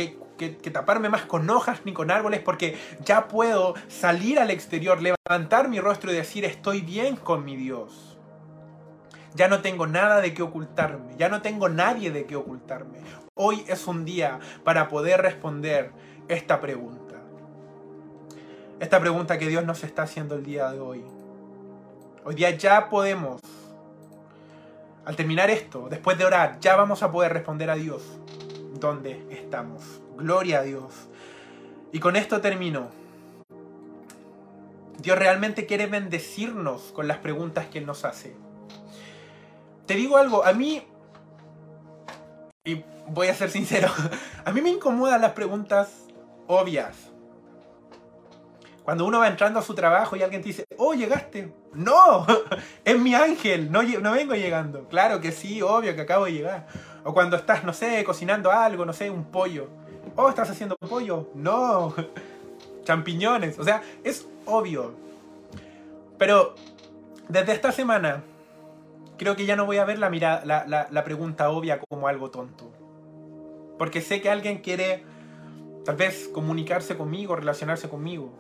que, 0.51 0.71
taparme 0.71 1.09
más 1.09 1.27
con 1.27 1.49
hojas 1.51 1.83
ni 1.85 1.93
con 1.93 2.11
árboles 2.11 2.41
porque 2.41 2.79
ya 3.05 3.29
puedo 3.29 3.75
salir 3.89 4.39
al 4.41 4.51
exterior, 4.51 5.01
levantar 5.03 5.69
mi 5.69 5.81
rostro 5.81 6.11
y 6.11 6.17
decir 6.17 6.45
estoy 6.45 6.81
bien 6.81 7.17
con 7.17 7.45
mi 7.45 7.57
Dios. 7.57 8.19
Ya 9.35 9.49
no 9.49 9.61
tengo 9.63 9.87
nada 9.87 10.21
de 10.21 10.35
qué 10.35 10.43
ocultarme, 10.43 11.15
ya 11.17 11.29
no 11.29 11.43
tengo 11.43 11.69
nadie 11.69 12.11
de 12.11 12.27
qué 12.27 12.37
ocultarme. 12.37 12.99
Hoy 13.35 13.65
es 13.67 13.87
un 13.87 14.05
día 14.05 14.41
para 14.63 14.89
poder 14.89 15.23
responder 15.23 15.91
esta 16.29 16.61
pregunta. 16.61 17.17
Esta 18.79 19.01
pregunta 19.01 19.39
que 19.39 19.49
Dios 19.49 19.65
nos 19.65 19.85
está 19.85 20.03
haciendo 20.03 20.35
el 20.35 20.45
día 20.45 20.71
de 20.71 20.81
hoy. 20.81 21.03
Hoy 22.25 22.35
día 22.35 22.51
ya 22.51 22.91
podemos 22.91 23.41
al 25.07 25.17
terminar 25.17 25.49
esto, 25.49 25.89
después 25.89 26.19
de 26.19 26.27
orar, 26.27 26.61
ya 26.61 26.77
vamos 26.77 27.03
a 27.03 27.11
poder 27.11 27.33
responder 27.33 27.71
a 27.71 27.75
Dios 27.75 28.03
dónde 28.79 29.27
estamos. 29.31 29.83
Gloria 30.17 30.59
a 30.59 30.63
Dios. 30.63 30.93
Y 31.91 32.01
con 32.01 32.17
esto 32.17 32.41
termino. 32.43 32.91
Dios 34.99 35.19
realmente 35.19 35.65
quiere 35.67 35.87
bendecirnos 35.87 36.93
con 36.93 37.09
las 37.09 37.19
preguntas 37.19 37.67
que 37.67 37.79
Él 37.79 37.87
nos 37.87 38.05
hace. 38.05 38.37
Te 39.87 39.95
digo 39.95 40.19
algo, 40.19 40.45
a 40.45 40.53
mí, 40.53 40.85
y 42.65 42.85
voy 43.09 43.29
a 43.29 43.35
ser 43.35 43.51
sincero, 43.51 43.89
a 44.45 44.53
mí 44.53 44.61
me 44.61 44.71
incomodan 44.71 45.21
las 45.21 45.33
preguntas 45.33 45.91
obvias. 46.47 47.13
Cuando 48.85 49.07
uno 49.07 49.21
va 49.21 49.29
entrando 49.29 49.61
a 49.61 49.63
su 49.63 49.75
trabajo 49.75 50.17
y 50.17 50.23
alguien 50.23 50.43
te 50.43 50.49
dice, 50.49 50.65
oh, 50.77 50.95
llegaste. 50.95 51.53
No, 51.73 52.27
es 52.85 52.99
mi 52.99 53.15
ángel, 53.15 53.71
no, 53.71 53.81
vengo 53.81 54.35
llegando. 54.35 54.89
Claro 54.89 55.21
que 55.21 55.31
sí, 55.31 55.63
obvio 55.63 55.95
que 55.95 56.01
acabo 56.01 56.25
de 56.25 56.33
llegar. 56.33 56.67
O 57.05 57.15
cuando 57.15 57.37
estás, 57.37 57.65
no 57.65 57.73
sé, 57.73 58.03
cocinando 58.05 58.51
algo, 58.51 58.85
no 58.85 58.93
sé, 58.93 59.09
un 59.09 59.25
pollo. 59.25 59.69
Oh, 60.17 60.29
¿estás 60.29 60.51
haciendo 60.51 60.77
pollo? 60.77 61.29
No. 61.35 61.95
Champiñones. 62.85 63.59
O 63.59 63.65
sea, 63.65 63.83
es 64.03 64.27
obvio. 64.47 64.95
Pero 66.19 66.57
desde 67.29 67.53
esta 67.53 67.71
semana 67.71 68.25
creo 69.17 69.37
que 69.37 69.47
ya 69.47 69.55
no 69.55 69.67
voy 69.67 69.79
a 69.79 69.85
ver 69.85 69.99
la, 69.99 70.11
la, 70.11 70.89
la, 70.91 71.05
pregunta 71.05 71.51
obvia 71.51 71.81
como 71.89 72.09
algo 72.09 72.31
tonto. 72.31 72.73
Porque 73.83 74.01
sé 74.01 74.21
que 74.21 74.31
alguien 74.31 74.59
quiere 74.59 75.03
tal 75.85 75.97
vez 75.97 76.29
comunicarse 76.29 76.97
conmigo, 76.97 77.35
relacionarse 77.35 77.89
conmigo. 77.89 78.33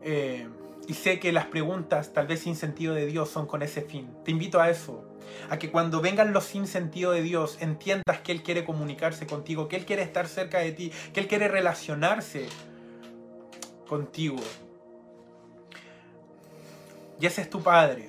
Eh, 0.00 0.46
y 0.86 0.92
sé 0.92 1.18
que 1.18 1.32
las 1.32 1.46
preguntas, 1.46 2.12
tal 2.12 2.26
vez 2.26 2.40
sin 2.40 2.54
sentido 2.54 2.92
de 2.92 3.06
Dios, 3.06 3.30
son 3.30 3.46
con 3.46 3.62
ese 3.62 3.80
fin. 3.80 4.10
Te 4.26 4.30
invito 4.30 4.60
a 4.60 4.68
eso. 4.68 5.06
A 5.48 5.58
que 5.58 5.70
cuando 5.70 6.02
vengan 6.02 6.34
los 6.34 6.44
sin 6.44 6.66
sentido 6.66 7.12
de 7.12 7.22
Dios, 7.22 7.56
entiendas 7.62 8.20
que 8.22 8.32
Él 8.32 8.42
quiere 8.42 8.66
comunicarse 8.66 9.26
contigo, 9.26 9.68
que 9.68 9.76
Él 9.76 9.86
quiere 9.86 10.02
estar 10.02 10.28
cerca 10.28 10.58
de 10.58 10.72
ti, 10.72 10.92
que 11.14 11.20
Él 11.20 11.26
quiere 11.26 11.48
relacionarse 11.48 12.46
contigo. 13.88 14.36
Y 17.18 17.24
ese 17.24 17.40
es 17.40 17.48
tu 17.48 17.62
Padre. 17.62 18.07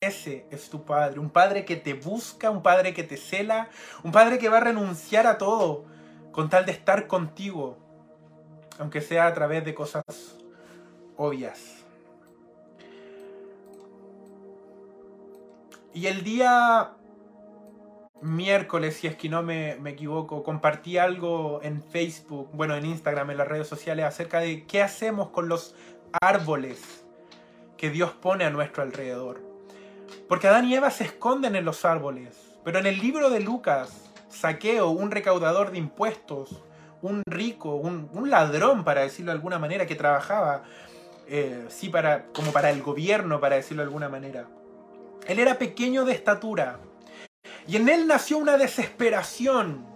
Ese 0.00 0.46
es 0.50 0.68
tu 0.68 0.84
Padre. 0.84 1.18
Un 1.18 1.30
Padre 1.30 1.64
que 1.64 1.76
te 1.76 1.94
busca, 1.94 2.50
un 2.50 2.62
Padre 2.62 2.92
que 2.92 3.02
te 3.02 3.16
cela, 3.16 3.70
un 4.04 4.12
Padre 4.12 4.38
que 4.38 4.50
va 4.50 4.58
a 4.58 4.60
renunciar 4.60 5.26
a 5.26 5.38
todo 5.38 5.86
con 6.32 6.50
tal 6.50 6.66
de 6.66 6.72
estar 6.72 7.06
contigo, 7.06 7.78
aunque 8.78 9.00
sea 9.00 9.26
a 9.26 9.32
través 9.32 9.64
de 9.64 9.74
cosas 9.74 10.04
obvias. 11.16 11.76
Y 15.94 16.08
el 16.08 16.22
día 16.24 16.92
miércoles, 18.20 18.98
si 18.98 19.06
es 19.06 19.16
que 19.16 19.30
no 19.30 19.42
me, 19.42 19.78
equivoco, 19.88 20.42
compartí 20.42 20.98
algo 20.98 21.60
en 21.62 21.82
Facebook, 21.82 22.50
bueno, 22.52 22.76
en 22.76 22.84
Instagram, 22.84 23.30
en 23.30 23.38
las 23.38 23.48
redes 23.48 23.66
sociales, 23.66 24.04
acerca 24.04 24.40
de 24.40 24.66
qué 24.66 24.82
hacemos 24.82 25.30
con 25.30 25.48
los 25.48 25.74
árboles 26.20 27.06
que 27.78 27.88
Dios 27.88 28.12
pone 28.12 28.44
a 28.44 28.50
nuestro 28.50 28.82
alrededor. 28.82 29.45
Porque 30.28 30.48
Adán 30.48 30.66
y 30.66 30.74
Eva 30.74 30.90
se 30.90 31.04
esconden 31.04 31.56
en 31.56 31.64
los 31.64 31.84
árboles. 31.84 32.36
Pero 32.64 32.78
en 32.78 32.86
el 32.86 32.98
libro 32.98 33.30
de 33.30 33.40
Lucas, 33.40 34.10
Saqueo, 34.28 34.90
un 34.90 35.10
recaudador 35.10 35.70
de 35.70 35.78
impuestos, 35.78 36.62
un 37.02 37.22
rico, 37.26 37.76
un, 37.76 38.30
ladrón, 38.30 38.84
para 38.84 39.02
decirlo 39.02 39.32
de 39.32 39.36
alguna 39.36 39.58
manera, 39.58 39.86
que 39.86 39.94
trabajaba, 39.94 40.64
eh, 41.28 41.66
sí, 41.68 41.88
para, 41.88 42.26
como 42.32 42.52
para 42.52 42.70
el 42.70 42.82
gobierno, 42.82 43.40
para 43.40 43.56
decirlo 43.56 43.82
de 43.82 43.86
alguna 43.86 44.08
manera. 44.08 44.46
Él 45.26 45.38
era 45.38 45.58
pequeño 45.58 46.04
de 46.04 46.12
estatura. 46.12 46.80
Y 47.66 47.76
en 47.76 47.88
él 47.88 48.06
nació 48.06 48.38
una 48.38 48.56
desesperación 48.56 49.86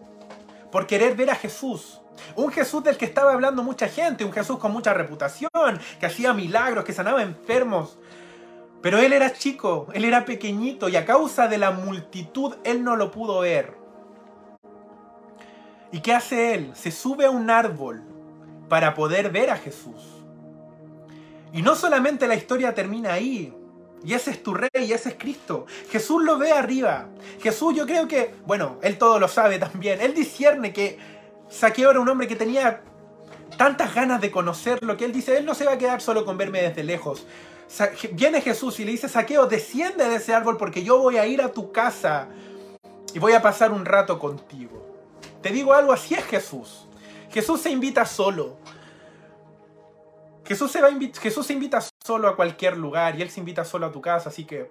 por 0.71 0.87
querer 0.87 1.17
ver 1.17 1.31
a 1.31 1.35
Jesús. 1.35 2.01
Un 2.37 2.51
Jesús 2.53 2.85
del 2.85 2.97
que 2.97 3.05
estaba 3.05 3.33
hablando 3.33 3.63
mucha 3.63 3.89
gente, 3.89 4.25
un 4.25 4.33
Jesús 4.33 4.59
con 4.59 4.73
mucha 4.73 4.93
reputación, 4.93 5.51
que 5.99 6.07
hacía 6.07 6.33
milagros, 6.33 6.85
que 6.85 6.93
sanaba 6.93 7.23
enfermos. 7.23 7.99
Pero 8.83 8.99
él 8.99 9.13
era 9.13 9.33
chico, 9.33 9.89
él 9.93 10.05
era 10.05 10.25
pequeñito 10.25 10.89
y 10.89 10.97
a 10.97 11.05
causa 11.05 11.49
de 11.49 11.59
la 11.59 11.71
multitud 11.71 12.55
él 12.65 12.83
no 12.83 12.97
lo 12.97 13.11
pudo 13.11 13.41
ver. 13.41 13.75
¿Y 15.93 16.01
qué 16.01 16.15
hace 16.15 16.55
él? 16.55 16.71
Se 16.75 16.91
sube 16.91 17.27
a 17.27 17.31
un 17.31 17.51
árbol 17.51 18.03
para 18.69 18.95
poder 18.95 19.31
ver 19.31 19.51
a 19.51 19.57
Jesús. 19.57 20.03
Y 21.53 21.63
no 21.63 21.75
solamente 21.75 22.29
la 22.29 22.37
historia 22.37 22.75
termina 22.75 23.13
ahí, 23.13 23.53
y 24.05 24.15
ese 24.15 24.31
es 24.31 24.43
tu 24.43 24.55
rey, 24.55 24.71
y 24.75 24.93
ese 24.93 25.11
es 25.11 25.15
Cristo. 25.19 25.67
Jesús 25.91 26.23
lo 26.23 26.39
ve 26.39 26.53
arriba. 26.53 27.09
Jesús 27.43 27.75
yo 27.75 27.87
creo 27.87 28.09
que, 28.09 28.35
bueno, 28.47 28.79
él 28.83 28.97
todo 28.97 29.19
lo 29.19 29.29
sabe 29.29 29.59
también. 29.59 30.01
Él 30.01 30.15
discierne 30.15 30.73
que 30.73 30.99
Saqueo 31.49 31.91
era 31.91 32.01
un 32.01 32.09
hombre 32.09 32.27
que 32.27 32.37
tenía 32.37 32.83
tantas 33.59 33.95
ganas 33.95 34.21
de 34.21 34.31
conocerlo 34.31 34.97
que 34.97 35.05
él 35.05 35.13
dice, 35.13 35.37
él 35.37 35.45
no 35.45 35.55
se 35.55 35.67
va 35.67 35.73
a 35.73 35.79
quedar 35.79 36.01
solo 36.01 36.25
con 36.25 36.39
verme 36.39 36.63
desde 36.63 36.85
lejos. 36.85 37.27
Viene 38.13 38.41
Jesús 38.41 38.81
y 38.81 38.85
le 38.85 38.93
dice, 38.93 39.09
Saqueo, 39.09 39.47
desciende 39.47 40.09
de 40.09 40.17
ese 40.17 40.35
árbol 40.35 40.57
porque 40.57 40.83
yo 40.83 40.99
voy 40.99 41.19
a 41.19 41.27
ir 41.27 41.41
a 41.41 41.53
tu 41.53 41.73
casa 41.73 42.29
y 43.15 43.19
voy 43.19 43.33
a 43.33 43.43
pasar 43.43 43.73
un 43.73 43.85
rato 43.85 44.19
contigo. 44.19 44.87
Te 45.43 45.51
digo 45.51 45.73
algo, 45.73 45.93
así 45.93 46.15
es 46.15 46.25
Jesús. 46.25 46.87
Jesús 47.31 47.61
se 47.61 47.71
invita 47.71 48.05
solo. 48.05 48.57
Jesús 50.45 50.73
se, 50.73 50.83
va 50.83 50.89
Jesús 51.21 51.47
se 51.47 51.53
invita 51.53 51.79
solo 52.05 52.29
a 52.29 52.35
cualquier 52.35 52.77
lugar 52.77 53.17
y 53.17 53.23
Él 53.23 53.31
se 53.31 53.39
invita 53.39 53.65
solo 53.65 53.87
a 53.87 53.93
tu 53.93 54.01
casa, 54.01 54.31
así 54.31 54.45
que 54.45 54.69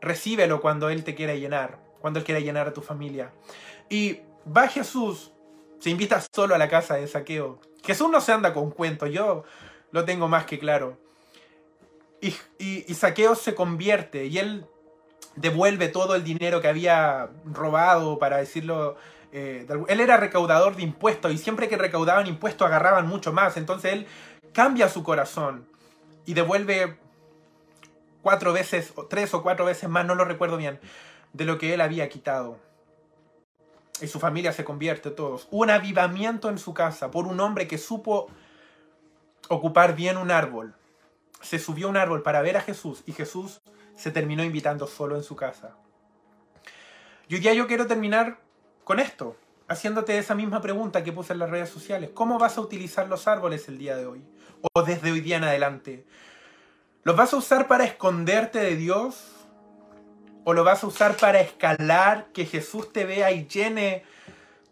recíbelo 0.00 0.62
cuando 0.62 0.88
Él 0.88 1.04
te 1.04 1.14
quiera 1.14 1.34
llenar, 1.34 1.78
cuando 2.00 2.18
Él 2.18 2.24
quiera 2.24 2.40
llenar 2.40 2.68
a 2.68 2.72
tu 2.72 2.80
familia. 2.80 3.32
Y 3.90 4.20
va 4.44 4.68
Jesús 4.68 5.32
se 5.78 5.90
invita 5.90 6.22
solo 6.34 6.54
a 6.54 6.58
la 6.58 6.68
casa 6.68 6.94
de 6.94 7.06
saqueo. 7.06 7.60
Jesús 7.84 8.08
no 8.08 8.20
se 8.20 8.32
anda 8.32 8.54
con 8.54 8.70
cuentos, 8.70 9.10
yo 9.10 9.44
lo 9.90 10.04
tengo 10.06 10.26
más 10.26 10.46
que 10.46 10.58
claro. 10.58 10.96
Y, 12.22 12.34
y, 12.58 12.94
saqueo 12.94 13.34
se 13.34 13.54
convierte 13.54 14.26
y 14.26 14.38
él 14.38 14.64
devuelve 15.34 15.88
todo 15.88 16.14
el 16.14 16.22
dinero 16.22 16.60
que 16.60 16.68
había 16.68 17.28
robado, 17.44 18.18
para 18.18 18.38
decirlo. 18.38 18.96
Eh, 19.32 19.66
él 19.88 20.00
era 20.00 20.16
recaudador 20.16 20.76
de 20.76 20.82
impuestos 20.82 21.32
y 21.32 21.38
siempre 21.38 21.68
que 21.68 21.76
recaudaban 21.76 22.26
impuestos 22.26 22.66
agarraban 22.66 23.08
mucho 23.08 23.32
más. 23.32 23.56
Entonces 23.56 23.92
él 23.92 24.06
cambia 24.52 24.88
su 24.88 25.02
corazón 25.02 25.66
y 26.24 26.34
devuelve 26.34 26.96
cuatro 28.22 28.52
veces, 28.52 28.94
tres 29.10 29.34
o 29.34 29.42
cuatro 29.42 29.64
veces 29.64 29.90
más, 29.90 30.06
no 30.06 30.14
lo 30.14 30.24
recuerdo 30.24 30.56
bien, 30.56 30.78
de 31.32 31.44
lo 31.44 31.58
que 31.58 31.74
él 31.74 31.80
había 31.80 32.08
quitado 32.08 32.56
y 34.02 34.08
su 34.08 34.18
familia 34.18 34.52
se 34.52 34.64
convierte 34.64 35.10
todos. 35.10 35.48
Un 35.50 35.70
avivamiento 35.70 36.48
en 36.48 36.58
su 36.58 36.74
casa 36.74 37.10
por 37.10 37.26
un 37.26 37.40
hombre 37.40 37.68
que 37.68 37.78
supo 37.78 38.28
ocupar 39.48 39.94
bien 39.94 40.16
un 40.16 40.30
árbol. 40.30 40.74
Se 41.42 41.58
subió 41.58 41.88
a 41.88 41.90
un 41.90 41.96
árbol 41.96 42.22
para 42.22 42.40
ver 42.40 42.56
a 42.56 42.62
Jesús 42.62 43.02
y 43.06 43.12
Jesús 43.12 43.60
se 43.96 44.10
terminó 44.10 44.42
invitando 44.42 44.86
solo 44.86 45.16
en 45.16 45.22
su 45.22 45.36
casa. 45.36 45.76
Y 47.28 47.34
hoy 47.34 47.40
día 47.40 47.54
yo 47.54 47.66
quiero 47.66 47.86
terminar 47.86 48.40
con 48.84 48.98
esto, 49.00 49.36
haciéndote 49.68 50.18
esa 50.18 50.34
misma 50.34 50.60
pregunta 50.60 51.04
que 51.04 51.12
puse 51.12 51.32
en 51.32 51.38
las 51.38 51.50
redes 51.50 51.70
sociales. 51.70 52.10
¿Cómo 52.12 52.38
vas 52.38 52.58
a 52.58 52.60
utilizar 52.60 53.08
los 53.08 53.28
árboles 53.28 53.68
el 53.68 53.78
día 53.78 53.96
de 53.96 54.06
hoy? 54.06 54.24
O 54.74 54.82
desde 54.82 55.12
hoy 55.12 55.20
día 55.20 55.36
en 55.36 55.44
adelante. 55.44 56.04
¿Los 57.04 57.16
vas 57.16 57.32
a 57.32 57.36
usar 57.36 57.68
para 57.68 57.84
esconderte 57.84 58.58
de 58.58 58.76
Dios? 58.76 59.32
¿O 60.44 60.52
lo 60.52 60.64
vas 60.64 60.82
a 60.82 60.86
usar 60.88 61.16
para 61.16 61.40
escalar, 61.40 62.26
que 62.32 62.44
Jesús 62.44 62.92
te 62.92 63.04
vea 63.04 63.30
y 63.32 63.46
llene 63.46 64.04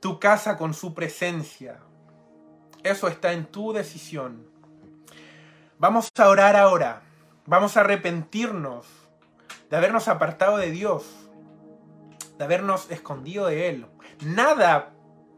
tu 0.00 0.18
casa 0.18 0.56
con 0.56 0.74
su 0.74 0.94
presencia? 0.94 1.78
Eso 2.82 3.08
está 3.08 3.32
en 3.32 3.46
tu 3.46 3.72
decisión. 3.72 4.49
Vamos 5.81 6.11
a 6.18 6.28
orar 6.28 6.57
ahora. 6.57 7.01
Vamos 7.47 7.74
a 7.74 7.81
arrepentirnos 7.81 8.87
de 9.70 9.76
habernos 9.78 10.09
apartado 10.09 10.59
de 10.59 10.70
Dios, 10.70 11.07
de 12.37 12.45
habernos 12.45 12.91
escondido 12.91 13.47
de 13.47 13.70
Él. 13.70 13.87
Nada 14.22 14.93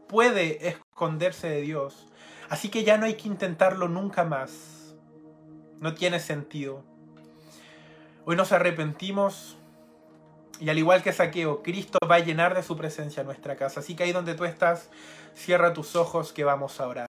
puede 0.09 0.67
esconderse 0.67 1.47
de 1.47 1.61
Dios. 1.61 2.11
Así 2.49 2.67
que 2.67 2.83
ya 2.83 2.97
no 2.97 3.05
hay 3.05 3.13
que 3.13 3.29
intentarlo 3.29 3.87
nunca 3.87 4.25
más. 4.25 4.97
No 5.79 5.93
tiene 5.93 6.19
sentido. 6.19 6.83
Hoy 8.25 8.35
nos 8.35 8.51
arrepentimos 8.51 9.55
y 10.59 10.69
al 10.69 10.77
igual 10.77 11.03
que 11.03 11.13
Saqueo, 11.13 11.63
Cristo 11.63 11.99
va 12.11 12.15
a 12.15 12.19
llenar 12.19 12.53
de 12.53 12.63
su 12.63 12.75
presencia 12.75 13.23
nuestra 13.23 13.55
casa. 13.55 13.79
Así 13.79 13.95
que 13.95 14.03
ahí 14.03 14.11
donde 14.11 14.35
tú 14.35 14.43
estás, 14.43 14.89
cierra 15.35 15.71
tus 15.71 15.95
ojos 15.95 16.33
que 16.33 16.43
vamos 16.43 16.81
a 16.81 16.87
orar. 16.87 17.01